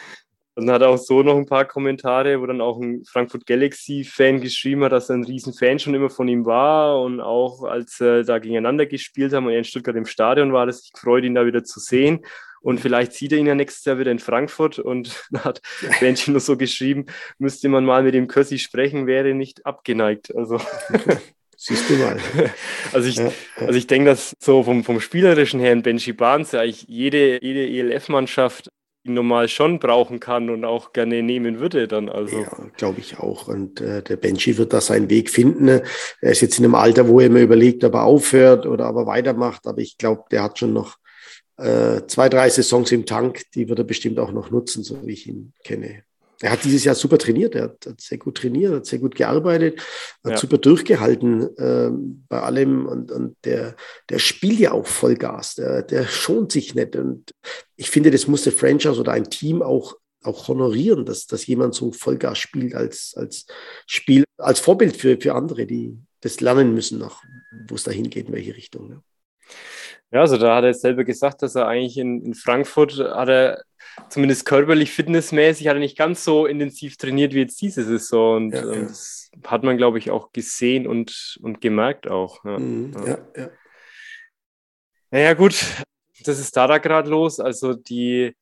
Dann 0.55 0.71
hat 0.71 0.81
er 0.81 0.89
auch 0.89 0.97
so 0.97 1.21
noch 1.21 1.35
ein 1.35 1.45
paar 1.45 1.65
Kommentare, 1.65 2.39
wo 2.39 2.45
dann 2.45 2.61
auch 2.61 2.79
ein 2.79 3.03
Frankfurt 3.05 3.45
Galaxy-Fan 3.45 4.39
geschrieben 4.39 4.83
hat, 4.85 4.93
dass 4.93 5.09
er 5.09 5.17
ein 5.17 5.25
Riesenfan 5.25 5.79
schon 5.79 5.93
immer 5.93 6.09
von 6.09 6.29
ihm 6.29 6.45
war 6.45 7.01
und 7.01 7.19
auch 7.19 7.63
als 7.63 7.99
er 7.99 8.23
da 8.23 8.39
gegeneinander 8.39 8.85
gespielt 8.85 9.33
haben 9.33 9.47
und 9.47 9.51
er 9.51 9.57
in 9.57 9.65
Stuttgart 9.65 9.95
im 9.95 10.05
Stadion 10.05 10.53
war, 10.53 10.65
dass 10.65 10.83
sich 10.83 10.93
gefreut, 10.93 11.25
ihn 11.25 11.35
da 11.35 11.45
wieder 11.45 11.63
zu 11.63 11.79
sehen. 11.79 12.25
Und 12.61 12.79
vielleicht 12.79 13.13
sieht 13.13 13.31
er 13.31 13.37
ihn 13.37 13.45
ja 13.45 13.53
nächstes 13.53 13.85
Jahr 13.85 13.99
wieder 13.99 14.11
in 14.11 14.17
Frankfurt 14.17 14.79
und 14.79 15.27
da 15.29 15.43
hat 15.43 15.61
Benji 15.99 16.31
nur 16.31 16.39
so 16.39 16.57
geschrieben, 16.57 17.05
müsste 17.37 17.69
man 17.69 17.85
mal 17.85 18.01
mit 18.01 18.13
dem 18.13 18.27
Kössi 18.27 18.57
sprechen, 18.57 19.07
wäre 19.07 19.33
nicht 19.33 19.65
abgeneigt. 19.65 20.35
Also. 20.35 20.59
Siehst 21.57 21.89
du 21.89 21.95
mal. 21.95 22.17
Also 22.93 23.09
ich, 23.09 23.17
ja, 23.17 23.25
ja. 23.25 23.67
also 23.67 23.77
ich 23.77 23.87
denke, 23.87 24.09
dass 24.09 24.33
so 24.39 24.63
vom, 24.63 24.83
vom 24.83 25.01
spielerischen 25.01 25.59
her 25.59 25.73
in 25.73 25.81
Benji 25.81 26.13
Barnes 26.13 26.53
ja 26.53 26.61
eigentlich 26.61 26.85
jede, 26.87 27.43
jede 27.43 27.67
ELF-Mannschaft 27.67 28.69
normal 29.05 29.47
schon 29.47 29.79
brauchen 29.79 30.19
kann 30.19 30.49
und 30.49 30.65
auch 30.65 30.91
gerne 30.91 31.21
nehmen 31.21 31.59
würde 31.59 31.87
dann. 31.87 32.09
Also. 32.09 32.39
Ja, 32.39 32.51
glaube 32.75 32.99
ich 32.99 33.19
auch. 33.19 33.47
Und 33.47 33.79
äh, 33.81 34.01
der 34.01 34.17
Benji 34.17 34.57
wird 34.57 34.73
da 34.73 34.81
seinen 34.81 35.09
Weg 35.09 35.29
finden. 35.29 35.67
Er 35.67 36.31
ist 36.31 36.41
jetzt 36.41 36.59
in 36.59 36.65
einem 36.65 36.75
Alter, 36.75 37.07
wo 37.07 37.19
er 37.19 37.29
mir 37.29 37.41
überlegt, 37.41 37.83
ob 37.83 37.93
er 37.93 38.03
aufhört 38.03 38.65
oder 38.65 38.89
ob 38.89 38.95
er 38.97 39.07
weitermacht. 39.07 39.67
Aber 39.67 39.79
ich 39.79 39.97
glaube, 39.97 40.23
der 40.31 40.43
hat 40.43 40.59
schon 40.59 40.73
noch 40.73 40.97
äh, 41.57 42.01
zwei, 42.07 42.29
drei 42.29 42.49
Saisons 42.49 42.91
im 42.91 43.05
Tank. 43.05 43.43
Die 43.53 43.69
wird 43.69 43.79
er 43.79 43.85
bestimmt 43.85 44.19
auch 44.19 44.31
noch 44.31 44.49
nutzen, 44.51 44.83
so 44.83 45.05
wie 45.05 45.13
ich 45.13 45.27
ihn 45.27 45.53
kenne 45.63 46.03
er 46.41 46.51
hat 46.51 46.63
dieses 46.63 46.83
Jahr 46.83 46.95
super 46.95 47.17
trainiert, 47.17 47.55
er 47.55 47.63
hat, 47.63 47.85
hat 47.85 48.01
sehr 48.01 48.17
gut 48.17 48.37
trainiert, 48.37 48.73
hat 48.73 48.85
sehr 48.85 48.99
gut 48.99 49.15
gearbeitet, 49.15 49.79
hat 50.23 50.33
ja. 50.33 50.37
super 50.37 50.57
durchgehalten 50.57 51.57
äh, 51.57 51.89
bei 52.27 52.41
allem 52.41 52.85
und, 52.85 53.11
und 53.11 53.37
der, 53.45 53.75
der 54.09 54.19
spielt 54.19 54.59
ja 54.59 54.71
auch 54.71 54.85
Vollgas, 54.85 55.55
der, 55.55 55.81
der 55.83 56.05
schont 56.05 56.51
sich 56.51 56.75
nicht. 56.75 56.95
Und 56.95 57.31
ich 57.75 57.89
finde, 57.89 58.11
das 58.11 58.27
muss 58.27 58.43
der 58.43 58.53
Franchise 58.53 58.99
oder 58.99 59.13
ein 59.13 59.29
Team 59.29 59.61
auch, 59.61 59.95
auch 60.23 60.47
honorieren, 60.47 61.05
dass, 61.05 61.27
dass 61.27 61.45
jemand 61.47 61.75
so 61.75 61.91
Vollgas 61.91 62.37
spielt 62.37 62.75
als, 62.75 63.13
als 63.15 63.45
Spiel, 63.85 64.23
als 64.37 64.59
Vorbild 64.59 64.97
für, 64.97 65.19
für 65.19 65.35
andere, 65.35 65.65
die 65.65 65.97
das 66.21 66.41
lernen 66.41 66.73
müssen, 66.73 66.99
nach, 66.99 67.21
wo 67.67 67.75
es 67.75 67.83
dahin 67.83 68.09
geht, 68.09 68.27
in 68.27 68.33
welche 68.33 68.55
Richtung. 68.55 68.89
Ne? 68.89 69.01
Ja, 70.11 70.21
also 70.21 70.37
da 70.37 70.55
hat 70.55 70.63
er 70.63 70.73
selber 70.73 71.03
gesagt, 71.03 71.41
dass 71.41 71.55
er 71.55 71.67
eigentlich 71.67 71.97
in, 71.97 72.23
in 72.23 72.33
Frankfurt 72.33 72.97
hat 72.99 73.27
er 73.27 73.63
zumindest 74.09 74.45
körperlich, 74.45 74.91
fitnessmäßig, 74.91 75.67
hat 75.67 75.75
er 75.75 75.79
nicht 75.79 75.97
ganz 75.97 76.23
so 76.23 76.45
intensiv 76.45 76.97
trainiert 76.97 77.33
wie 77.33 77.39
jetzt 77.39 77.61
diese 77.61 77.83
Saison. 77.83 78.37
Und, 78.37 78.53
ja, 78.53 78.65
ja. 78.65 78.81
das 78.81 79.31
hat 79.45 79.63
man, 79.63 79.77
glaube 79.77 79.97
ich, 79.97 80.11
auch 80.11 80.31
gesehen 80.31 80.87
und, 80.87 81.37
und 81.41 81.61
gemerkt 81.61 82.07
auch. 82.07 82.43
Ja, 82.45 82.59
mhm, 82.59 82.93
ja, 83.05 83.17
ja. 83.35 83.49
Naja, 85.11 85.33
gut, 85.33 85.55
das 86.23 86.39
ist 86.39 86.55
da 86.55 86.67
da 86.67 86.77
gerade 86.77 87.09
los. 87.09 87.39
Also 87.39 87.73
die 87.73 88.35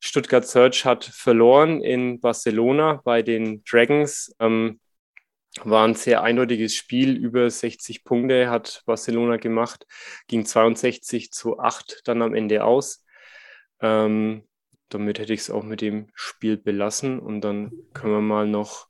Stuttgart 0.00 0.46
Search 0.46 0.84
hat 0.84 1.04
verloren 1.04 1.80
in 1.82 2.20
Barcelona 2.20 3.00
bei 3.04 3.22
den 3.22 3.62
Dragons. 3.64 4.34
Ähm, 4.40 4.80
war 5.62 5.86
ein 5.86 5.94
sehr 5.94 6.22
eindeutiges 6.22 6.74
Spiel. 6.74 7.16
Über 7.16 7.48
60 7.48 8.04
Punkte 8.04 8.50
hat 8.50 8.82
Barcelona 8.86 9.36
gemacht, 9.36 9.86
ging 10.26 10.44
62 10.44 11.32
zu 11.32 11.58
8 11.58 12.02
dann 12.04 12.22
am 12.22 12.34
Ende 12.34 12.64
aus. 12.64 13.04
Ähm, 13.80 14.44
damit 14.88 15.18
hätte 15.18 15.32
ich 15.32 15.40
es 15.40 15.50
auch 15.50 15.62
mit 15.62 15.80
dem 15.80 16.08
Spiel 16.14 16.56
belassen 16.56 17.18
und 17.18 17.40
dann 17.40 17.72
können 17.92 18.12
wir 18.12 18.20
mal 18.20 18.46
noch, 18.46 18.88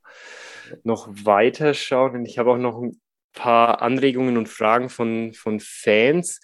noch 0.82 1.08
weiter 1.08 1.74
schauen. 1.74 2.24
Ich 2.26 2.38
habe 2.38 2.50
auch 2.50 2.58
noch 2.58 2.80
ein 2.80 3.00
paar 3.32 3.82
Anregungen 3.82 4.36
und 4.36 4.48
Fragen 4.48 4.88
von, 4.88 5.32
von 5.34 5.60
Fans. 5.60 6.40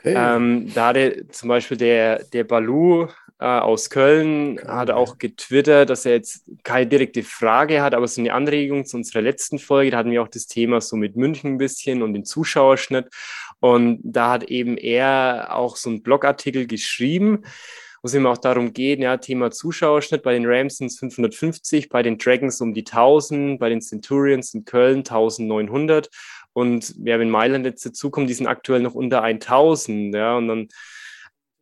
Okay. 0.00 0.14
Ähm, 0.16 0.72
da 0.72 0.88
hatte 0.88 1.26
zum 1.28 1.48
Beispiel 1.48 1.76
der, 1.76 2.24
der 2.24 2.44
Balu 2.44 3.08
äh, 3.40 3.44
aus 3.44 3.90
Köln 3.90 4.60
hat 4.66 4.90
auch 4.90 5.18
getwittert, 5.18 5.90
dass 5.90 6.06
er 6.06 6.12
jetzt 6.12 6.44
keine 6.64 6.86
direkte 6.86 7.22
Frage 7.22 7.82
hat, 7.82 7.94
aber 7.94 8.08
so 8.08 8.20
eine 8.20 8.32
Anregung 8.32 8.84
zu 8.84 8.96
unserer 8.96 9.22
letzten 9.22 9.58
Folge. 9.58 9.92
Da 9.92 9.98
hatten 9.98 10.10
wir 10.10 10.22
auch 10.22 10.28
das 10.28 10.46
Thema 10.46 10.80
so 10.80 10.96
mit 10.96 11.16
München 11.16 11.54
ein 11.54 11.58
bisschen 11.58 12.02
und 12.02 12.14
den 12.14 12.24
Zuschauerschnitt. 12.24 13.08
Und 13.60 14.00
da 14.02 14.30
hat 14.30 14.44
eben 14.44 14.76
er 14.76 15.48
auch 15.50 15.76
so 15.76 15.90
einen 15.90 16.02
Blogartikel 16.02 16.66
geschrieben 16.66 17.44
wo 18.02 18.06
es 18.06 18.14
immer 18.14 18.30
auch 18.30 18.38
darum 18.38 18.72
geht, 18.72 19.00
ja, 19.00 19.16
Thema 19.16 19.50
Zuschauerschnitt, 19.50 20.22
bei 20.22 20.32
den 20.32 20.46
Rams 20.46 20.76
sind 20.76 20.86
es 20.86 20.98
550, 20.98 21.88
bei 21.88 22.02
den 22.02 22.16
Dragons 22.18 22.60
um 22.60 22.72
die 22.72 22.86
1000, 22.86 23.58
bei 23.58 23.68
den 23.68 23.80
Centurions 23.80 24.54
in 24.54 24.64
Köln 24.64 24.98
1900 24.98 26.08
und 26.52 26.94
ja, 27.04 27.18
wenn 27.18 27.30
Mailand 27.30 27.64
jetzt 27.66 27.84
dazukommt, 27.84 28.28
die 28.28 28.34
sind 28.34 28.46
aktuell 28.46 28.80
noch 28.80 28.94
unter 28.94 29.22
1000, 29.22 30.14
ja, 30.14 30.36
und 30.36 30.48
dann 30.48 30.68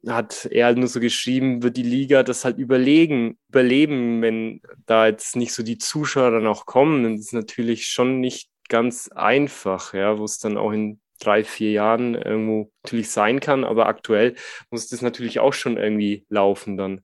hat 0.08 0.46
er 0.50 0.66
halt 0.66 0.78
nur 0.78 0.88
so 0.88 1.00
geschrieben, 1.00 1.62
wird 1.62 1.76
die 1.76 1.82
Liga 1.82 2.22
das 2.22 2.44
halt 2.44 2.58
überlegen, 2.58 3.38
überleben, 3.48 4.22
wenn 4.22 4.60
da 4.86 5.06
jetzt 5.06 5.36
nicht 5.36 5.52
so 5.52 5.62
die 5.62 5.78
Zuschauer 5.78 6.30
dann 6.30 6.46
auch 6.46 6.66
kommen. 6.66 7.04
Und 7.04 7.16
das 7.16 7.26
ist 7.26 7.32
natürlich 7.32 7.86
schon 7.86 8.20
nicht 8.20 8.48
ganz 8.68 9.08
einfach, 9.08 9.94
ja, 9.94 10.18
wo 10.18 10.24
es 10.24 10.38
dann 10.38 10.58
auch 10.58 10.72
in 10.72 11.00
drei, 11.18 11.44
vier 11.44 11.72
Jahren 11.72 12.14
irgendwo 12.14 12.70
natürlich 12.82 13.10
sein 13.10 13.40
kann, 13.40 13.64
aber 13.64 13.86
aktuell 13.86 14.34
muss 14.70 14.88
das 14.88 15.02
natürlich 15.02 15.40
auch 15.40 15.52
schon 15.52 15.76
irgendwie 15.76 16.26
laufen 16.28 16.76
dann. 16.76 17.00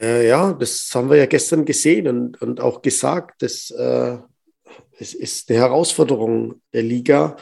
Äh, 0.00 0.28
ja, 0.28 0.52
das 0.52 0.90
haben 0.94 1.08
wir 1.08 1.16
ja 1.16 1.26
gestern 1.26 1.64
gesehen 1.64 2.06
und, 2.06 2.42
und 2.42 2.60
auch 2.60 2.82
gesagt, 2.82 3.42
dass 3.42 3.70
äh, 3.70 4.18
es 4.98 5.14
ist 5.14 5.50
eine 5.50 5.60
Herausforderung 5.60 6.60
der 6.72 6.82
Liga, 6.82 7.36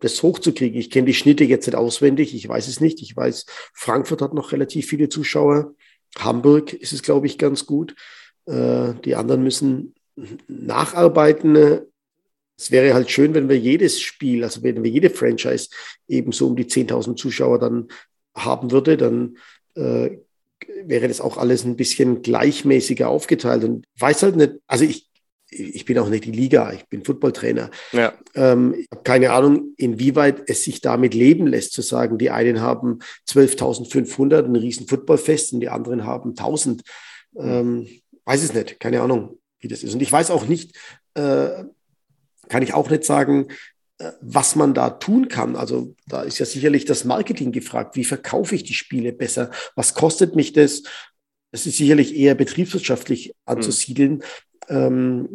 das 0.00 0.22
hochzukriegen. 0.22 0.78
Ich 0.78 0.90
kenne 0.90 1.06
die 1.06 1.14
Schnitte 1.14 1.44
jetzt 1.44 1.66
nicht 1.66 1.76
auswendig, 1.76 2.34
ich 2.34 2.48
weiß 2.48 2.68
es 2.68 2.80
nicht. 2.80 3.00
Ich 3.02 3.16
weiß, 3.16 3.46
Frankfurt 3.74 4.22
hat 4.22 4.34
noch 4.34 4.52
relativ 4.52 4.86
viele 4.86 5.08
Zuschauer. 5.08 5.74
Hamburg 6.18 6.72
ist 6.72 6.92
es, 6.92 7.02
glaube 7.02 7.26
ich, 7.26 7.38
ganz 7.38 7.66
gut. 7.66 7.94
Äh, 8.46 8.94
die 9.04 9.14
anderen 9.14 9.42
müssen 9.42 9.94
nacharbeiten. 10.48 11.82
Es 12.56 12.70
wäre 12.70 12.94
halt 12.94 13.10
schön, 13.10 13.34
wenn 13.34 13.48
wir 13.48 13.58
jedes 13.58 14.00
Spiel, 14.00 14.44
also 14.44 14.62
wenn 14.62 14.82
wir 14.82 14.90
jede 14.90 15.10
Franchise 15.10 15.68
eben 16.08 16.32
so 16.32 16.46
um 16.46 16.56
die 16.56 16.66
10.000 16.66 17.16
Zuschauer 17.16 17.58
dann 17.58 17.88
haben 18.34 18.70
würde, 18.70 18.96
dann 18.96 19.36
äh, 19.74 20.18
wäre 20.84 21.08
das 21.08 21.20
auch 21.20 21.36
alles 21.36 21.64
ein 21.64 21.76
bisschen 21.76 22.22
gleichmäßiger 22.22 23.08
aufgeteilt. 23.08 23.64
Und 23.64 23.86
weiß 23.98 24.22
halt 24.22 24.36
nicht, 24.36 24.54
also 24.66 24.84
ich, 24.84 25.09
ich 25.50 25.84
bin 25.84 25.98
auch 25.98 26.08
nicht 26.08 26.24
die 26.24 26.32
Liga, 26.32 26.72
ich 26.72 26.86
bin 26.86 27.04
Footballtrainer. 27.04 27.70
Ja. 27.92 28.12
Ähm, 28.34 28.74
ich 28.78 28.88
habe 28.90 29.02
keine 29.02 29.32
Ahnung, 29.32 29.74
inwieweit 29.76 30.48
es 30.48 30.64
sich 30.64 30.80
damit 30.80 31.14
leben 31.14 31.46
lässt, 31.46 31.72
zu 31.72 31.82
sagen, 31.82 32.18
die 32.18 32.30
einen 32.30 32.60
haben 32.60 33.00
12.500, 33.28 34.44
ein 34.44 34.56
riesen 34.56 34.86
Footballfest 34.86 35.52
und 35.52 35.60
die 35.60 35.68
anderen 35.68 36.04
haben 36.04 36.34
1.000. 36.34 36.82
Ähm, 37.36 37.88
weiß 38.24 38.42
es 38.42 38.54
nicht, 38.54 38.80
keine 38.80 39.00
Ahnung, 39.00 39.38
wie 39.58 39.68
das 39.68 39.82
ist. 39.82 39.94
Und 39.94 40.02
ich 40.02 40.12
weiß 40.12 40.30
auch 40.30 40.46
nicht, 40.46 40.76
äh, 41.14 41.64
kann 42.48 42.62
ich 42.62 42.74
auch 42.74 42.90
nicht 42.90 43.04
sagen, 43.04 43.48
äh, 43.98 44.12
was 44.20 44.56
man 44.56 44.74
da 44.74 44.90
tun 44.90 45.28
kann. 45.28 45.56
Also 45.56 45.94
da 46.06 46.22
ist 46.22 46.38
ja 46.38 46.46
sicherlich 46.46 46.84
das 46.84 47.04
Marketing 47.04 47.52
gefragt. 47.52 47.96
Wie 47.96 48.04
verkaufe 48.04 48.54
ich 48.54 48.64
die 48.64 48.74
Spiele 48.74 49.12
besser? 49.12 49.50
Was 49.74 49.94
kostet 49.94 50.36
mich 50.36 50.52
das? 50.52 50.82
Das 51.52 51.66
ist 51.66 51.78
sicherlich 51.78 52.16
eher 52.16 52.36
betriebswirtschaftlich 52.36 53.34
anzusiedeln. 53.44 54.14
Mhm. 54.14 54.22
Ähm, 54.70 55.28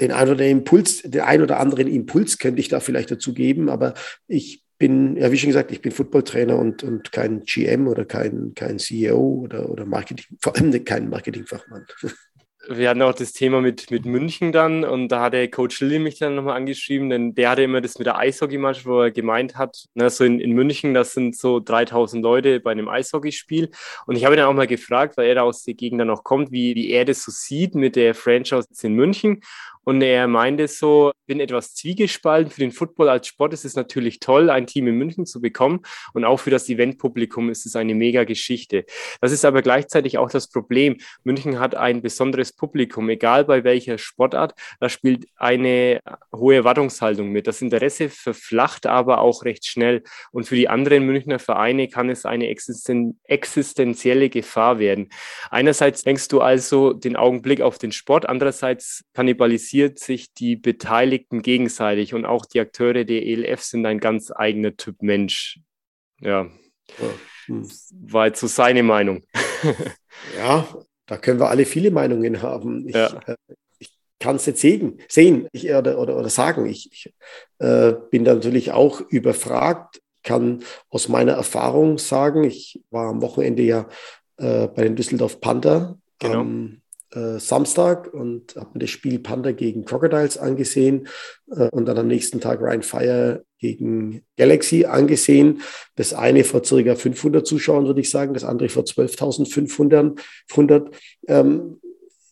den 0.00 0.10
ein 0.10 0.28
oder 0.28 0.46
Impuls, 0.46 1.02
den 1.02 1.20
ein 1.20 1.42
oder 1.42 1.60
anderen 1.60 1.86
Impuls 1.86 2.38
könnte 2.38 2.60
ich 2.60 2.68
da 2.68 2.80
vielleicht 2.80 3.10
dazu 3.10 3.32
geben, 3.32 3.68
aber 3.68 3.94
ich 4.26 4.64
bin, 4.78 5.16
ja, 5.16 5.30
wie 5.30 5.38
schon 5.38 5.50
gesagt, 5.50 5.70
ich 5.70 5.80
bin 5.80 5.92
Footballtrainer 5.92 6.58
und, 6.58 6.82
und 6.82 7.12
kein 7.12 7.44
GM 7.44 7.86
oder 7.86 8.04
kein, 8.04 8.52
kein 8.54 8.78
CEO 8.78 9.42
oder, 9.44 9.70
oder 9.70 9.86
Marketing, 9.86 10.36
vor 10.40 10.56
allem 10.56 10.84
kein 10.84 11.08
Marketingfachmann. 11.08 11.86
wir 12.68 12.88
hatten 12.88 13.02
auch 13.02 13.14
das 13.14 13.32
Thema 13.32 13.60
mit, 13.60 13.90
mit 13.90 14.06
München 14.06 14.52
dann 14.52 14.84
und 14.84 15.08
da 15.08 15.22
hat 15.22 15.32
der 15.32 15.50
Coach 15.50 15.80
Lilly 15.80 15.98
mich 15.98 16.18
dann 16.18 16.34
nochmal 16.34 16.56
angeschrieben, 16.56 17.10
denn 17.10 17.34
der 17.34 17.50
hatte 17.50 17.62
immer 17.62 17.80
das 17.80 17.98
mit 17.98 18.06
der 18.06 18.18
Eishockeymannschaft, 18.18 18.86
wo 18.86 19.00
er 19.00 19.10
gemeint 19.10 19.56
hat, 19.56 19.86
ne, 19.94 20.08
so 20.10 20.24
in, 20.24 20.40
in 20.40 20.52
München, 20.52 20.94
das 20.94 21.12
sind 21.12 21.36
so 21.36 21.60
3000 21.60 22.22
Leute 22.22 22.60
bei 22.60 22.72
einem 22.72 22.88
Eishockeyspiel. 22.88 23.70
Und 24.06 24.16
ich 24.16 24.24
habe 24.24 24.34
ihn 24.34 24.38
dann 24.38 24.48
auch 24.48 24.54
mal 24.54 24.66
gefragt, 24.66 25.16
weil 25.16 25.26
er 25.26 25.36
da 25.36 25.42
aus 25.42 25.64
der 25.64 25.74
Gegend 25.74 26.00
dann 26.00 26.08
noch 26.08 26.24
kommt, 26.24 26.52
wie, 26.52 26.74
wie 26.74 26.90
er 26.90 27.04
das 27.04 27.22
so 27.22 27.32
sieht 27.32 27.74
mit 27.74 27.96
der 27.96 28.14
Franchise 28.14 28.68
in 28.82 28.94
München 28.94 29.42
Und 29.84 30.02
er 30.02 30.26
meinte 30.26 30.68
so, 30.68 31.12
bin 31.26 31.40
etwas 31.40 31.74
zwiegespalten. 31.74 32.50
Für 32.50 32.60
den 32.60 32.72
Football 32.72 33.08
als 33.08 33.28
Sport 33.28 33.52
ist 33.52 33.64
es 33.64 33.76
natürlich 33.76 34.20
toll, 34.20 34.50
ein 34.50 34.66
Team 34.66 34.86
in 34.88 34.96
München 34.96 35.26
zu 35.26 35.40
bekommen. 35.40 35.80
Und 36.12 36.24
auch 36.24 36.38
für 36.38 36.50
das 36.50 36.68
Eventpublikum 36.68 37.50
ist 37.50 37.66
es 37.66 37.76
eine 37.76 37.94
mega 37.94 38.24
Geschichte. 38.24 38.84
Das 39.20 39.32
ist 39.32 39.44
aber 39.44 39.62
gleichzeitig 39.62 40.18
auch 40.18 40.30
das 40.30 40.48
Problem. 40.48 40.98
München 41.22 41.58
hat 41.58 41.74
ein 41.74 42.02
besonderes 42.02 42.52
Publikum, 42.52 43.08
egal 43.08 43.44
bei 43.44 43.64
welcher 43.64 43.98
Sportart. 43.98 44.54
Da 44.80 44.88
spielt 44.88 45.26
eine 45.36 46.00
hohe 46.34 46.56
Erwartungshaltung 46.56 47.30
mit. 47.30 47.46
Das 47.46 47.62
Interesse 47.62 48.08
verflacht 48.08 48.86
aber 48.86 49.20
auch 49.20 49.44
recht 49.44 49.66
schnell. 49.66 50.02
Und 50.32 50.46
für 50.46 50.56
die 50.56 50.68
anderen 50.68 51.04
Münchner 51.06 51.38
Vereine 51.38 51.88
kann 51.88 52.10
es 52.10 52.24
eine 52.24 52.48
existen 52.48 53.18
existenzielle 53.24 54.30
Gefahr 54.30 54.78
werden. 54.78 55.08
Einerseits 55.50 56.02
denkst 56.02 56.28
du 56.28 56.40
also 56.40 56.92
den 56.92 57.16
Augenblick 57.16 57.60
auf 57.60 57.78
den 57.78 57.92
Sport, 57.92 58.28
andererseits 58.28 59.04
kannibalisiert 59.14 59.73
sich 59.96 60.32
die 60.32 60.56
Beteiligten 60.56 61.42
gegenseitig 61.42 62.14
und 62.14 62.24
auch 62.24 62.46
die 62.46 62.60
Akteure 62.60 63.04
der 63.04 63.26
ELF 63.26 63.62
sind 63.62 63.86
ein 63.86 63.98
ganz 63.98 64.30
eigener 64.30 64.76
Typ 64.76 65.02
Mensch. 65.02 65.60
Ja, 66.20 66.48
hm. 67.46 67.68
war 68.06 68.26
jetzt 68.26 68.40
so 68.40 68.46
seine 68.46 68.82
Meinung. 68.82 69.24
ja, 70.38 70.66
da 71.06 71.16
können 71.16 71.40
wir 71.40 71.50
alle 71.50 71.66
viele 71.66 71.90
Meinungen 71.90 72.42
haben. 72.42 72.88
Ich, 72.88 72.94
ja. 72.94 73.20
äh, 73.26 73.36
ich 73.78 73.90
kann 74.20 74.36
es 74.36 74.46
jetzt 74.46 74.60
sehen, 74.60 75.00
sehen 75.08 75.48
ich, 75.52 75.70
oder, 75.70 75.98
oder, 75.98 76.16
oder 76.16 76.30
sagen. 76.30 76.66
Ich, 76.66 76.90
ich 76.92 77.14
äh, 77.58 77.92
bin 78.10 78.24
da 78.24 78.34
natürlich 78.34 78.72
auch 78.72 79.00
überfragt, 79.00 80.00
kann 80.22 80.62
aus 80.88 81.08
meiner 81.08 81.32
Erfahrung 81.32 81.98
sagen, 81.98 82.44
ich 82.44 82.80
war 82.90 83.08
am 83.08 83.20
Wochenende 83.20 83.62
ja 83.62 83.88
äh, 84.38 84.68
bei 84.68 84.84
den 84.84 84.96
Düsseldorf 84.96 85.40
Panther 85.40 85.98
genau. 86.18 86.40
am 86.40 86.80
äh, 87.14 87.38
Samstag 87.38 88.12
und 88.12 88.56
habe 88.56 88.70
mir 88.74 88.80
das 88.80 88.90
Spiel 88.90 89.18
Panther 89.18 89.52
gegen 89.52 89.84
Crocodiles 89.84 90.36
angesehen 90.36 91.08
äh, 91.50 91.68
und 91.70 91.86
dann 91.86 91.98
am 91.98 92.08
nächsten 92.08 92.40
Tag 92.40 92.60
Ryan 92.60 92.82
Fire 92.82 93.44
gegen 93.58 94.22
Galaxy 94.36 94.84
angesehen. 94.84 95.62
Das 95.96 96.12
eine 96.12 96.44
vor 96.44 96.64
circa 96.64 96.96
500 96.96 97.46
Zuschauern, 97.46 97.86
würde 97.86 98.00
ich 98.00 98.10
sagen, 98.10 98.34
das 98.34 98.44
andere 98.44 98.68
vor 98.68 98.82
12.500. 98.82 100.90
Ähm, 101.28 101.80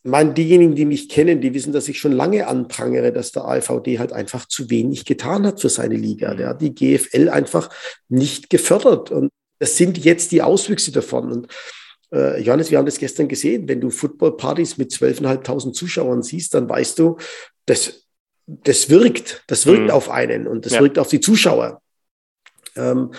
meine, 0.05 0.35
diejenigen, 0.35 0.74
die 0.74 0.85
mich 0.85 1.09
kennen, 1.09 1.41
die 1.41 1.55
wissen, 1.55 1.72
dass 1.72 1.89
ich 1.89 1.99
schon 1.99 2.12
lange 2.12 2.49
anprangere, 2.49 3.12
dass 3.12 3.30
der 3.30 3.45
AVD 3.45 4.01
halt 4.01 4.12
einfach 4.12 4.47
zu 4.47 4.68
wenig 4.68 5.05
getan 5.05 5.47
hat 5.47 5.61
für 5.61 5.68
seine 5.68 5.95
Liga. 5.95 6.35
Der 6.35 6.49
hat 6.49 6.61
die 6.61 6.74
GFL 6.74 7.28
einfach 7.28 7.70
nicht 8.09 8.51
gefördert. 8.51 9.12
Und 9.12 9.30
das 9.61 9.76
sind 9.76 10.05
jetzt 10.05 10.33
die 10.33 10.43
Auswüchse 10.43 10.91
davon. 10.91 11.30
Und 11.30 11.47
äh, 12.13 12.41
Johannes, 12.41 12.71
wir 12.71 12.79
haben 12.79 12.87
das 12.87 12.99
gestern 12.99 13.29
gesehen, 13.29 13.69
wenn 13.69 13.81
du 13.81 13.91
Footballpartys 13.91 14.77
mit 14.79 14.91
12.500 14.91 15.73
Zuschauern 15.73 16.23
siehst, 16.23 16.55
dann 16.55 16.69
weißt 16.69 16.99
du, 16.99 17.17
das, 17.67 18.07
das 18.47 18.91
wirkt, 18.91 19.45
das 19.47 19.67
wirkt 19.67 19.85
mhm. 19.85 19.91
auf 19.91 20.11
einen 20.11 20.47
und 20.47 20.67
das 20.67 20.75
ja. 20.75 20.81
wirkt 20.81 20.99
auf 20.99 21.09
die 21.09 21.21
Zuschauer. 21.21 21.81
Ähm, 22.77 23.13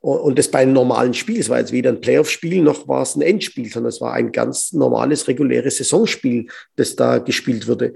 und 0.00 0.38
das 0.38 0.50
bei 0.50 0.60
einem 0.60 0.72
normalen 0.72 1.14
Spiel. 1.14 1.40
Es 1.40 1.48
war 1.48 1.58
jetzt 1.58 1.72
weder 1.72 1.90
ein 1.90 2.00
Playoff-Spiel 2.00 2.62
noch 2.62 2.86
war 2.86 3.02
es 3.02 3.16
ein 3.16 3.22
Endspiel, 3.22 3.68
sondern 3.68 3.88
es 3.88 4.00
war 4.00 4.12
ein 4.12 4.30
ganz 4.30 4.72
normales, 4.72 5.26
reguläres 5.26 5.78
Saisonspiel, 5.78 6.46
das 6.76 6.94
da 6.94 7.18
gespielt 7.18 7.66
wurde. 7.66 7.92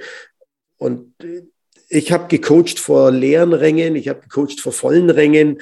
Und 0.77 1.13
äh, 1.23 1.43
ich 1.89 2.11
habe 2.11 2.29
gecoacht 2.29 2.79
vor 2.79 3.13
leeren 3.13 3.53
Rängen, 3.53 3.95
ich 3.95 4.09
habe 4.09 4.21
gecoacht 4.23 4.61
vor 4.61 4.73
vollen 4.73 5.11
Rängen. 5.11 5.61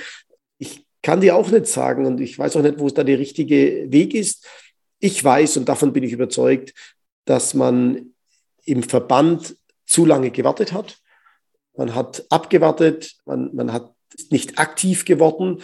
Ich 0.59 0.87
kann 1.03 1.21
dir 1.21 1.37
auch 1.37 1.51
nicht 1.51 1.67
sagen 1.67 2.07
und 2.07 2.21
ich 2.21 2.39
weiß 2.39 2.57
auch 2.57 2.63
nicht, 2.63 2.79
wo 2.79 2.87
es 2.87 2.95
da 2.95 3.05
der 3.05 3.19
richtige 3.19 3.87
Weg 3.91 4.15
ist 4.15 4.47
ich 5.01 5.23
weiß 5.23 5.57
und 5.57 5.69
davon 5.69 5.93
bin 5.93 6.03
ich 6.03 6.13
überzeugt, 6.13 6.75
dass 7.25 7.55
man 7.55 8.15
im 8.65 8.83
Verband 8.83 9.57
zu 9.87 10.05
lange 10.05 10.31
gewartet 10.31 10.73
hat. 10.73 10.99
Man 11.77 11.95
hat 11.95 12.25
abgewartet, 12.31 13.17
man, 13.25 13.55
man 13.55 13.73
hat 13.73 13.93
nicht 14.31 14.59
aktiv 14.59 15.05
geworden. 15.05 15.63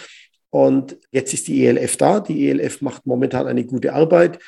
Und 0.50 0.96
jetzt 1.10 1.34
ist 1.34 1.48
die 1.48 1.66
ELF 1.66 1.96
da. 1.96 2.20
Die 2.20 2.48
ELF 2.48 2.80
macht 2.80 3.06
momentan 3.06 3.46
eine 3.46 3.64
gute 3.64 3.92
Arbeit. 3.92 4.38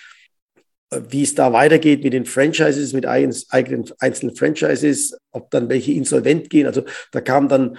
Wie 1.09 1.25
es 1.25 1.35
da 1.35 1.53
weitergeht 1.53 2.05
mit 2.05 2.13
den 2.13 2.27
Franchises, 2.27 2.93
mit 2.93 3.07
eigenen 3.07 3.35
einzelnen 3.51 4.37
Franchises, 4.37 5.19
ob 5.33 5.51
dann 5.51 5.69
welche 5.69 5.93
insolvent 5.93 6.49
gehen. 6.49 6.67
Also 6.67 6.85
da 7.11 7.21
kamen 7.21 7.49
dann 7.49 7.79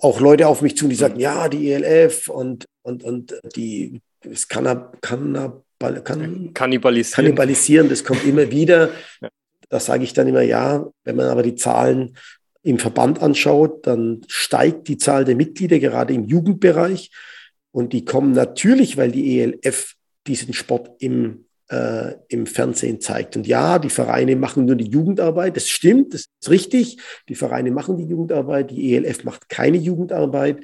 auch 0.00 0.18
Leute 0.18 0.48
auf 0.48 0.62
mich 0.62 0.76
zu, 0.76 0.88
die 0.88 0.96
sagten, 0.96 1.20
ja, 1.20 1.48
die 1.48 1.70
ELF 1.70 2.28
und, 2.28 2.64
und, 2.82 3.04
und 3.04 3.40
die, 3.54 4.00
kann 4.48 4.64
kann, 5.90 6.52
kannibalisieren. 6.54 7.24
kannibalisieren, 7.24 7.88
das 7.88 8.04
kommt 8.04 8.24
immer 8.24 8.50
wieder. 8.50 8.90
Da 9.68 9.80
sage 9.80 10.04
ich 10.04 10.12
dann 10.12 10.28
immer 10.28 10.42
ja. 10.42 10.86
Wenn 11.04 11.16
man 11.16 11.26
aber 11.26 11.42
die 11.42 11.54
Zahlen 11.54 12.16
im 12.62 12.78
Verband 12.78 13.20
anschaut, 13.20 13.86
dann 13.86 14.22
steigt 14.28 14.88
die 14.88 14.98
Zahl 14.98 15.24
der 15.24 15.36
Mitglieder 15.36 15.78
gerade 15.78 16.14
im 16.14 16.24
Jugendbereich. 16.24 17.10
Und 17.72 17.92
die 17.92 18.04
kommen 18.04 18.32
natürlich, 18.32 18.96
weil 18.96 19.10
die 19.10 19.40
ELF 19.40 19.94
diesen 20.26 20.52
Sport 20.52 20.90
im, 21.00 21.46
äh, 21.70 22.14
im 22.28 22.46
Fernsehen 22.46 23.00
zeigt. 23.00 23.36
Und 23.36 23.46
ja, 23.46 23.78
die 23.78 23.90
Vereine 23.90 24.36
machen 24.36 24.66
nur 24.66 24.76
die 24.76 24.88
Jugendarbeit. 24.88 25.56
Das 25.56 25.68
stimmt, 25.68 26.14
das 26.14 26.26
ist 26.40 26.50
richtig. 26.50 26.98
Die 27.28 27.34
Vereine 27.34 27.70
machen 27.70 27.96
die 27.96 28.04
Jugendarbeit. 28.04 28.70
Die 28.70 28.94
ELF 28.94 29.24
macht 29.24 29.48
keine 29.48 29.78
Jugendarbeit. 29.78 30.62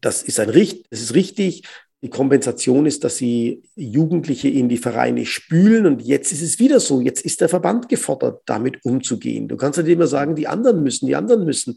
Das 0.00 0.22
ist, 0.22 0.38
ein, 0.38 0.52
das 0.90 1.00
ist 1.00 1.14
richtig. 1.14 1.64
Die 2.02 2.10
Kompensation 2.10 2.84
ist, 2.84 3.04
dass 3.04 3.16
sie 3.16 3.62
Jugendliche 3.76 4.48
in 4.48 4.68
die 4.68 4.76
Vereine 4.76 5.24
spülen 5.24 5.86
und 5.86 6.02
jetzt 6.02 6.32
ist 6.32 6.42
es 6.42 6.58
wieder 6.58 6.80
so. 6.80 7.00
Jetzt 7.00 7.24
ist 7.24 7.40
der 7.40 7.48
Verband 7.48 7.88
gefordert, 7.88 8.42
damit 8.46 8.84
umzugehen. 8.84 9.46
Du 9.46 9.56
kannst 9.56 9.78
nicht 9.78 9.88
immer 9.88 10.08
sagen, 10.08 10.34
die 10.34 10.48
anderen 10.48 10.82
müssen, 10.82 11.06
die 11.06 11.14
anderen 11.14 11.44
müssen. 11.44 11.76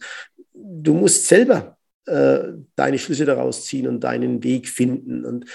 Du 0.53 0.95
musst 0.95 1.27
selber 1.27 1.77
äh, 2.07 2.53
deine 2.75 2.97
Schlüsse 2.97 3.25
daraus 3.25 3.65
ziehen 3.65 3.87
und 3.87 4.03
deinen 4.03 4.43
Weg 4.43 4.67
finden. 4.67 5.25
Und 5.25 5.45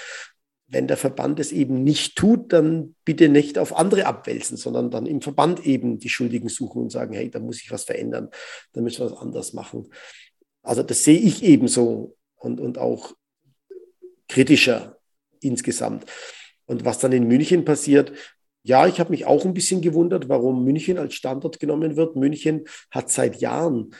wenn 0.67 0.87
der 0.87 0.97
Verband 0.97 1.39
es 1.41 1.51
eben 1.51 1.83
nicht 1.83 2.15
tut, 2.15 2.53
dann 2.53 2.95
bitte 3.03 3.27
nicht 3.27 3.57
auf 3.57 3.75
andere 3.75 4.05
abwälzen, 4.05 4.55
sondern 4.55 4.89
dann 4.89 5.05
im 5.05 5.21
Verband 5.21 5.65
eben 5.65 5.99
die 5.99 6.09
Schuldigen 6.09 6.47
suchen 6.47 6.83
und 6.83 6.91
sagen, 6.91 7.13
hey, 7.13 7.29
da 7.29 7.39
muss 7.39 7.61
ich 7.61 7.71
was 7.71 7.83
verändern, 7.83 8.29
da 8.71 8.81
müssen 8.81 8.99
wir 8.99 9.11
was 9.11 9.19
anders 9.19 9.51
machen. 9.51 9.89
Also 10.63 10.81
das 10.81 11.03
sehe 11.03 11.19
ich 11.19 11.43
eben 11.43 11.67
so 11.67 12.15
und, 12.35 12.61
und 12.61 12.77
auch 12.77 13.13
kritischer 14.31 14.97
insgesamt. 15.41 16.05
Und 16.65 16.85
was 16.85 16.99
dann 16.99 17.11
in 17.11 17.27
München 17.27 17.65
passiert, 17.65 18.13
ja, 18.63 18.87
ich 18.87 18.99
habe 18.99 19.11
mich 19.11 19.25
auch 19.25 19.43
ein 19.43 19.53
bisschen 19.53 19.81
gewundert, 19.81 20.29
warum 20.29 20.63
München 20.63 20.97
als 20.97 21.15
Standort 21.15 21.59
genommen 21.59 21.97
wird. 21.97 22.15
München 22.15 22.65
hat 22.91 23.11
seit 23.11 23.41
Jahren 23.41 23.93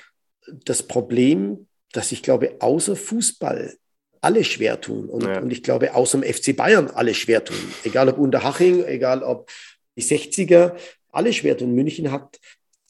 das 0.65 0.83
Problem, 0.83 1.67
dass 1.91 2.11
ich 2.11 2.23
glaube, 2.23 2.55
außer 2.59 2.95
Fußball 2.95 3.75
alle 4.21 4.43
schwer 4.43 4.79
tun. 4.79 5.09
Und, 5.09 5.23
ja. 5.23 5.41
und 5.41 5.51
ich 5.51 5.63
glaube, 5.63 5.95
außer 5.95 6.19
dem 6.19 6.33
FC 6.33 6.55
Bayern 6.55 6.87
alle 6.87 7.13
schwer 7.13 7.43
tun. 7.43 7.57
Egal 7.83 8.07
ob 8.07 8.19
Unterhaching, 8.19 8.85
egal 8.85 9.23
ob 9.23 9.49
die 9.97 10.03
60er, 10.03 10.75
alle 11.11 11.33
schwer 11.33 11.57
tun. 11.57 11.73
München 11.73 12.11
hat, 12.11 12.39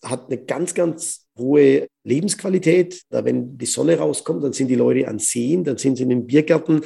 hat 0.04 0.28
eine 0.28 0.44
ganz, 0.44 0.74
ganz 0.74 1.26
hohe 1.38 1.88
Lebensqualität. 2.04 3.02
Da, 3.10 3.24
wenn 3.24 3.58
die 3.58 3.66
Sonne 3.66 3.98
rauskommt, 3.98 4.44
dann 4.44 4.54
sind 4.54 4.68
die 4.68 4.76
Leute 4.76 5.08
an 5.08 5.20
Seen, 5.20 5.64
dann 5.64 5.78
sind 5.78 5.96
sie 5.96 6.04
in 6.04 6.10
den 6.10 6.28
Biergärten, 6.28 6.82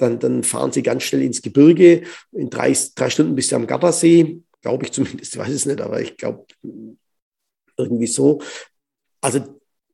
dann, 0.00 0.18
dann 0.18 0.42
fahren 0.42 0.72
sie 0.72 0.82
ganz 0.82 1.02
schnell 1.02 1.22
ins 1.22 1.42
Gebirge. 1.42 2.02
In 2.32 2.50
drei, 2.50 2.76
drei 2.94 3.10
Stunden 3.10 3.34
bist 3.34 3.52
du 3.52 3.56
am 3.56 3.66
Gardasee, 3.66 4.40
glaube 4.62 4.84
ich 4.84 4.92
zumindest, 4.92 5.34
ich 5.34 5.38
weiß 5.38 5.50
es 5.50 5.66
nicht, 5.66 5.80
aber 5.80 6.00
ich 6.00 6.16
glaube 6.16 6.46
irgendwie 7.76 8.06
so. 8.06 8.40
Also, 9.20 9.40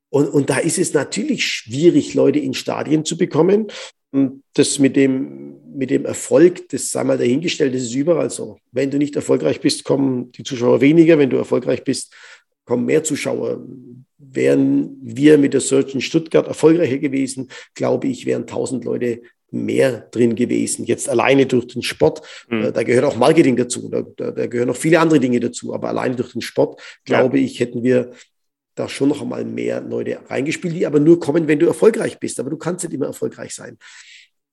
und, 0.09 0.29
und 0.29 0.51
da 0.51 0.59
ist 0.59 0.79
es 0.79 0.95
natürlich 0.95 1.45
schwierig, 1.45 2.15
Leute 2.15 2.39
in 2.39 2.55
Stadien 2.55 3.05
zu 3.05 3.17
bekommen. 3.17 3.69
Und 4.13 4.45
das 4.55 4.79
mit 4.79 4.97
dem, 4.97 5.57
mit 5.77 5.91
dem 5.91 6.07
Erfolg, 6.07 6.69
das 6.71 6.91
sei 6.91 7.05
mal 7.05 7.19
dahingestellt, 7.19 7.75
das 7.75 7.83
ist 7.83 7.95
überall 7.95 8.31
so. 8.31 8.59
Wenn 8.73 8.91
du 8.91 8.99
nicht 8.99 9.17
erfolgreich 9.17 9.61
bist, 9.61 9.85
kommen 9.85 10.33
die 10.33 10.45
Zuschauer 10.45 10.81
weniger. 10.81 11.19
Wenn 11.19 11.31
du 11.31 11.37
erfolgreich 11.37 11.85
bist, 11.85 12.15
kommen 12.65 12.87
mehr 12.87 13.05
Zuschauer. 13.05 13.65
Wären 14.19 14.97
wir 15.03 15.39
mit 15.39 15.55
der 15.55 15.61
Search 15.61 15.95
in 15.95 16.01
Stuttgart 16.01 16.47
erfolgreicher 16.47 16.99
gewesen, 16.99 17.49
glaube 17.75 18.09
ich, 18.09 18.27
wären 18.27 18.43
1000 18.43 18.85
Leute 18.85 19.23
mehr 19.65 20.09
drin 20.11 20.35
gewesen. 20.35 20.85
Jetzt 20.85 21.09
alleine 21.09 21.47
durch 21.47 21.67
den 21.69 21.83
Sport, 21.83 22.23
mhm. 22.49 22.73
da 22.73 22.83
gehört 22.83 23.05
auch 23.05 23.17
Marketing 23.17 23.57
dazu, 23.57 23.89
da, 23.89 24.03
da, 24.03 24.31
da, 24.31 24.47
gehören 24.47 24.69
noch 24.69 24.77
viele 24.77 25.01
andere 25.01 25.21
Dinge 25.21 25.41
dazu, 25.41 25.75
aber 25.75 25.89
alleine 25.89 26.17
durch 26.17 26.33
den 26.33 26.43
Sport, 26.43 26.81
glaube 27.05 27.39
ja. 27.39 27.45
ich, 27.45 27.61
hätten 27.61 27.83
wir 27.83 28.11
da 28.75 28.89
schon 28.89 29.09
noch 29.09 29.23
einmal 29.23 29.45
mehr 29.45 29.81
Leute 29.81 30.21
reingespielt, 30.29 30.75
die 30.75 30.87
aber 30.87 31.01
nur 31.01 31.19
kommen, 31.19 31.49
wenn 31.49 31.59
du 31.59 31.67
erfolgreich 31.67 32.19
bist. 32.19 32.39
Aber 32.39 32.51
du 32.51 32.59
kannst 32.59 32.85
nicht 32.85 32.93
immer 32.93 33.07
erfolgreich 33.07 33.55
sein. 33.55 33.79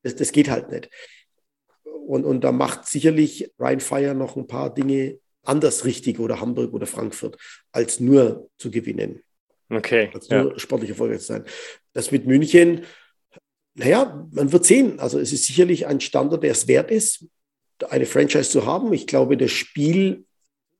Das, 0.01 0.15
das 0.15 0.31
geht 0.31 0.49
halt 0.49 0.71
nicht. 0.71 0.89
Und, 1.83 2.25
und 2.25 2.41
da 2.43 2.51
macht 2.51 2.87
sicherlich 2.87 3.51
Ryan 3.59 3.79
Fire 3.79 4.15
noch 4.15 4.35
ein 4.35 4.47
paar 4.47 4.73
Dinge 4.73 5.19
anders 5.43 5.85
richtig 5.85 6.19
oder 6.19 6.39
Hamburg 6.39 6.73
oder 6.73 6.85
Frankfurt, 6.85 7.37
als 7.71 7.99
nur 7.99 8.49
zu 8.57 8.71
gewinnen. 8.71 9.21
Okay. 9.69 10.09
Als 10.13 10.29
nur 10.29 10.53
ja. 10.53 10.59
sportlich 10.59 10.89
erfolgreich 10.89 11.19
zu 11.19 11.25
sein. 11.25 11.45
Das 11.93 12.11
mit 12.11 12.25
München, 12.25 12.85
naja, 13.75 14.27
man 14.31 14.51
wird 14.51 14.65
sehen. 14.65 14.99
Also 14.99 15.19
es 15.19 15.33
ist 15.33 15.45
sicherlich 15.45 15.87
ein 15.87 15.99
Standard, 15.99 16.43
der 16.43 16.51
es 16.51 16.67
wert 16.67 16.91
ist, 16.91 17.25
eine 17.89 18.05
Franchise 18.05 18.49
zu 18.49 18.65
haben. 18.65 18.93
Ich 18.93 19.07
glaube, 19.07 19.37
das 19.37 19.51
Spiel 19.51 20.25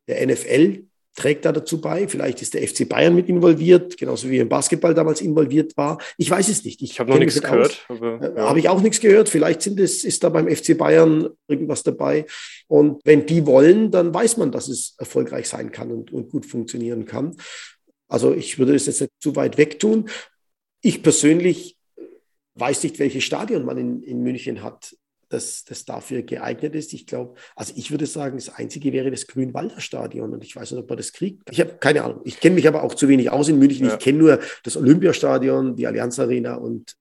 der 0.08 0.26
NFL 0.26 0.84
trägt 1.16 1.46
da 1.46 1.52
dazu 1.52 1.80
bei. 1.80 2.08
Vielleicht 2.08 2.42
ist 2.42 2.54
der 2.54 2.68
FC 2.68 2.88
Bayern 2.88 3.14
mit 3.14 3.30
involviert, 3.30 3.98
genauso 3.98 4.30
wie 4.30 4.40
im 4.40 4.50
Basketball 4.50 4.94
damals 4.94 5.22
involviert 5.22 5.78
war. 5.78 6.00
Ich 6.18 6.30
weiß 6.30 6.50
es 6.50 6.64
nicht. 6.64 6.82
Ich, 6.82 7.00
habe 7.00 7.12
noch 7.12 7.20
nichts 7.20 7.42
gehört. 7.42 7.86
Äh, 7.90 8.36
ja. 8.36 8.50
Habe 8.50 8.60
ich 8.60 8.70
auch 8.70 8.82
nichts 8.82 9.00
gehört. 9.00 9.30
Vielleicht 9.30 9.62
sind 9.62 9.80
es, 9.80 10.04
ist 10.04 10.24
da 10.24 10.30
beim 10.30 10.48
FC 10.48 10.78
Bayern 10.78 11.30
irgendwas 11.48 11.84
dabei. 11.84 12.26
Und 12.68 13.02
wenn 13.06 13.26
die 13.26 13.46
wollen, 13.46 13.92
dann 13.92 14.14
weiß 14.14 14.38
man, 14.38 14.52
dass 14.52 14.68
es 14.68 14.96
erfolgreich 14.98 15.48
sein 15.48 15.72
kann 15.72 15.92
und, 15.92 16.12
und 16.12 16.30
gut 16.30 16.46
funktionieren 16.46 17.06
kann. 17.06 17.36
Also 18.08 18.34
ich 18.34 18.58
würde 18.58 18.74
es 18.76 18.88
jetzt 18.88 19.02
nicht 19.02 19.14
zu 19.20 19.36
weit 19.36 19.58
weg 19.58 19.80
tun. 19.80 20.10
Ich 20.82 21.04
persönlich 21.04 21.73
weiß 22.56 22.84
nicht, 22.84 23.00
welches 23.00 23.24
Stadion 23.24 23.66
man 23.66 23.78
in, 23.78 24.04
in 24.04 24.22
München 24.22 24.62
hat 24.62 24.96
das, 25.30 25.64
das 25.64 25.86
dafür 25.86 26.22
geeignet 26.22 26.76
ist. 26.76 26.94
Ich 26.94 27.08
glaube, 27.08 27.36
also 27.56 27.74
ich 27.76 27.90
würde 27.90 28.06
sagen, 28.06 28.38
das 28.38 28.50
Einzige 28.50 28.94
wäre 28.94 29.10
das 29.10 29.26
Grünwalder 29.26 29.80
Stadion 29.80 30.32
und 30.32 30.44
ich 30.44 30.56
weiß 30.56 30.72
nicht, 30.72 30.80
ob 30.80 30.88
man 30.88 30.98
das 30.98 31.12
kriegt. 31.12 31.42
Ich 31.50 31.60
habe 31.60 31.74
keine 31.80 32.04
Ahnung. 32.04 32.22
Ich 32.24 32.40
kenne 32.40 32.56
mich 32.56 32.68
aber 32.68 32.84
auch 32.84 32.94
zu 32.94 33.08
wenig 33.08 33.32
aus 33.32 33.50
in 33.50 33.58
München. 33.58 33.88
Ja. 33.88 33.94
Ich 33.94 34.00
kenne 34.00 34.20
nur 34.20 34.40
das 34.64 34.78
Olympiastadion, 34.78 35.76
die 35.76 35.88
Allianz 35.88 36.20
Arena 36.20 36.56
und 36.56 36.96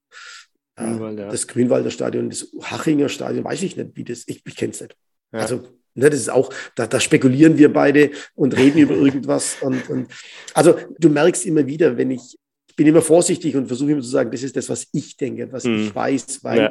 äh, 0.76 0.84
Grünwald, 0.84 1.18
das 1.18 1.46
Grünwalder 1.46 1.90
Stadion, 1.90 2.30
das 2.30 2.48
Hachinger 2.62 3.10
Stadion, 3.10 3.44
weiß 3.44 3.62
ich 3.62 3.76
nicht, 3.76 3.90
wie 3.94 4.04
das, 4.04 4.24
ich, 4.26 4.42
ich 4.46 4.56
kenne 4.56 4.72
es 4.72 4.80
nicht. 4.80 4.96
Ja. 5.32 5.40
Also 5.40 5.62
Ne, 5.94 6.08
das 6.08 6.20
ist 6.20 6.30
auch, 6.30 6.50
da, 6.74 6.86
da, 6.86 7.00
spekulieren 7.00 7.58
wir 7.58 7.70
beide 7.70 8.12
und 8.34 8.56
reden 8.56 8.78
über 8.78 8.94
irgendwas. 8.94 9.56
Und, 9.60 9.90
und, 9.90 10.10
also 10.54 10.74
du 10.98 11.10
merkst 11.10 11.44
immer 11.44 11.66
wieder, 11.66 11.98
wenn 11.98 12.10
ich 12.10 12.38
bin 12.84 12.88
immer 12.94 13.02
vorsichtig 13.02 13.56
und 13.56 13.66
versuche 13.66 13.92
immer 13.92 14.02
zu 14.02 14.08
sagen, 14.08 14.30
das 14.30 14.42
ist 14.42 14.56
das, 14.56 14.68
was 14.68 14.88
ich 14.92 15.16
denke, 15.16 15.50
was 15.52 15.64
hm. 15.64 15.86
ich 15.86 15.94
weiß, 15.94 16.44
weil 16.44 16.60
ja 16.60 16.70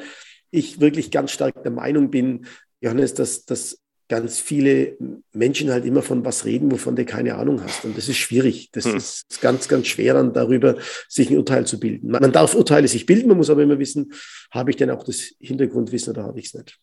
ich 0.51 0.80
wirklich 0.80 1.12
ganz 1.12 1.32
stark 1.32 1.64
der 1.64 1.72
Meinung 1.72 2.12
bin, 2.12 2.45
Johannes, 2.82 3.14
dass, 3.14 3.45
dass 3.45 3.80
ganz 4.09 4.39
viele 4.39 4.97
Menschen 5.34 5.72
halt 5.72 5.86
immer 5.86 6.01
von 6.01 6.26
was 6.26 6.43
reden, 6.43 6.70
wovon 6.70 6.97
du 6.97 7.05
keine 7.05 7.36
Ahnung 7.36 7.64
hast. 7.64 7.86
Und 7.86 7.97
das 7.97 8.09
ist 8.09 8.18
schwierig. 8.18 8.70
Das 8.74 8.86
hm. 8.86 8.97
ist 8.97 9.39
ganz, 9.39 9.70
ganz 9.70 9.88
schwer, 9.88 10.16
dann 10.16 10.34
darüber 10.34 10.78
sich 11.07 11.30
ein 11.30 11.38
Urteil 11.38 11.66
zu 11.66 11.80
bilden. 11.80 12.12
Man 12.12 12.32
darf 12.34 12.53
Urteile 12.53 12.89
sich 12.89 13.05
bilden, 13.05 13.30
man 13.30 13.38
muss 13.38 13.49
aber 13.49 13.64
immer 13.64 13.80
wissen, 13.80 14.12
habe 14.51 14.72
ich 14.72 14.76
denn 14.76 14.89
auch 14.89 15.03
das 15.03 15.34
Hintergrundwissen 15.39 16.12
oder 16.12 16.24
habe 16.24 16.39
ich 16.39 16.47
es 16.47 16.53
nicht. 16.53 16.78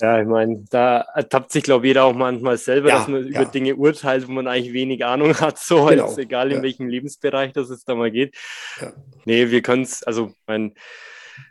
Ja, 0.00 0.20
ich 0.20 0.26
meine, 0.26 0.64
da 0.70 1.04
ertappt 1.14 1.52
sich, 1.52 1.62
glaube 1.62 1.86
ich, 1.86 1.90
jeder 1.90 2.04
auch 2.04 2.14
manchmal 2.14 2.56
selber, 2.56 2.88
ja, 2.88 2.98
dass 2.98 3.08
man 3.08 3.24
ja. 3.30 3.42
über 3.42 3.50
Dinge 3.50 3.76
urteilt, 3.76 4.26
wo 4.26 4.32
man 4.32 4.46
eigentlich 4.46 4.72
wenig 4.72 5.04
Ahnung 5.04 5.34
hat, 5.40 5.58
so 5.58 5.86
genau. 5.86 6.06
als 6.06 6.18
egal 6.18 6.50
in 6.50 6.58
ja. 6.58 6.62
welchem 6.62 6.88
Lebensbereich 6.88 7.52
das 7.52 7.70
es 7.70 7.84
da 7.84 7.94
mal 7.94 8.10
geht. 8.10 8.34
Ja. 8.80 8.92
Nee, 9.24 9.50
wir 9.50 9.62
können 9.62 9.82
es, 9.82 10.02
also 10.02 10.32
mein 10.46 10.74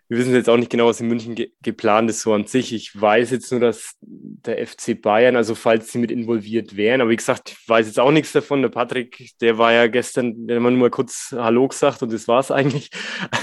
wir 0.10 0.18
wissen 0.18 0.34
jetzt 0.34 0.50
auch 0.50 0.58
nicht 0.58 0.72
genau, 0.72 0.88
was 0.88 1.00
in 1.00 1.08
München 1.08 1.36
ge 1.36 1.52
geplant 1.62 2.10
ist, 2.10 2.22
so 2.22 2.34
an 2.34 2.48
sich. 2.48 2.74
Ich 2.74 3.00
weiß 3.00 3.30
jetzt 3.30 3.52
nur, 3.52 3.62
dass 3.62 3.96
der 4.02 4.66
FC 4.66 5.00
Bayern, 5.00 5.36
also 5.36 5.54
falls 5.54 5.92
sie 5.92 6.00
mit 6.00 6.10
involviert 6.10 6.76
wären, 6.76 7.02
aber 7.02 7.12
wie 7.12 7.16
gesagt, 7.16 7.52
ich 7.52 7.70
weiß 7.70 7.86
jetzt 7.86 8.00
auch 8.00 8.10
nichts 8.12 8.32
davon. 8.32 8.64
Der 8.64 8.70
Patrick, 8.70 9.38
der 9.40 9.60
war 9.60 9.72
ja 9.72 9.86
gestern, 9.86 10.48
der 10.48 10.56
hat 10.56 10.64
nur 10.64 10.72
mal 10.72 10.90
kurz 10.90 11.36
Hallo 11.38 11.68
gesagt 11.68 12.02
und 12.02 12.12
das 12.12 12.28
war 12.28 12.40
es 12.40 12.52
eigentlich. 12.52 12.90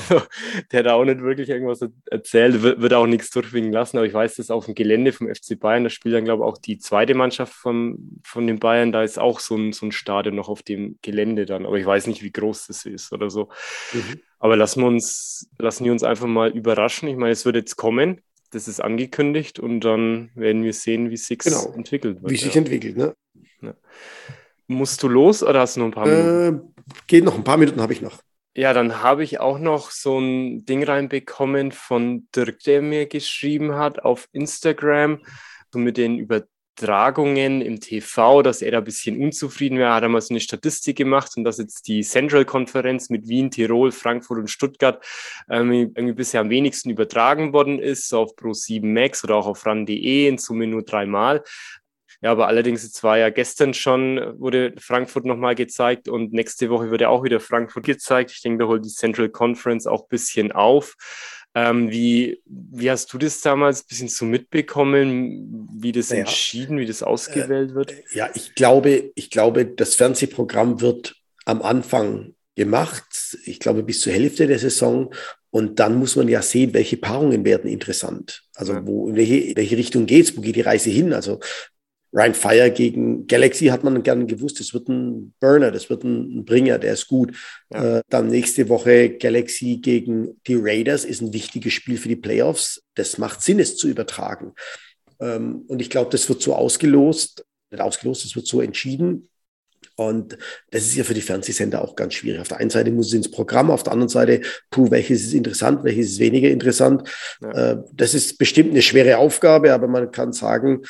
Also, 0.08 0.22
der 0.70 0.80
hat 0.80 0.86
auch 0.88 1.04
nicht 1.04 1.20
wirklich 1.20 1.48
irgendwas 1.48 1.80
erzählt, 2.10 2.62
wird, 2.62 2.80
wird 2.80 2.94
auch 2.94 3.06
nichts 3.06 3.30
durchwinken 3.30 3.72
lassen, 3.72 3.96
aber 3.96 4.06
ich 4.06 4.14
weiß, 4.14 4.36
dass 4.36 4.50
auf 4.50 4.66
dem 4.66 4.74
Gelände 4.74 5.12
vom 5.12 5.28
FC 5.28 5.58
Bayern, 5.58 5.84
da 5.84 5.90
spielt 5.90 6.14
dann, 6.14 6.24
glaube 6.24 6.44
ich, 6.44 6.48
auch 6.48 6.58
die 6.58 6.78
zweite 6.78 7.14
Mannschaft 7.14 7.52
von, 7.52 8.20
von 8.22 8.46
den 8.46 8.58
Bayern, 8.58 8.92
da 8.92 9.02
ist 9.02 9.18
auch 9.18 9.40
so 9.40 9.56
ein, 9.56 9.72
so 9.72 9.86
ein 9.86 9.92
Stadion 9.92 10.36
noch 10.36 10.48
auf 10.48 10.62
dem 10.62 10.98
Gelände 11.02 11.44
dann, 11.44 11.66
aber 11.66 11.78
ich 11.78 11.86
weiß 11.86 12.06
nicht, 12.06 12.22
wie 12.22 12.30
groß 12.30 12.68
das 12.68 12.84
ist 12.84 13.12
oder 13.12 13.30
so. 13.30 13.48
Mhm. 13.92 14.20
Aber 14.38 14.56
lassen 14.56 14.82
wir 14.82 14.86
uns, 14.86 15.48
lassen 15.58 15.84
wir 15.84 15.92
uns 15.92 16.02
einfach 16.02 16.26
mal 16.26 16.54
überraschen. 16.56 17.08
Ich 17.08 17.16
meine, 17.16 17.32
es 17.32 17.44
wird 17.44 17.56
jetzt 17.56 17.76
kommen. 17.76 18.20
Das 18.50 18.68
ist 18.68 18.80
angekündigt 18.80 19.58
und 19.58 19.80
dann 19.80 20.30
werden 20.34 20.62
wir 20.62 20.72
sehen, 20.72 21.10
wie 21.10 21.16
sich 21.16 21.38
genau. 21.38 21.72
entwickelt 21.74 22.22
wird. 22.22 22.32
Wie 22.32 22.36
sich 22.36 22.54
ja. 22.54 22.60
entwickelt, 22.60 22.96
ne? 22.96 23.14
Ja. 23.60 23.74
Musst 24.68 25.02
du 25.02 25.08
los 25.08 25.42
oder 25.42 25.60
hast 25.60 25.76
du 25.76 25.80
noch 25.80 25.86
ein 25.86 25.92
paar 25.92 26.06
Minuten? 26.06 26.56
Äh, 26.56 26.84
geht 27.06 27.24
noch, 27.24 27.34
ein 27.34 27.44
paar 27.44 27.56
Minuten 27.56 27.80
habe 27.80 27.92
ich 27.92 28.00
noch. 28.00 28.18
Ja, 28.56 28.72
dann 28.72 29.02
habe 29.02 29.22
ich 29.22 29.38
auch 29.38 29.58
noch 29.58 29.90
so 29.90 30.18
ein 30.18 30.64
Ding 30.64 30.82
reinbekommen 30.82 31.72
von 31.72 32.26
Dirk, 32.34 32.60
der 32.60 32.80
mir 32.80 33.06
geschrieben 33.06 33.74
hat 33.74 34.02
auf 34.02 34.28
Instagram, 34.32 35.20
so 35.70 35.78
mit 35.78 35.98
den 35.98 36.18
über 36.18 36.46
Übertragungen 36.76 37.62
im 37.62 37.80
TV, 37.80 38.42
dass 38.42 38.60
er 38.60 38.70
da 38.70 38.78
ein 38.78 38.84
bisschen 38.84 39.20
unzufrieden 39.20 39.78
wäre. 39.78 39.94
Hat 39.94 40.02
er 40.02 40.08
mal 40.08 40.20
so 40.20 40.32
eine 40.34 40.40
Statistik 40.40 40.96
gemacht 40.96 41.32
und 41.36 41.44
dass 41.44 41.58
jetzt 41.58 41.88
die 41.88 42.02
Central-Konferenz 42.02 43.08
mit 43.08 43.28
Wien, 43.28 43.50
Tirol, 43.50 43.92
Frankfurt 43.92 44.38
und 44.38 44.50
Stuttgart 44.50 45.02
ähm, 45.48 45.72
irgendwie 45.72 46.12
bisher 46.12 46.42
am 46.42 46.50
wenigsten 46.50 46.90
übertragen 46.90 47.52
worden 47.52 47.78
ist, 47.78 48.08
so 48.08 48.20
auf 48.20 48.36
Pro7 48.36 48.84
Max 48.84 49.24
oder 49.24 49.36
auch 49.36 49.46
auf 49.46 49.64
RAN.de 49.64 50.28
in 50.28 50.38
Summe 50.38 50.66
nur 50.66 50.82
dreimal. 50.82 51.42
Ja, 52.22 52.32
aber 52.32 52.46
allerdings, 52.48 52.82
jetzt 52.82 53.02
war 53.02 53.18
ja 53.18 53.30
gestern 53.30 53.74
schon, 53.74 54.38
wurde 54.38 54.74
Frankfurt 54.78 55.26
nochmal 55.26 55.54
gezeigt 55.54 56.08
und 56.08 56.32
nächste 56.32 56.70
Woche 56.70 56.90
wird 56.90 57.02
ja 57.02 57.08
auch 57.08 57.24
wieder 57.24 57.40
Frankfurt 57.40 57.84
gezeigt. 57.84 58.32
Ich 58.32 58.42
denke, 58.42 58.64
da 58.64 58.68
holt 58.68 58.84
die 58.84 58.90
Central 58.90 59.28
Conference 59.28 59.86
auch 59.86 60.02
ein 60.02 60.08
bisschen 60.08 60.52
auf. 60.52 60.96
Ähm, 61.56 61.90
wie, 61.90 62.42
wie 62.44 62.90
hast 62.90 63.10
du 63.14 63.16
das 63.16 63.40
damals 63.40 63.80
ein 63.80 63.86
bisschen 63.88 64.08
so 64.08 64.26
mitbekommen, 64.26 65.66
wie 65.72 65.90
das 65.90 66.10
naja, 66.10 66.20
entschieden, 66.20 66.78
wie 66.78 66.84
das 66.84 67.02
ausgewählt 67.02 67.74
wird? 67.74 67.92
Äh, 67.92 68.02
ja, 68.12 68.28
ich 68.34 68.54
glaube, 68.54 69.10
ich 69.14 69.30
glaube, 69.30 69.64
das 69.64 69.94
Fernsehprogramm 69.94 70.82
wird 70.82 71.16
am 71.46 71.62
Anfang 71.62 72.34
gemacht, 72.56 73.06
ich 73.46 73.58
glaube 73.58 73.82
bis 73.84 74.02
zur 74.02 74.12
Hälfte 74.12 74.46
der 74.46 74.58
Saison. 74.58 75.14
Und 75.48 75.78
dann 75.80 75.94
muss 75.94 76.14
man 76.16 76.28
ja 76.28 76.42
sehen, 76.42 76.74
welche 76.74 76.98
Paarungen 76.98 77.42
werden 77.46 77.70
interessant. 77.70 78.42
Also 78.54 78.74
wo, 78.86 79.08
in 79.08 79.16
welche, 79.16 79.36
in 79.36 79.56
welche 79.56 79.78
Richtung 79.78 80.04
geht 80.04 80.26
es, 80.26 80.36
wo 80.36 80.42
geht 80.42 80.56
die 80.56 80.60
Reise 80.60 80.90
hin? 80.90 81.14
Also 81.14 81.40
Ryan 82.16 82.34
Fire 82.34 82.70
gegen 82.70 83.26
Galaxy 83.26 83.66
hat 83.66 83.84
man 83.84 84.02
gerne 84.02 84.24
gewusst, 84.24 84.58
das 84.58 84.72
wird 84.72 84.88
ein 84.88 85.34
Burner, 85.38 85.70
das 85.70 85.90
wird 85.90 86.02
ein 86.02 86.46
Bringer, 86.46 86.78
der 86.78 86.94
ist 86.94 87.08
gut. 87.08 87.36
Ja. 87.70 87.98
Äh, 87.98 88.02
dann 88.08 88.28
nächste 88.28 88.70
Woche 88.70 89.10
Galaxy 89.10 89.76
gegen 89.82 90.40
die 90.46 90.56
Raiders 90.58 91.04
ist 91.04 91.20
ein 91.20 91.34
wichtiges 91.34 91.74
Spiel 91.74 91.98
für 91.98 92.08
die 92.08 92.16
Playoffs. 92.16 92.82
Das 92.94 93.18
macht 93.18 93.42
Sinn, 93.42 93.60
es 93.60 93.76
zu 93.76 93.86
übertragen. 93.86 94.54
Ähm, 95.20 95.64
und 95.68 95.82
ich 95.82 95.90
glaube, 95.90 96.10
das 96.10 96.26
wird 96.30 96.40
so 96.40 96.54
ausgelost, 96.54 97.44
nicht 97.70 97.82
ausgelost, 97.82 98.24
das 98.24 98.34
wird 98.34 98.46
so 98.46 98.62
entschieden. 98.62 99.28
Und 99.96 100.38
das 100.70 100.84
ist 100.84 100.96
ja 100.96 101.04
für 101.04 101.14
die 101.14 101.20
Fernsehsender 101.20 101.82
auch 101.82 101.96
ganz 101.96 102.14
schwierig. 102.14 102.40
Auf 102.40 102.48
der 102.48 102.58
einen 102.58 102.70
Seite 102.70 102.90
muss 102.90 103.08
es 103.08 103.12
ins 103.12 103.30
Programm, 103.30 103.70
auf 103.70 103.82
der 103.82 103.92
anderen 103.92 104.08
Seite, 104.08 104.40
puh, 104.70 104.90
welches 104.90 105.22
ist 105.22 105.34
interessant, 105.34 105.84
welches 105.84 106.12
ist 106.12 106.18
weniger 106.18 106.48
interessant. 106.48 107.08
Ja. 107.42 107.72
Äh, 107.72 107.82
das 107.92 108.14
ist 108.14 108.38
bestimmt 108.38 108.70
eine 108.70 108.82
schwere 108.82 109.18
Aufgabe, 109.18 109.74
aber 109.74 109.86
man 109.86 110.10
kann 110.10 110.32
sagen, 110.32 110.82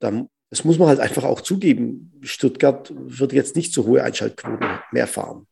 da 0.00 0.26
das 0.52 0.64
muss 0.64 0.78
man 0.78 0.88
halt 0.88 1.00
einfach 1.00 1.24
auch 1.24 1.40
zugeben. 1.40 2.12
Stuttgart 2.20 2.92
wird 2.94 3.32
jetzt 3.32 3.56
nicht 3.56 3.72
so 3.72 3.86
hohe 3.86 4.04
Einschaltquoten 4.04 4.68
mehr 4.90 5.06
fahren. 5.06 5.46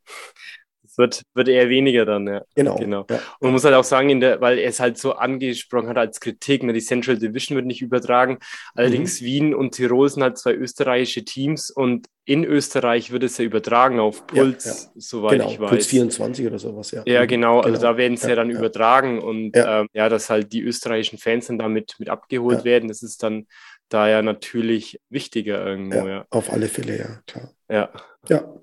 Es 0.84 0.98
wird, 0.98 1.22
wird 1.32 1.48
eher 1.48 1.70
weniger 1.70 2.04
dann, 2.04 2.26
ja. 2.26 2.42
Genau. 2.54 2.76
genau. 2.76 3.06
Ja. 3.08 3.16
Und 3.16 3.44
man 3.44 3.52
muss 3.52 3.64
halt 3.64 3.76
auch 3.76 3.84
sagen, 3.84 4.20
der, 4.20 4.42
weil 4.42 4.58
er 4.58 4.68
es 4.68 4.78
halt 4.78 4.98
so 4.98 5.14
angesprochen 5.14 5.88
hat 5.88 5.96
als 5.96 6.20
Kritik, 6.20 6.64
ne, 6.64 6.74
die 6.74 6.82
Central 6.82 7.16
Division 7.16 7.56
wird 7.56 7.64
nicht 7.64 7.80
übertragen. 7.80 8.40
Allerdings 8.74 9.22
mhm. 9.22 9.24
Wien 9.24 9.54
und 9.54 9.70
Tirol 9.70 10.10
sind 10.10 10.22
halt 10.22 10.36
zwei 10.36 10.52
österreichische 10.52 11.24
Teams 11.24 11.70
und 11.70 12.06
in 12.26 12.44
Österreich 12.44 13.10
wird 13.10 13.22
es 13.22 13.38
ja 13.38 13.44
übertragen 13.46 14.00
auf 14.00 14.26
Puls, 14.26 14.64
ja, 14.66 14.72
ja. 14.72 15.00
soweit 15.00 15.38
genau, 15.38 15.50
ich 15.50 15.60
weiß. 15.60 15.70
Puls 15.70 15.86
24 15.86 16.46
oder 16.46 16.58
sowas, 16.58 16.90
ja. 16.90 17.02
Ja, 17.06 17.24
genau, 17.24 17.60
also 17.60 17.78
genau. 17.78 17.92
da 17.92 17.96
werden 17.96 18.18
sie 18.18 18.28
ja, 18.28 18.34
dann 18.34 18.50
übertragen 18.50 19.22
und 19.22 19.56
ja. 19.56 19.80
Ähm, 19.80 19.88
ja, 19.94 20.10
dass 20.10 20.28
halt 20.28 20.52
die 20.52 20.60
österreichischen 20.60 21.18
Fans 21.18 21.46
dann 21.46 21.58
damit 21.58 21.94
mit 21.98 22.10
abgeholt 22.10 22.64
werden, 22.64 22.88
das 22.88 23.02
ist 23.02 23.22
dann 23.22 23.46
da 23.90 24.08
ja 24.08 24.22
natürlich 24.22 25.00
wichtiger 25.10 25.64
irgendwo, 25.64 25.98
ja, 25.98 26.08
ja. 26.08 26.26
Auf 26.30 26.52
alle 26.52 26.68
Fälle, 26.68 26.98
ja, 26.98 27.22
klar. 27.26 27.52
Ja. 27.68 27.90
Ja. 28.28 28.54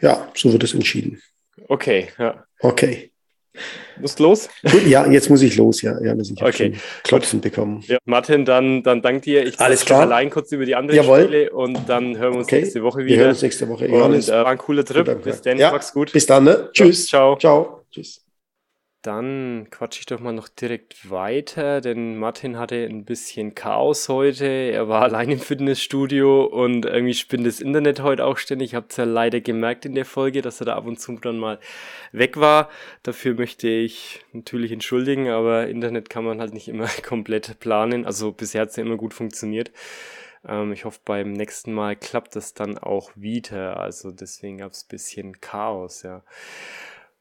Ja, 0.00 0.28
so 0.34 0.52
wird 0.52 0.62
es 0.64 0.74
entschieden. 0.74 1.20
Okay, 1.68 2.08
ja. 2.18 2.44
Okay. 2.60 3.12
Musst 4.00 4.18
los? 4.18 4.48
Gut, 4.62 4.86
ja, 4.86 5.06
jetzt 5.06 5.28
muss 5.28 5.42
ich 5.42 5.56
los, 5.56 5.82
ja. 5.82 6.00
ja 6.00 6.14
ich 6.16 6.42
okay. 6.42 6.74
Klopfen 7.04 7.40
Gut. 7.40 7.50
bekommen. 7.50 7.84
Ja, 7.86 7.98
Martin, 8.06 8.44
dann, 8.44 8.82
dann 8.82 9.02
dank 9.02 9.22
dir. 9.22 9.46
Ich 9.46 9.60
Alles 9.60 9.84
klar. 9.84 10.02
allein 10.02 10.30
kurz 10.30 10.50
über 10.52 10.64
die 10.64 10.74
anderen 10.74 11.02
Jawohl. 11.02 11.24
Spiele 11.24 11.50
und 11.52 11.88
dann 11.88 12.16
hören 12.16 12.32
wir 12.32 12.38
uns 12.38 12.46
okay. 12.46 12.60
nächste 12.60 12.82
Woche 12.82 13.00
wieder. 13.00 13.08
Wir 13.08 13.18
hören 13.18 13.30
uns 13.30 13.42
nächste 13.42 13.68
Woche. 13.68 13.88
Und, 13.88 14.28
äh, 14.28 14.32
war 14.32 14.46
ein 14.46 14.58
cooler 14.58 14.84
Trip. 14.84 15.22
Bis 15.22 15.42
dann, 15.42 15.58
ja. 15.58 15.70
mach's 15.70 15.92
gut. 15.92 16.12
Bis 16.12 16.26
dann, 16.26 16.44
ne? 16.44 16.70
Tschüss. 16.72 17.06
Ciao. 17.06 17.36
Ciao. 17.36 17.84
Tschüss. 17.90 18.22
Dann 19.02 19.66
quatsche 19.70 19.98
ich 19.98 20.06
doch 20.06 20.20
mal 20.20 20.32
noch 20.32 20.48
direkt 20.48 21.10
weiter, 21.10 21.80
denn 21.80 22.16
Martin 22.18 22.56
hatte 22.56 22.76
ein 22.76 23.04
bisschen 23.04 23.56
Chaos 23.56 24.08
heute. 24.08 24.46
Er 24.46 24.88
war 24.88 25.02
allein 25.02 25.28
im 25.30 25.40
Fitnessstudio 25.40 26.44
und 26.44 26.86
irgendwie 26.86 27.14
spinnt 27.14 27.44
das 27.44 27.60
Internet 27.60 28.00
heute 28.00 28.24
auch 28.24 28.36
ständig. 28.36 28.70
Ich 28.70 28.74
habe 28.76 28.86
es 28.88 28.96
ja 28.96 29.02
leider 29.02 29.40
gemerkt 29.40 29.86
in 29.86 29.96
der 29.96 30.04
Folge, 30.04 30.40
dass 30.40 30.60
er 30.60 30.66
da 30.66 30.76
ab 30.76 30.86
und 30.86 31.00
zu 31.00 31.16
dann 31.16 31.38
mal 31.38 31.58
weg 32.12 32.36
war. 32.36 32.70
Dafür 33.02 33.34
möchte 33.34 33.68
ich 33.68 34.24
natürlich 34.32 34.70
entschuldigen, 34.70 35.28
aber 35.30 35.66
Internet 35.66 36.08
kann 36.08 36.24
man 36.24 36.40
halt 36.40 36.54
nicht 36.54 36.68
immer 36.68 36.86
komplett 37.02 37.58
planen. 37.58 38.06
Also 38.06 38.30
bisher 38.30 38.60
hat 38.60 38.68
es 38.68 38.76
ja 38.76 38.84
immer 38.84 38.96
gut 38.96 39.14
funktioniert. 39.14 39.72
Ähm, 40.46 40.72
ich 40.72 40.84
hoffe, 40.84 41.00
beim 41.04 41.32
nächsten 41.32 41.72
Mal 41.72 41.96
klappt 41.96 42.36
das 42.36 42.54
dann 42.54 42.78
auch 42.78 43.10
wieder. 43.16 43.80
Also 43.80 44.12
deswegen 44.12 44.58
gab 44.58 44.72
es 44.72 44.84
ein 44.84 44.88
bisschen 44.88 45.40
Chaos, 45.40 46.04
ja. 46.04 46.22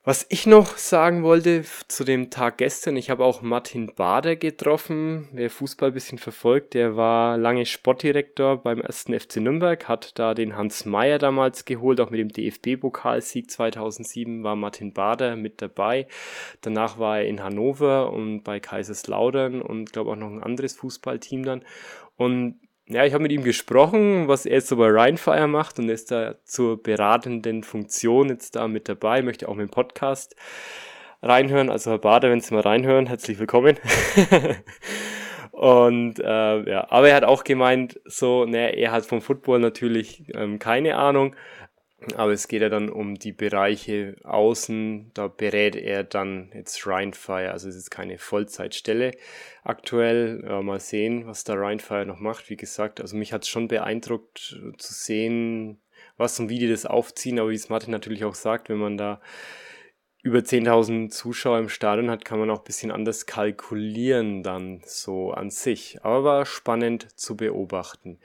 Was 0.04 0.26
ich 0.30 0.47
noch 0.47 0.78
sagen 0.78 1.22
wollte 1.22 1.64
zu 1.88 2.04
dem 2.04 2.32
Tag 2.32 2.58
gestern, 2.58 2.97
ich 2.97 3.12
habe 3.12 3.24
auch 3.24 3.43
Martin 3.43 3.93
Bader 3.93 4.36
getroffen, 4.36 5.30
wer 5.32 5.52
Fußball 5.52 5.91
ein 5.91 5.93
bisschen 5.93 6.18
verfolgt, 6.18 6.74
der 6.74 6.95
war 6.95 7.38
lange 7.38 7.68
Sportdirektor 7.68 8.64
beim 8.64 8.82
ersten 8.82 9.14
FC 9.14 9.36
Nürnberg, 9.36 9.88
hat 9.88 10.18
da 10.18 10.34
den 10.34 10.56
Hans 10.56 10.86
Meyer 10.86 11.20
damals 11.20 11.66
geholt, 11.66 12.02
auch 12.02 12.10
mit 12.10 12.20
dem 12.20 12.30
DFB-Pokalsieg 12.30 13.52
2007 13.52 14.43
war 14.43 14.56
Martin 14.56 14.91
Bader 14.91 15.36
mit 15.36 15.62
dabei. 15.62 16.08
Danach 16.62 16.97
war 16.97 17.20
er 17.20 17.28
in 17.28 17.43
Hannover 17.43 18.12
und 18.12 18.41
bei 18.41 18.60
Kaiserslautern 18.60 19.62
und 19.62 19.93
glaube 19.93 20.14
auch 20.14 20.16
noch 20.16 20.32
ein 20.32 20.41
anderes 20.41 20.76
Fußballteam 20.78 21.43
dann. 21.43 21.64
Und 22.16 22.60
ja, 22.91 23.05
ich 23.05 23.13
habe 23.13 23.23
mit 23.23 23.31
ihm 23.31 23.43
gesprochen, 23.43 24.27
was 24.27 24.45
er 24.45 24.55
jetzt 24.55 24.67
so 24.67 24.75
bei 24.75 24.89
Rheinfire 24.89 25.47
macht 25.47 25.79
und 25.79 25.89
ist 25.89 26.11
da 26.11 26.35
zur 26.43 26.81
beratenden 26.81 27.63
Funktion 27.63 28.29
jetzt 28.29 28.55
da 28.55 28.67
mit 28.67 28.89
dabei, 28.89 29.21
möchte 29.21 29.47
auch 29.47 29.55
mit 29.55 29.69
dem 29.69 29.71
Podcast 29.71 30.35
reinhören. 31.21 31.69
Also 31.69 31.91
Herr 31.91 31.99
Bader, 31.99 32.29
wenn 32.29 32.41
Sie 32.41 32.53
mal 32.53 32.61
reinhören, 32.61 33.07
herzlich 33.07 33.39
willkommen. 33.39 33.77
und 35.51 36.19
äh, 36.19 36.69
ja, 36.69 36.87
aber 36.89 37.09
er 37.09 37.15
hat 37.15 37.23
auch 37.23 37.43
gemeint, 37.43 37.99
so, 38.05 38.45
ne, 38.45 38.75
er 38.75 38.91
hat 38.91 39.05
vom 39.05 39.21
Football 39.21 39.59
natürlich 39.59 40.25
ähm, 40.35 40.59
keine 40.59 40.97
Ahnung, 40.97 41.35
aber 42.16 42.32
es 42.32 42.47
geht 42.47 42.62
ja 42.62 42.70
dann 42.70 42.89
um 42.89 43.16
die 43.16 43.32
Bereiche 43.32 44.16
außen, 44.24 45.12
da 45.14 45.28
berät 45.28 45.76
er 45.76 46.04
dann 46.04 46.52
jetzt 46.54 46.88
Rheinfire, 46.88 47.52
also 47.52 47.70
es 47.70 47.76
ist 47.76 47.91
keine 47.91 48.18
Vollzeitstelle 48.18 49.12
aktuell. 49.64 50.43
Ja, 50.43 50.62
mal 50.62 50.80
sehen, 50.80 51.28
was 51.28 51.43
da 51.43 51.54
Rheinfire 51.54 52.06
noch 52.06 52.20
macht. 52.20 52.49
Wie 52.49 52.58
gesagt, 52.58 53.02
also 53.02 53.16
mich 53.16 53.34
hat 53.34 53.43
es 53.43 53.49
schon 53.49 53.68
beeindruckt 53.68 54.58
äh, 54.58 54.78
zu 54.78 54.93
sehen, 54.93 55.80
was 56.18 56.39
und 56.39 56.49
wie 56.49 56.60
die 56.60 56.70
das 56.70 56.86
aufziehen, 56.86 57.39
aber 57.39 57.52
wie 57.52 57.56
es 57.56 57.70
Martin 57.70 57.91
natürlich 57.91 58.26
auch 58.26 58.36
sagt, 58.36 58.70
wenn 58.70 58.78
man 58.78 58.97
da 58.97 59.22
über 60.24 60.39
10.000 60.39 61.10
Zuschauer 61.10 61.60
im 61.60 61.70
Stadion 61.70 62.10
hat, 62.10 62.26
kann 62.26 62.39
man 62.39 62.49
auch 62.49 62.60
ein 62.60 62.64
bisschen 62.66 62.91
anders 62.91 63.26
kalkulieren 63.26 64.43
dann 64.43 64.82
so 64.86 65.32
an 65.32 65.49
sich. 65.49 66.04
Aber 66.04 66.24
war 66.24 66.45
spannend 66.45 67.08
zu 67.20 67.36
beobachten. 67.36 68.20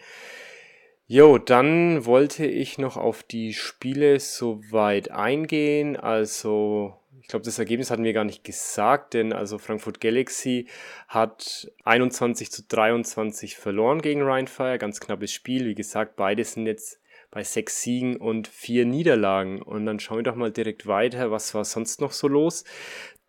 Jo, 1.09 1.39
dann 1.39 2.05
wollte 2.05 2.45
ich 2.47 2.79
noch 2.79 2.97
auf 2.97 3.23
die 3.23 3.55
Spiele 3.55 4.19
soweit 4.19 5.13
eingehen. 5.13 5.97
Also, 5.97 6.95
ich 7.21 7.29
glaube, 7.29 7.45
das 7.45 7.61
Ergebnis 7.61 7.93
hatten 7.93 8.03
wir 8.03 8.13
gar 8.13 8.25
nicht 8.25 8.43
gesagt, 8.43 9.15
denn 9.15 9.33
also 9.33 9.59
Frankfurt 9.59 10.01
Galaxy 10.01 10.67
hat 11.07 11.71
21 11.85 12.51
zu 12.51 12.65
23 12.67 13.57
verloren 13.57 14.03
gegen 14.03 14.23
Rheinfire. 14.23 14.79
Ganz 14.79 14.99
knappes 14.99 15.33
Spiel. 15.33 15.67
Wie 15.67 15.77
gesagt, 15.77 16.17
beide 16.17 16.43
sind 16.43 16.67
jetzt 16.67 17.01
bei 17.31 17.45
sechs 17.45 17.83
Siegen 17.83 18.17
und 18.17 18.49
vier 18.49 18.85
Niederlagen. 18.85 19.63
Und 19.63 19.87
dann 19.87 20.01
schauen 20.01 20.19
wir 20.19 20.23
doch 20.25 20.35
mal 20.35 20.51
direkt 20.51 20.89
weiter, 20.89 21.31
was 21.31 21.55
war 21.55 21.65
sonst 21.65 22.01
noch 22.01 22.11
so 22.11 22.27
los 22.27 22.65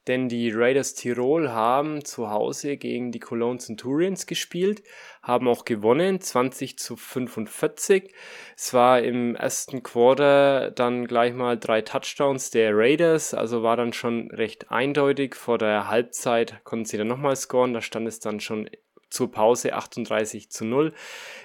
denn 0.08 0.30
die 0.30 0.52
Raiders 0.52 0.94
Tirol 0.94 1.50
haben 1.50 2.04
zu 2.06 2.30
Hause 2.30 2.78
gegen 2.78 3.12
die 3.12 3.20
Cologne 3.20 3.60
Centurions 3.60 4.26
gespielt, 4.26 4.84
haben 5.22 5.48
auch 5.48 5.66
gewonnen, 5.66 6.22
20 6.22 6.80
zu 6.80 6.96
45. 6.96 8.14
Es 8.56 8.74
war 8.74 9.02
im 9.02 9.36
ersten 9.36 9.84
Quarter 9.84 10.72
dann 10.72 11.08
gleich 11.08 11.34
mal 11.34 11.58
drei 11.58 11.82
Touchdowns 11.82 12.52
der 12.52 12.76
Raiders, 12.76 13.34
also 13.34 13.64
war 13.64 13.78
dann 13.78 13.94
schon 13.94 14.32
recht 14.32 14.72
eindeutig. 14.72 15.36
Vor 15.36 15.58
der 15.58 15.90
Halbzeit 15.90 16.64
konnten 16.64 16.86
sie 16.86 16.98
dann 16.98 17.08
nochmal 17.08 17.36
scoren, 17.36 17.74
da 17.74 17.82
stand 17.82 18.08
es 18.08 18.20
dann 18.20 18.40
schon 18.40 18.70
zur 19.10 19.32
Pause 19.32 19.74
38 19.74 20.50
zu 20.50 20.66
0. 20.66 20.94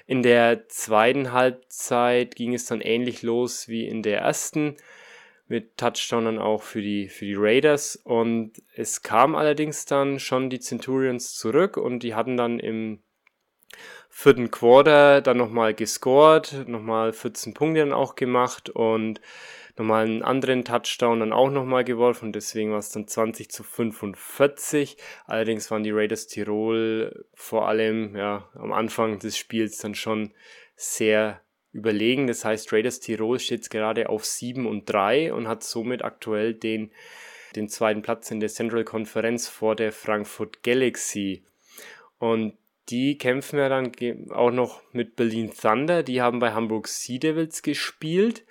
In 0.06 0.22
der 0.22 0.68
zweiten 0.68 1.32
Halbzeit 1.32 2.34
ging 2.34 2.54
es 2.54 2.66
dann 2.66 2.80
ähnlich 2.80 3.22
los 3.22 3.68
wie 3.68 3.86
in 3.86 4.02
der 4.02 4.20
ersten 4.20 4.76
mit 5.52 5.76
Touchdown 5.76 6.24
dann 6.24 6.38
auch 6.38 6.62
für 6.62 6.80
die, 6.80 7.10
für 7.10 7.26
die 7.26 7.34
Raiders. 7.36 7.96
Und 7.96 8.54
es 8.74 9.02
kam 9.02 9.34
allerdings 9.34 9.84
dann 9.84 10.18
schon 10.18 10.48
die 10.48 10.60
Centurions 10.60 11.34
zurück 11.34 11.76
und 11.76 12.02
die 12.02 12.14
hatten 12.14 12.38
dann 12.38 12.58
im 12.58 13.02
vierten 14.08 14.50
Quarter 14.50 15.20
dann 15.20 15.36
nochmal 15.36 15.74
gescored, 15.74 16.66
nochmal 16.66 17.12
14 17.12 17.52
Punkte 17.52 17.80
dann 17.80 17.92
auch 17.92 18.14
gemacht 18.14 18.70
und 18.70 19.20
nochmal 19.76 20.06
einen 20.06 20.22
anderen 20.22 20.64
Touchdown 20.64 21.20
dann 21.20 21.34
auch 21.34 21.50
nochmal 21.50 21.84
geworfen 21.84 22.26
und 22.26 22.36
deswegen 22.36 22.72
war 22.72 22.78
es 22.78 22.88
dann 22.88 23.06
20 23.06 23.50
zu 23.50 23.62
45. 23.62 24.96
Allerdings 25.26 25.70
waren 25.70 25.82
die 25.82 25.90
Raiders 25.90 26.28
Tirol 26.28 27.26
vor 27.34 27.68
allem 27.68 28.16
ja, 28.16 28.48
am 28.54 28.72
Anfang 28.72 29.18
des 29.18 29.36
Spiels 29.36 29.76
dann 29.76 29.94
schon 29.94 30.32
sehr 30.76 31.42
überlegen. 31.72 32.26
Das 32.26 32.44
heißt, 32.44 32.72
Raiders 32.72 33.00
Tirol 33.00 33.38
steht 33.38 33.68
gerade 33.70 34.08
auf 34.08 34.24
7 34.24 34.66
und 34.66 34.86
3 34.86 35.32
und 35.32 35.48
hat 35.48 35.62
somit 35.62 36.04
aktuell 36.04 36.54
den, 36.54 36.90
den 37.56 37.68
zweiten 37.68 38.02
Platz 38.02 38.30
in 38.30 38.40
der 38.40 38.48
Central 38.48 38.84
Konferenz 38.84 39.48
vor 39.48 39.74
der 39.74 39.92
Frankfurt 39.92 40.62
Galaxy. 40.62 41.44
Und 42.18 42.54
die 42.88 43.16
kämpfen 43.16 43.58
ja 43.58 43.68
dann 43.68 43.92
auch 44.30 44.50
noch 44.50 44.82
mit 44.92 45.16
Berlin 45.16 45.52
Thunder. 45.52 46.02
Die 46.02 46.20
haben 46.20 46.40
bei 46.40 46.52
Hamburg 46.52 46.88
Sea 46.88 47.18
Devils 47.18 47.62
gespielt. 47.62 48.44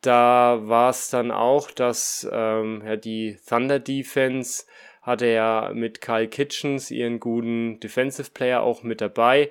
Da 0.00 0.60
war 0.62 0.90
es 0.90 1.08
dann 1.10 1.30
auch, 1.30 1.70
dass 1.70 2.28
ähm, 2.30 2.82
ja, 2.84 2.96
die 2.96 3.38
Thunder 3.48 3.78
Defense 3.78 4.64
hatte 5.02 5.26
ja 5.26 5.70
mit 5.72 6.00
Kyle 6.00 6.28
Kitchens 6.28 6.90
ihren 6.90 7.20
guten 7.20 7.80
Defensive 7.80 8.30
Player 8.32 8.62
auch 8.62 8.82
mit 8.82 9.00
dabei. 9.00 9.50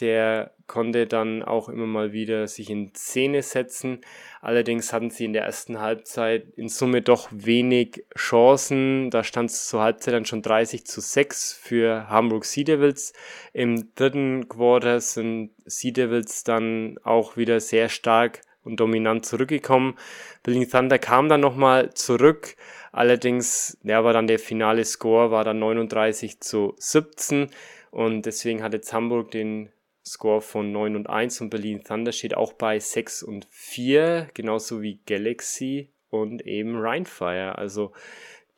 Der 0.00 0.52
konnte 0.66 1.06
dann 1.06 1.42
auch 1.42 1.68
immer 1.68 1.86
mal 1.86 2.12
wieder 2.12 2.48
sich 2.48 2.70
in 2.70 2.94
Szene 2.94 3.42
setzen. 3.42 4.00
Allerdings 4.40 4.92
hatten 4.92 5.10
sie 5.10 5.24
in 5.24 5.32
der 5.32 5.44
ersten 5.44 5.80
Halbzeit 5.80 6.46
in 6.56 6.68
Summe 6.68 7.02
doch 7.02 7.28
wenig 7.30 8.04
Chancen. 8.16 9.10
Da 9.10 9.24
stand 9.24 9.50
es 9.50 9.66
zur 9.68 9.82
Halbzeit 9.82 10.14
dann 10.14 10.24
schon 10.24 10.42
30 10.42 10.84
zu 10.86 11.00
6 11.00 11.52
für 11.52 12.08
Hamburg 12.08 12.44
Sea 12.44 12.64
Devils. 12.64 13.12
Im 13.52 13.94
dritten 13.94 14.48
Quarter 14.48 15.00
sind 15.00 15.50
Sea 15.64 15.92
Devils 15.92 16.44
dann 16.44 16.98
auch 17.02 17.36
wieder 17.36 17.60
sehr 17.60 17.88
stark 17.88 18.40
und 18.66 18.80
dominant 18.80 19.24
zurückgekommen. 19.24 19.94
Berlin 20.42 20.68
Thunder 20.68 20.98
kam 20.98 21.28
dann 21.28 21.40
nochmal 21.40 21.94
zurück. 21.94 22.56
Allerdings, 22.92 23.78
ja, 23.82 24.04
war 24.04 24.12
dann 24.12 24.26
der 24.26 24.38
finale 24.38 24.84
Score 24.84 25.30
war 25.30 25.44
dann 25.44 25.58
39 25.58 26.40
zu 26.40 26.74
17 26.78 27.48
und 27.90 28.26
deswegen 28.26 28.62
hat 28.62 28.72
jetzt 28.72 28.92
Hamburg 28.92 29.30
den 29.30 29.70
Score 30.06 30.40
von 30.40 30.70
9 30.70 30.94
und 30.94 31.10
1 31.10 31.40
und 31.40 31.50
Berlin 31.50 31.82
Thunder 31.82 32.12
steht 32.12 32.36
auch 32.36 32.52
bei 32.52 32.78
6 32.78 33.24
und 33.24 33.48
4, 33.50 34.28
genauso 34.34 34.80
wie 34.80 35.00
Galaxy 35.04 35.90
und 36.10 36.46
eben 36.46 36.76
Rheinfire. 36.76 37.58
Also 37.58 37.92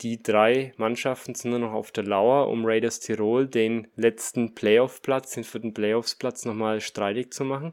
die 0.03 0.22
drei 0.22 0.74
Mannschaften 0.76 1.34
sind 1.34 1.51
nur 1.51 1.61
noch 1.61 1.72
auf 1.72 1.90
der 1.90 2.05
Lauer, 2.05 2.49
um 2.49 2.64
Raiders 2.64 3.01
Tirol 3.01 3.49
den 3.49 3.88
letzten 3.96 4.55
Playoff-Platz, 4.55 5.34
den 5.34 5.44
vierten 5.44 5.74
Playoffs-Platz 5.74 6.44
nochmal 6.44 6.80
streitig 6.80 7.32
zu 7.32 7.44
machen. 7.44 7.72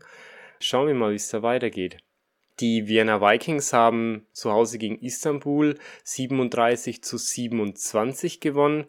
Schauen 0.59 0.87
wir 0.87 0.95
mal, 0.95 1.11
wie 1.11 1.17
es 1.17 1.29
da 1.29 1.43
weitergeht. 1.43 1.97
Die 2.61 2.87
Vienna 2.87 3.19
Vikings 3.19 3.73
haben 3.73 4.25
zu 4.31 4.53
Hause 4.53 4.77
gegen 4.77 4.97
Istanbul 4.99 5.77
37 6.05 7.03
zu 7.03 7.17
27 7.17 8.39
gewonnen. 8.39 8.85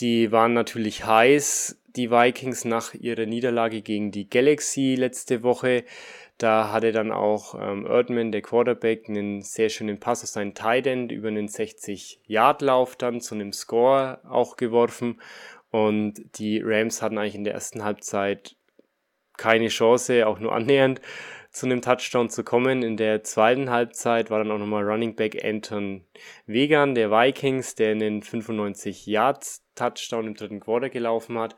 Die 0.00 0.32
waren 0.32 0.52
natürlich 0.52 1.04
heiß, 1.04 1.81
die 1.96 2.10
Vikings 2.10 2.64
nach 2.64 2.94
ihrer 2.94 3.26
Niederlage 3.26 3.82
gegen 3.82 4.10
die 4.10 4.28
Galaxy 4.28 4.94
letzte 4.96 5.42
Woche. 5.42 5.84
Da 6.38 6.72
hatte 6.72 6.92
dann 6.92 7.12
auch 7.12 7.54
ähm, 7.60 7.86
Erdman, 7.86 8.32
der 8.32 8.42
Quarterback, 8.42 9.08
einen 9.08 9.42
sehr 9.42 9.68
schönen 9.68 10.00
Pass 10.00 10.24
auf 10.24 10.30
seinen 10.30 10.54
Tight 10.54 10.86
End 10.86 11.12
über 11.12 11.28
einen 11.28 11.48
60-Yard-Lauf 11.48 12.96
dann 12.96 13.20
zu 13.20 13.34
einem 13.34 13.52
Score 13.52 14.20
auch 14.28 14.56
geworfen. 14.56 15.20
Und 15.70 16.38
die 16.38 16.60
Rams 16.62 17.02
hatten 17.02 17.18
eigentlich 17.18 17.34
in 17.34 17.44
der 17.44 17.54
ersten 17.54 17.84
Halbzeit 17.84 18.56
keine 19.36 19.68
Chance, 19.68 20.26
auch 20.26 20.38
nur 20.38 20.52
annähernd 20.52 21.00
zu 21.50 21.66
einem 21.66 21.82
Touchdown 21.82 22.30
zu 22.30 22.44
kommen. 22.44 22.82
In 22.82 22.96
der 22.96 23.22
zweiten 23.24 23.70
Halbzeit 23.70 24.30
war 24.30 24.38
dann 24.38 24.50
auch 24.50 24.58
nochmal 24.58 24.84
Running 24.84 25.14
Back 25.14 25.44
Anton 25.44 26.04
Vegan 26.46 26.94
der 26.94 27.10
Vikings, 27.10 27.74
der 27.74 27.92
einen 27.92 28.22
95 28.22 29.06
Yards 29.06 29.61
Touchdown 29.74 30.26
im 30.26 30.34
dritten 30.34 30.60
Quarter 30.60 30.90
gelaufen 30.90 31.38
hat. 31.38 31.56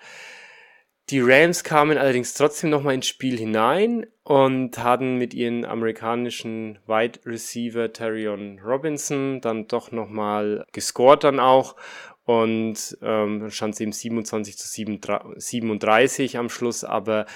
Die 1.11 1.21
Rams 1.21 1.65
kamen 1.65 1.99
allerdings 1.99 2.33
trotzdem 2.33 2.71
nochmal 2.71 2.95
ins 2.95 3.07
Spiel 3.07 3.37
hinein 3.39 4.07
und 4.23 4.79
hatten 4.79 5.19
mit 5.19 5.35
ihren 5.35 5.67
amerikanischen 5.67 6.79
Wide 6.87 7.21
Receiver 7.27 7.93
Terrion 7.93 8.59
Robinson 8.65 9.43
dann 9.43 9.69
doch 9.69 9.93
nochmal 9.93 10.65
gescored 10.73 11.25
dann 11.25 11.41
auch 11.41 11.77
und 12.25 12.97
ähm, 13.03 13.51
stand 13.51 13.75
es 13.75 13.81
eben 13.81 13.93
27 13.93 14.57
zu 14.57 14.67
37 14.67 16.39
am 16.39 16.49
Schluss, 16.49 16.85
aber 16.85 17.27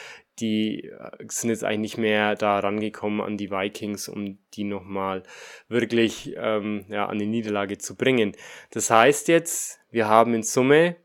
die 0.41 0.84
äh, 0.84 1.26
sind 1.28 1.51
jetzt 1.51 1.64
eigentlich 1.64 1.78
nicht 1.78 1.99
mehr 1.99 2.34
da 2.34 2.59
rangekommen 2.59 3.20
an 3.20 3.36
die 3.36 3.51
Vikings, 3.51 4.09
um 4.09 4.39
die 4.55 4.64
nochmal 4.64 5.22
wirklich 5.68 6.34
ähm, 6.36 6.84
ja, 6.89 7.07
an 7.07 7.18
die 7.18 7.26
Niederlage 7.26 7.78
zu 7.78 7.97
bringen. 7.97 8.32
Das 8.70 8.91
heißt 8.91 9.28
jetzt, 9.28 9.80
wir 9.91 10.09
haben 10.09 10.34
in 10.34 10.43
Summe 10.43 10.97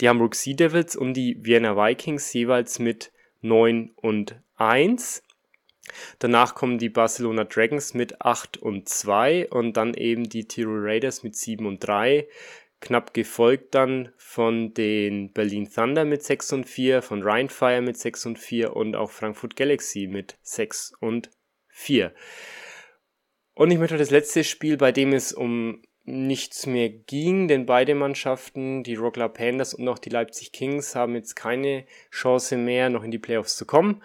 die 0.00 0.08
Hamburg 0.08 0.34
Sea 0.34 0.54
Devils 0.54 0.96
und 0.96 1.14
die 1.14 1.36
Vienna 1.44 1.76
Vikings 1.76 2.32
jeweils 2.32 2.78
mit 2.78 3.12
9 3.42 3.92
und 3.96 4.40
1. 4.56 5.22
Danach 6.18 6.54
kommen 6.54 6.78
die 6.78 6.88
Barcelona 6.88 7.44
Dragons 7.44 7.94
mit 7.94 8.20
8 8.20 8.58
und 8.58 8.88
2 8.88 9.48
und 9.50 9.76
dann 9.76 9.94
eben 9.94 10.28
die 10.28 10.46
Tirol 10.46 10.80
Raiders 10.82 11.22
mit 11.22 11.36
7 11.36 11.66
und 11.66 11.80
3. 11.80 12.28
Knapp 12.80 13.12
gefolgt 13.12 13.74
dann 13.74 14.12
von 14.16 14.72
den 14.72 15.32
Berlin 15.32 15.70
Thunder 15.70 16.04
mit 16.04 16.22
6 16.22 16.52
und 16.54 16.68
4, 16.68 17.02
von 17.02 17.22
Rheinfire 17.22 17.82
mit 17.82 17.98
6 17.98 18.26
und 18.26 18.38
4 18.38 18.74
und 18.74 18.96
auch 18.96 19.10
Frankfurt 19.10 19.54
Galaxy 19.56 20.06
mit 20.06 20.38
6 20.42 20.94
und 21.00 21.30
4. 21.68 22.12
Und 23.54 23.70
ich 23.70 23.78
möchte 23.78 23.98
das 23.98 24.10
letzte 24.10 24.44
Spiel, 24.44 24.78
bei 24.78 24.92
dem 24.92 25.12
es 25.12 25.32
um 25.32 25.82
nichts 26.04 26.66
mehr 26.66 26.88
ging, 26.88 27.48
denn 27.48 27.66
beide 27.66 27.94
Mannschaften, 27.94 28.82
die 28.82 28.94
Rockler 28.94 29.28
Panthers 29.28 29.74
und 29.74 29.86
auch 29.88 29.98
die 29.98 30.08
Leipzig 30.08 30.52
Kings, 30.52 30.94
haben 30.94 31.14
jetzt 31.14 31.36
keine 31.36 31.84
Chance 32.10 32.56
mehr, 32.56 32.88
noch 32.88 33.04
in 33.04 33.10
die 33.10 33.18
Playoffs 33.18 33.56
zu 33.56 33.66
kommen. 33.66 34.02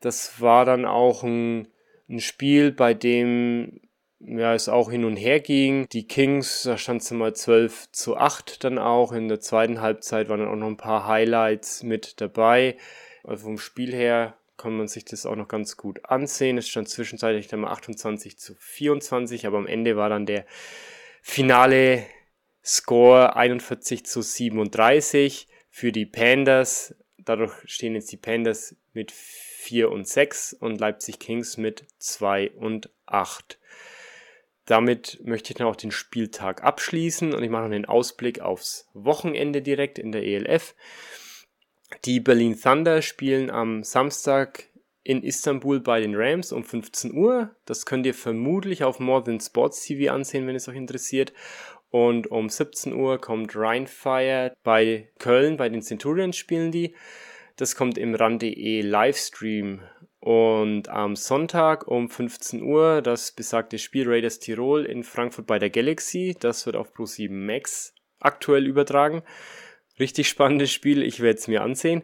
Das 0.00 0.40
war 0.40 0.64
dann 0.64 0.84
auch 0.84 1.24
ein, 1.24 1.68
ein 2.08 2.20
Spiel, 2.20 2.70
bei 2.70 2.94
dem 2.94 3.80
ja, 4.20 4.54
es 4.54 4.68
auch 4.68 4.90
hin 4.90 5.04
und 5.04 5.16
her 5.16 5.40
ging. 5.40 5.88
Die 5.90 6.06
Kings, 6.06 6.62
da 6.62 6.78
stand 6.78 7.02
es 7.02 7.10
mal 7.10 7.34
12 7.34 7.92
zu 7.92 8.16
8 8.16 8.64
dann 8.64 8.78
auch. 8.78 9.12
In 9.12 9.28
der 9.28 9.40
zweiten 9.40 9.80
Halbzeit 9.80 10.28
waren 10.28 10.40
dann 10.40 10.48
auch 10.48 10.56
noch 10.56 10.66
ein 10.66 10.76
paar 10.76 11.06
Highlights 11.06 11.82
mit 11.82 12.20
dabei. 12.20 12.76
Also 13.24 13.44
vom 13.44 13.58
Spiel 13.58 13.92
her 13.92 14.36
kann 14.56 14.76
man 14.76 14.88
sich 14.88 15.04
das 15.04 15.26
auch 15.26 15.36
noch 15.36 15.48
ganz 15.48 15.76
gut 15.76 16.04
ansehen. 16.04 16.58
Es 16.58 16.68
stand 16.68 16.88
zwischenzeitlich 16.88 17.48
dann 17.48 17.60
mal 17.60 17.72
28 17.72 18.38
zu 18.38 18.54
24, 18.54 19.46
aber 19.46 19.58
am 19.58 19.66
Ende 19.66 19.96
war 19.96 20.08
dann 20.08 20.26
der 20.26 20.46
finale 21.20 22.06
Score 22.64 23.36
41 23.36 24.06
zu 24.06 24.22
37 24.22 25.48
für 25.70 25.92
die 25.92 26.06
Pandas. 26.06 26.94
Dadurch 27.18 27.52
stehen 27.66 27.94
jetzt 27.94 28.10
die 28.12 28.16
Pandas 28.16 28.76
mit 28.94 29.12
4 29.12 29.90
und 29.90 30.08
6 30.08 30.54
und 30.54 30.80
Leipzig 30.80 31.18
Kings 31.18 31.58
mit 31.58 31.84
2 31.98 32.52
und 32.52 32.88
8. 33.04 33.58
Damit 34.66 35.20
möchte 35.24 35.52
ich 35.52 35.56
dann 35.56 35.68
auch 35.68 35.76
den 35.76 35.92
Spieltag 35.92 36.62
abschließen 36.62 37.32
und 37.32 37.42
ich 37.42 37.50
mache 37.50 37.62
noch 37.62 37.70
einen 37.70 37.84
Ausblick 37.84 38.40
aufs 38.40 38.88
Wochenende 38.94 39.62
direkt 39.62 39.98
in 39.98 40.12
der 40.12 40.24
ELF. 40.24 40.74
Die 42.04 42.18
Berlin 42.18 42.60
Thunder 42.60 43.00
spielen 43.00 43.48
am 43.48 43.84
Samstag 43.84 44.68
in 45.04 45.22
Istanbul 45.22 45.78
bei 45.78 46.00
den 46.00 46.16
Rams 46.16 46.50
um 46.50 46.64
15 46.64 47.14
Uhr. 47.14 47.54
Das 47.64 47.86
könnt 47.86 48.06
ihr 48.06 48.14
vermutlich 48.14 48.82
auf 48.82 48.98
More 48.98 49.22
Than 49.22 49.38
Sports 49.38 49.86
TV 49.86 50.12
ansehen, 50.12 50.48
wenn 50.48 50.56
es 50.56 50.68
euch 50.68 50.76
interessiert. 50.76 51.32
Und 51.90 52.26
um 52.32 52.48
17 52.48 52.92
Uhr 52.92 53.20
kommt 53.20 53.54
Rheinfire 53.54 54.52
bei 54.64 55.08
Köln, 55.20 55.56
bei 55.56 55.68
den 55.68 55.82
Centurions 55.82 56.36
spielen 56.36 56.72
die. 56.72 56.96
Das 57.54 57.76
kommt 57.76 57.98
im 57.98 58.16
RAN.de 58.16 58.80
Livestream 58.82 59.80
und 60.26 60.88
am 60.88 61.14
Sonntag 61.14 61.86
um 61.86 62.10
15 62.10 62.60
Uhr 62.60 63.00
das 63.00 63.30
besagte 63.30 63.78
Spiel 63.78 64.08
Raiders 64.08 64.40
Tirol 64.40 64.84
in 64.84 65.04
Frankfurt 65.04 65.46
bei 65.46 65.60
der 65.60 65.70
Galaxy. 65.70 66.36
Das 66.40 66.66
wird 66.66 66.74
auf 66.74 66.92
Pro7 66.92 67.30
Max 67.30 67.94
aktuell 68.18 68.66
übertragen. 68.66 69.22
Richtig 70.00 70.28
spannendes 70.28 70.72
Spiel, 70.72 71.04
ich 71.04 71.20
werde 71.20 71.38
es 71.38 71.46
mir 71.46 71.62
ansehen. 71.62 72.02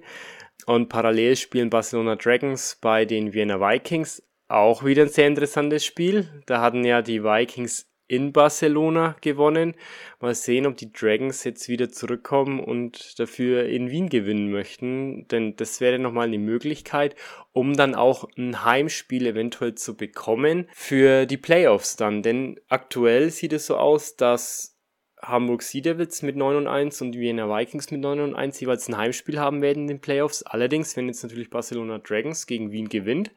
Und 0.66 0.88
parallel 0.88 1.34
spielen 1.34 1.68
Barcelona 1.68 2.14
Dragons 2.14 2.78
bei 2.80 3.06
den 3.06 3.32
Vienna 3.32 3.58
Vikings. 3.58 4.22
Auch 4.46 4.84
wieder 4.84 5.02
ein 5.02 5.08
sehr 5.08 5.26
interessantes 5.26 5.84
Spiel. 5.84 6.44
Da 6.46 6.60
hatten 6.60 6.84
ja 6.84 7.02
die 7.02 7.24
Vikings 7.24 7.91
in 8.12 8.30
Barcelona 8.30 9.16
gewonnen. 9.22 9.74
Mal 10.20 10.34
sehen, 10.34 10.66
ob 10.66 10.76
die 10.76 10.92
Dragons 10.92 11.44
jetzt 11.44 11.70
wieder 11.70 11.88
zurückkommen 11.88 12.60
und 12.60 13.18
dafür 13.18 13.64
in 13.64 13.90
Wien 13.90 14.10
gewinnen 14.10 14.52
möchten. 14.52 15.26
Denn 15.28 15.56
das 15.56 15.80
wäre 15.80 15.98
nochmal 15.98 16.26
eine 16.26 16.38
Möglichkeit, 16.38 17.16
um 17.52 17.74
dann 17.74 17.94
auch 17.94 18.28
ein 18.36 18.66
Heimspiel 18.66 19.26
eventuell 19.26 19.76
zu 19.76 19.96
bekommen 19.96 20.68
für 20.74 21.24
die 21.24 21.38
Playoffs 21.38 21.96
dann. 21.96 22.22
Denn 22.22 22.60
aktuell 22.68 23.30
sieht 23.30 23.54
es 23.54 23.64
so 23.64 23.78
aus, 23.78 24.14
dass 24.16 24.76
Hamburg 25.22 25.62
Sea 25.62 25.80
Devils 25.80 26.20
mit 26.20 26.36
9 26.36 26.56
und 26.56 26.66
1 26.66 27.00
und 27.00 27.16
Vienna 27.16 27.48
Vikings 27.48 27.90
mit 27.90 28.02
9 28.02 28.20
und 28.20 28.34
1 28.34 28.60
jeweils 28.60 28.88
ein 28.88 28.98
Heimspiel 28.98 29.40
haben 29.40 29.62
werden 29.62 29.84
in 29.84 29.88
den 29.88 30.00
Playoffs. 30.00 30.42
Allerdings, 30.42 30.98
wenn 30.98 31.06
jetzt 31.06 31.22
natürlich 31.22 31.48
Barcelona 31.48 31.98
Dragons 31.98 32.46
gegen 32.46 32.72
Wien 32.72 32.90
gewinnt, 32.90 33.30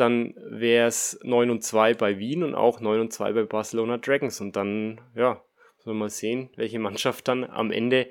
dann 0.00 0.34
wäre 0.48 0.88
es 0.88 1.18
9 1.22 1.50
und 1.50 1.62
2 1.62 1.94
bei 1.94 2.18
Wien 2.18 2.42
und 2.42 2.54
auch 2.54 2.80
9 2.80 3.00
und 3.00 3.12
2 3.12 3.32
bei 3.32 3.44
Barcelona 3.44 3.98
Dragons. 3.98 4.40
Und 4.40 4.56
dann, 4.56 5.00
ja, 5.14 5.42
sollen 5.78 5.98
mal 5.98 6.10
sehen, 6.10 6.50
welche 6.56 6.78
Mannschaft 6.78 7.28
dann 7.28 7.44
am 7.44 7.70
Ende 7.70 8.10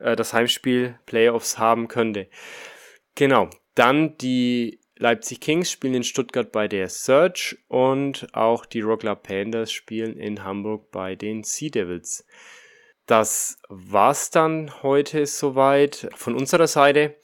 äh, 0.00 0.16
das 0.16 0.32
Heimspiel 0.32 0.98
Playoffs 1.06 1.58
haben 1.58 1.88
könnte. 1.88 2.28
Genau. 3.14 3.48
Dann 3.74 4.16
die 4.18 4.80
Leipzig 4.96 5.40
Kings 5.40 5.70
spielen 5.70 5.94
in 5.94 6.02
Stuttgart 6.02 6.50
bei 6.50 6.66
der 6.66 6.88
Search 6.88 7.56
und 7.68 8.26
auch 8.34 8.66
die 8.66 8.80
Rockler 8.80 9.14
Panthers 9.14 9.70
spielen 9.70 10.16
in 10.16 10.42
Hamburg 10.42 10.90
bei 10.90 11.14
den 11.14 11.44
Sea 11.44 11.70
Devils. 11.70 12.26
Das 13.06 13.58
war's 13.68 14.30
dann 14.30 14.82
heute 14.82 15.24
soweit 15.24 16.10
von 16.14 16.34
unserer 16.34 16.66
Seite. 16.66 17.14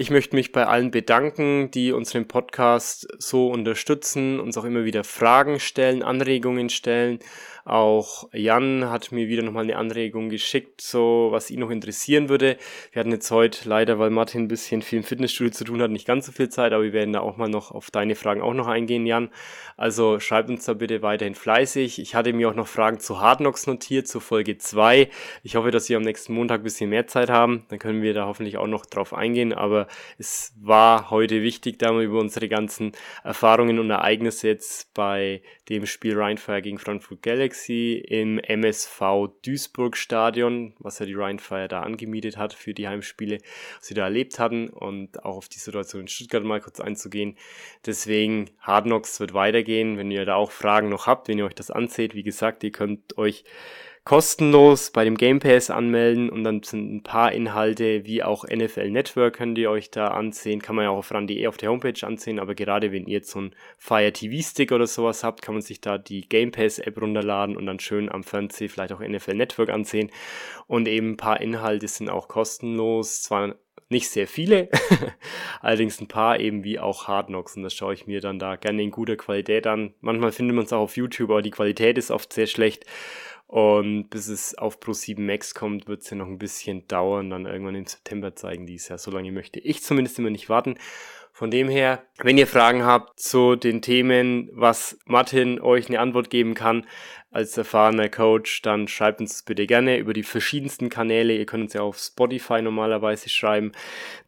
Ich 0.00 0.10
möchte 0.10 0.34
mich 0.34 0.50
bei 0.50 0.66
allen 0.66 0.90
bedanken, 0.90 1.70
die 1.72 1.92
unseren 1.92 2.26
Podcast 2.26 3.06
so 3.18 3.48
unterstützen, 3.48 4.40
uns 4.40 4.56
auch 4.56 4.64
immer 4.64 4.86
wieder 4.86 5.04
Fragen 5.04 5.60
stellen, 5.60 6.02
Anregungen 6.02 6.70
stellen. 6.70 7.18
Auch 7.66 8.28
Jan 8.32 8.88
hat 8.90 9.12
mir 9.12 9.28
wieder 9.28 9.42
nochmal 9.42 9.64
eine 9.64 9.76
Anregung 9.76 10.30
geschickt, 10.30 10.80
so 10.80 11.28
was 11.30 11.50
ihn 11.50 11.60
noch 11.60 11.68
interessieren 11.68 12.30
würde. 12.30 12.56
Wir 12.92 13.00
hatten 13.00 13.12
jetzt 13.12 13.30
heute 13.30 13.68
leider, 13.68 13.98
weil 13.98 14.08
Martin 14.08 14.44
ein 14.44 14.48
bisschen 14.48 14.80
viel 14.80 15.00
im 15.00 15.04
Fitnessstudio 15.04 15.52
zu 15.52 15.64
tun 15.64 15.82
hat, 15.82 15.90
nicht 15.90 16.06
ganz 16.06 16.24
so 16.24 16.32
viel 16.32 16.48
Zeit, 16.48 16.72
aber 16.72 16.82
wir 16.84 16.94
werden 16.94 17.12
da 17.12 17.20
auch 17.20 17.36
mal 17.36 17.50
noch 17.50 17.70
auf 17.70 17.90
deine 17.90 18.14
Fragen 18.14 18.40
auch 18.40 18.54
noch 18.54 18.68
eingehen, 18.68 19.04
Jan. 19.04 19.28
Also 19.76 20.18
schreibt 20.18 20.48
uns 20.48 20.64
da 20.64 20.72
bitte 20.72 21.02
weiterhin 21.02 21.34
fleißig. 21.34 22.00
Ich 22.00 22.14
hatte 22.14 22.32
mir 22.32 22.48
auch 22.48 22.54
noch 22.54 22.66
Fragen 22.66 23.00
zu 23.00 23.20
Hardknocks 23.20 23.66
notiert, 23.66 24.08
zu 24.08 24.20
Folge 24.20 24.56
2. 24.56 25.10
Ich 25.42 25.56
hoffe, 25.56 25.70
dass 25.70 25.88
wir 25.88 25.98
am 25.98 26.02
nächsten 26.02 26.32
Montag 26.32 26.60
ein 26.60 26.64
bisschen 26.64 26.90
mehr 26.90 27.06
Zeit 27.06 27.28
haben. 27.28 27.66
Dann 27.68 27.78
können 27.78 28.02
wir 28.02 28.14
da 28.14 28.26
hoffentlich 28.26 28.56
auch 28.56 28.66
noch 28.66 28.86
drauf 28.86 29.12
eingehen. 29.12 29.52
Aber 29.52 29.86
es 30.18 30.52
war 30.60 31.10
heute 31.10 31.42
wichtig, 31.42 31.78
da 31.78 31.92
mal 31.92 32.04
über 32.04 32.18
unsere 32.18 32.48
ganzen 32.48 32.92
Erfahrungen 33.24 33.78
und 33.78 33.90
Ereignisse 33.90 34.48
jetzt 34.48 34.92
bei 34.94 35.42
dem 35.68 35.86
Spiel 35.86 36.18
Rheinfire 36.18 36.62
gegen 36.62 36.78
Frankfurt 36.78 37.22
Galaxy 37.22 38.02
im 38.06 38.38
MSV 38.38 39.28
Duisburg 39.44 39.96
Stadion, 39.96 40.74
was 40.78 40.98
ja 40.98 41.06
die 41.06 41.14
Rheinfire 41.14 41.68
da 41.68 41.82
angemietet 41.82 42.36
hat 42.36 42.52
für 42.52 42.74
die 42.74 42.88
Heimspiele, 42.88 43.38
was 43.76 43.86
sie 43.86 43.94
da 43.94 44.04
erlebt 44.04 44.38
hatten 44.38 44.68
und 44.68 45.24
auch 45.24 45.36
auf 45.36 45.48
die 45.48 45.58
Situation 45.58 46.02
in 46.02 46.08
Stuttgart 46.08 46.44
mal 46.44 46.60
kurz 46.60 46.80
einzugehen. 46.80 47.36
Deswegen 47.86 48.50
Hard 48.60 48.84
Knocks 48.84 49.20
wird 49.20 49.34
weitergehen. 49.34 49.96
Wenn 49.96 50.10
ihr 50.10 50.24
da 50.24 50.34
auch 50.34 50.50
Fragen 50.50 50.88
noch 50.88 51.06
habt, 51.06 51.28
wenn 51.28 51.38
ihr 51.38 51.46
euch 51.46 51.54
das 51.54 51.70
anseht, 51.70 52.14
wie 52.14 52.22
gesagt, 52.22 52.64
ihr 52.64 52.72
könnt 52.72 53.16
euch 53.18 53.44
kostenlos 54.04 54.90
bei 54.90 55.04
dem 55.04 55.16
Game 55.16 55.40
Pass 55.40 55.70
anmelden 55.70 56.30
und 56.30 56.42
dann 56.42 56.62
sind 56.62 56.94
ein 56.94 57.02
paar 57.02 57.32
Inhalte 57.32 58.06
wie 58.06 58.22
auch 58.22 58.44
NFL 58.44 58.90
Network 58.90 59.36
könnt 59.36 59.58
ihr 59.58 59.70
euch 59.70 59.90
da 59.90 60.08
ansehen. 60.08 60.62
Kann 60.62 60.74
man 60.74 60.84
ja 60.84 60.90
auch 60.90 60.98
auf 60.98 61.12
ran.de 61.12 61.46
auf 61.46 61.58
der 61.58 61.70
Homepage 61.70 62.06
ansehen, 62.06 62.40
aber 62.40 62.54
gerade 62.54 62.92
wenn 62.92 63.06
ihr 63.06 63.18
jetzt 63.18 63.30
so 63.30 63.40
einen 63.40 63.54
Fire 63.76 64.12
TV 64.12 64.42
Stick 64.42 64.72
oder 64.72 64.86
sowas 64.86 65.22
habt, 65.22 65.42
kann 65.42 65.54
man 65.54 65.62
sich 65.62 65.80
da 65.80 65.98
die 65.98 66.22
Game 66.28 66.50
Pass 66.50 66.78
App 66.78 67.00
runterladen 67.00 67.56
und 67.56 67.66
dann 67.66 67.78
schön 67.78 68.10
am 68.10 68.24
Fernsehen 68.24 68.70
vielleicht 68.70 68.92
auch 68.92 69.00
NFL 69.00 69.34
Network 69.34 69.68
ansehen. 69.68 70.10
Und 70.66 70.88
eben 70.88 71.12
ein 71.12 71.16
paar 71.16 71.40
Inhalte 71.40 71.86
sind 71.86 72.08
auch 72.08 72.28
kostenlos, 72.28 73.22
zwar 73.22 73.56
nicht 73.90 74.08
sehr 74.08 74.28
viele, 74.28 74.68
allerdings 75.60 76.00
ein 76.00 76.06
paar 76.06 76.38
eben 76.38 76.62
wie 76.62 76.78
auch 76.78 77.08
Hard 77.08 77.26
Knocks 77.26 77.56
und 77.56 77.64
das 77.64 77.74
schaue 77.74 77.92
ich 77.92 78.06
mir 78.06 78.20
dann 78.20 78.38
da 78.38 78.54
gerne 78.54 78.82
in 78.82 78.92
guter 78.92 79.16
Qualität 79.16 79.66
an. 79.66 79.94
Manchmal 80.00 80.30
findet 80.30 80.54
man 80.54 80.64
es 80.64 80.72
auch 80.72 80.82
auf 80.82 80.96
YouTube, 80.96 81.30
aber 81.30 81.42
die 81.42 81.50
Qualität 81.50 81.98
ist 81.98 82.12
oft 82.12 82.32
sehr 82.32 82.46
schlecht. 82.46 82.86
Und 83.50 84.10
bis 84.10 84.28
es 84.28 84.56
auf 84.56 84.78
Pro 84.78 84.92
7 84.92 85.26
Max 85.26 85.56
kommt, 85.56 85.88
wird 85.88 86.02
es 86.02 86.10
ja 86.10 86.16
noch 86.16 86.28
ein 86.28 86.38
bisschen 86.38 86.86
dauern. 86.86 87.30
Dann 87.30 87.46
irgendwann 87.46 87.74
im 87.74 87.84
September 87.84 88.36
zeigen 88.36 88.64
die 88.64 88.76
es 88.76 88.86
ja. 88.86 88.96
So 88.96 89.10
lange 89.10 89.32
möchte 89.32 89.58
ich 89.58 89.82
zumindest 89.82 90.20
immer 90.20 90.30
nicht 90.30 90.48
warten. 90.48 90.76
Von 91.32 91.50
dem 91.50 91.68
her, 91.68 92.04
wenn 92.22 92.38
ihr 92.38 92.46
Fragen 92.46 92.84
habt 92.84 93.18
zu 93.18 93.56
den 93.56 93.82
Themen, 93.82 94.50
was 94.52 95.00
Martin 95.04 95.60
euch 95.60 95.88
eine 95.88 95.98
Antwort 95.98 96.30
geben 96.30 96.54
kann 96.54 96.86
als 97.32 97.58
erfahrener 97.58 98.08
Coach, 98.08 98.62
dann 98.62 98.86
schreibt 98.86 99.20
uns 99.20 99.42
bitte 99.42 99.66
gerne 99.66 99.98
über 99.98 100.12
die 100.12 100.22
verschiedensten 100.22 100.88
Kanäle. 100.88 101.36
Ihr 101.36 101.46
könnt 101.46 101.64
uns 101.64 101.72
ja 101.72 101.80
auf 101.80 101.98
Spotify 101.98 102.62
normalerweise 102.62 103.30
schreiben. 103.30 103.72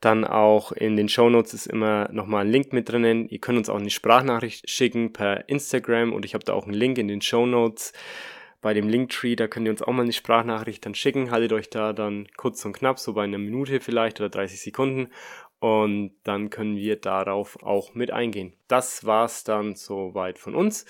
Dann 0.01 0.25
auch 0.25 0.73
in 0.73 0.97
den 0.97 1.09
Show 1.09 1.31
Notes 1.31 1.55
ist 1.55 1.67
immer 1.69 2.09
nochmal 2.11 2.45
ein 2.45 2.51
Link 2.51 2.73
mit 2.73 2.89
drinnen. 2.89 3.29
Ihr 3.29 3.39
könnt 3.39 3.59
uns 3.59 3.69
auch 3.69 3.79
eine 3.79 3.91
Sprachnachricht 3.91 4.69
schicken 4.69 5.13
per 5.13 5.49
Instagram 5.49 6.13
und 6.13 6.25
ich 6.25 6.35
habe 6.35 6.45
da 6.45 6.55
auch 6.55 6.65
einen 6.65 6.75
Link 6.75 6.99
in 6.99 7.07
den 7.07 7.23
Show 7.23 7.47
Notes 7.47 7.93
bei 8.63 8.73
dem 8.73 8.89
Linktree, 8.89 9.37
da 9.37 9.49
könnt 9.49 9.67
ihr 9.67 9.73
uns 9.73 9.83
auch 9.83 9.93
mal 9.93 10.05
eine 10.05 10.13
Sprachnachricht 10.13 10.87
dann 10.87 10.95
schicken. 10.95 11.31
Haltet 11.31 11.53
euch 11.53 11.69
da 11.69 11.93
dann 11.93 12.29
kurz 12.37 12.65
und 12.65 12.73
knapp, 12.73 12.99
so 12.99 13.13
bei 13.13 13.25
einer 13.25 13.39
Minute 13.39 13.81
vielleicht 13.81 14.21
oder 14.21 14.31
30 14.31 14.61
Sekunden. 14.61 15.09
Und 15.59 16.13
dann 16.25 16.49
können 16.49 16.77
wir 16.77 16.97
darauf 16.97 17.63
auch 17.63 17.95
mit 17.95 18.11
eingehen. 18.11 18.55
Das 18.69 19.05
war's 19.05 19.45
dann 19.45 19.75
soweit 19.75 20.39
von 20.39 20.55
uns. 20.55 20.87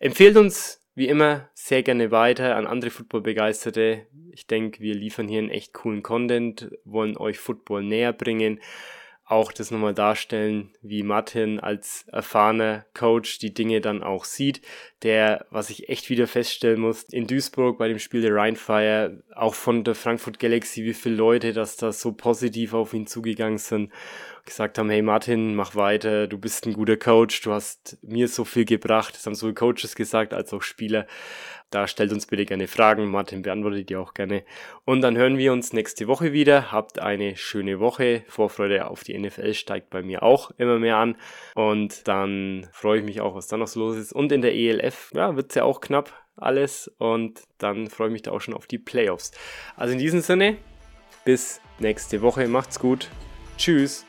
Empfehlt 0.00 0.36
uns 0.36 0.80
wie 0.94 1.08
immer 1.08 1.48
sehr 1.52 1.82
gerne 1.82 2.10
weiter 2.10 2.56
an 2.56 2.66
andere 2.66 2.90
Football-Begeisterte. 2.90 4.06
Ich 4.30 4.46
denke, 4.46 4.80
wir 4.80 4.94
liefern 4.94 5.28
hier 5.28 5.40
einen 5.40 5.50
echt 5.50 5.74
coolen 5.74 6.02
Content, 6.02 6.70
wollen 6.84 7.18
euch 7.18 7.38
Football 7.38 7.82
näher 7.82 8.12
bringen 8.12 8.60
auch 9.26 9.52
das 9.52 9.72
nochmal 9.72 9.92
darstellen, 9.92 10.70
wie 10.82 11.02
Martin 11.02 11.58
als 11.58 12.06
erfahrener 12.12 12.86
Coach 12.94 13.38
die 13.40 13.52
Dinge 13.52 13.80
dann 13.80 14.04
auch 14.04 14.24
sieht. 14.24 14.62
Der, 15.02 15.46
was 15.50 15.68
ich 15.68 15.88
echt 15.88 16.08
wieder 16.10 16.28
feststellen 16.28 16.80
muss, 16.80 17.02
in 17.02 17.26
Duisburg 17.26 17.76
bei 17.76 17.88
dem 17.88 17.98
Spiel 17.98 18.22
der 18.22 18.34
Rheinfire, 18.34 19.24
auch 19.34 19.54
von 19.54 19.82
der 19.82 19.96
Frankfurt 19.96 20.38
Galaxy, 20.38 20.84
wie 20.84 20.94
viele 20.94 21.16
Leute, 21.16 21.52
dass 21.52 21.76
da 21.76 21.90
so 21.90 22.12
positiv 22.12 22.72
auf 22.72 22.94
ihn 22.94 23.08
zugegangen 23.08 23.58
sind 23.58 23.90
gesagt 24.46 24.78
haben, 24.78 24.88
hey 24.88 25.02
Martin, 25.02 25.54
mach 25.54 25.74
weiter, 25.74 26.26
du 26.26 26.38
bist 26.38 26.66
ein 26.66 26.72
guter 26.72 26.96
Coach, 26.96 27.42
du 27.42 27.52
hast 27.52 27.98
mir 28.02 28.28
so 28.28 28.44
viel 28.44 28.64
gebracht, 28.64 29.14
das 29.14 29.26
haben 29.26 29.34
sowohl 29.34 29.54
Coaches 29.54 29.94
gesagt 29.96 30.32
als 30.32 30.52
auch 30.54 30.62
Spieler. 30.62 31.06
Da 31.70 31.88
stellt 31.88 32.12
uns 32.12 32.26
bitte 32.26 32.46
gerne 32.46 32.68
Fragen, 32.68 33.10
Martin 33.10 33.42
beantwortet 33.42 33.88
die 33.90 33.96
auch 33.96 34.14
gerne. 34.14 34.44
Und 34.84 35.00
dann 35.00 35.16
hören 35.16 35.36
wir 35.36 35.52
uns 35.52 35.72
nächste 35.72 36.06
Woche 36.06 36.32
wieder. 36.32 36.70
Habt 36.70 37.00
eine 37.00 37.36
schöne 37.36 37.80
Woche. 37.80 38.22
Vorfreude 38.28 38.88
auf 38.88 39.02
die 39.02 39.18
NFL 39.18 39.52
steigt 39.54 39.90
bei 39.90 40.02
mir 40.02 40.22
auch 40.22 40.52
immer 40.58 40.78
mehr 40.78 40.96
an. 40.98 41.16
Und 41.54 42.06
dann 42.06 42.68
freue 42.72 43.00
ich 43.00 43.04
mich 43.04 43.20
auch, 43.20 43.34
was 43.34 43.48
da 43.48 43.56
noch 43.56 43.66
so 43.66 43.80
los 43.80 43.96
ist. 43.96 44.12
Und 44.12 44.30
in 44.30 44.42
der 44.42 44.54
ELF, 44.54 45.10
ja, 45.14 45.34
wird 45.34 45.50
es 45.50 45.56
ja 45.56 45.64
auch 45.64 45.80
knapp 45.80 46.12
alles. 46.36 46.88
Und 46.98 47.42
dann 47.58 47.88
freue 47.88 48.08
ich 48.08 48.12
mich 48.12 48.22
da 48.22 48.30
auch 48.30 48.40
schon 48.40 48.54
auf 48.54 48.66
die 48.66 48.78
Playoffs. 48.78 49.32
Also 49.76 49.92
in 49.92 49.98
diesem 49.98 50.20
Sinne, 50.20 50.58
bis 51.24 51.60
nächste 51.80 52.22
Woche. 52.22 52.46
Macht's 52.46 52.78
gut. 52.78 53.10
Tschüss. 53.58 54.06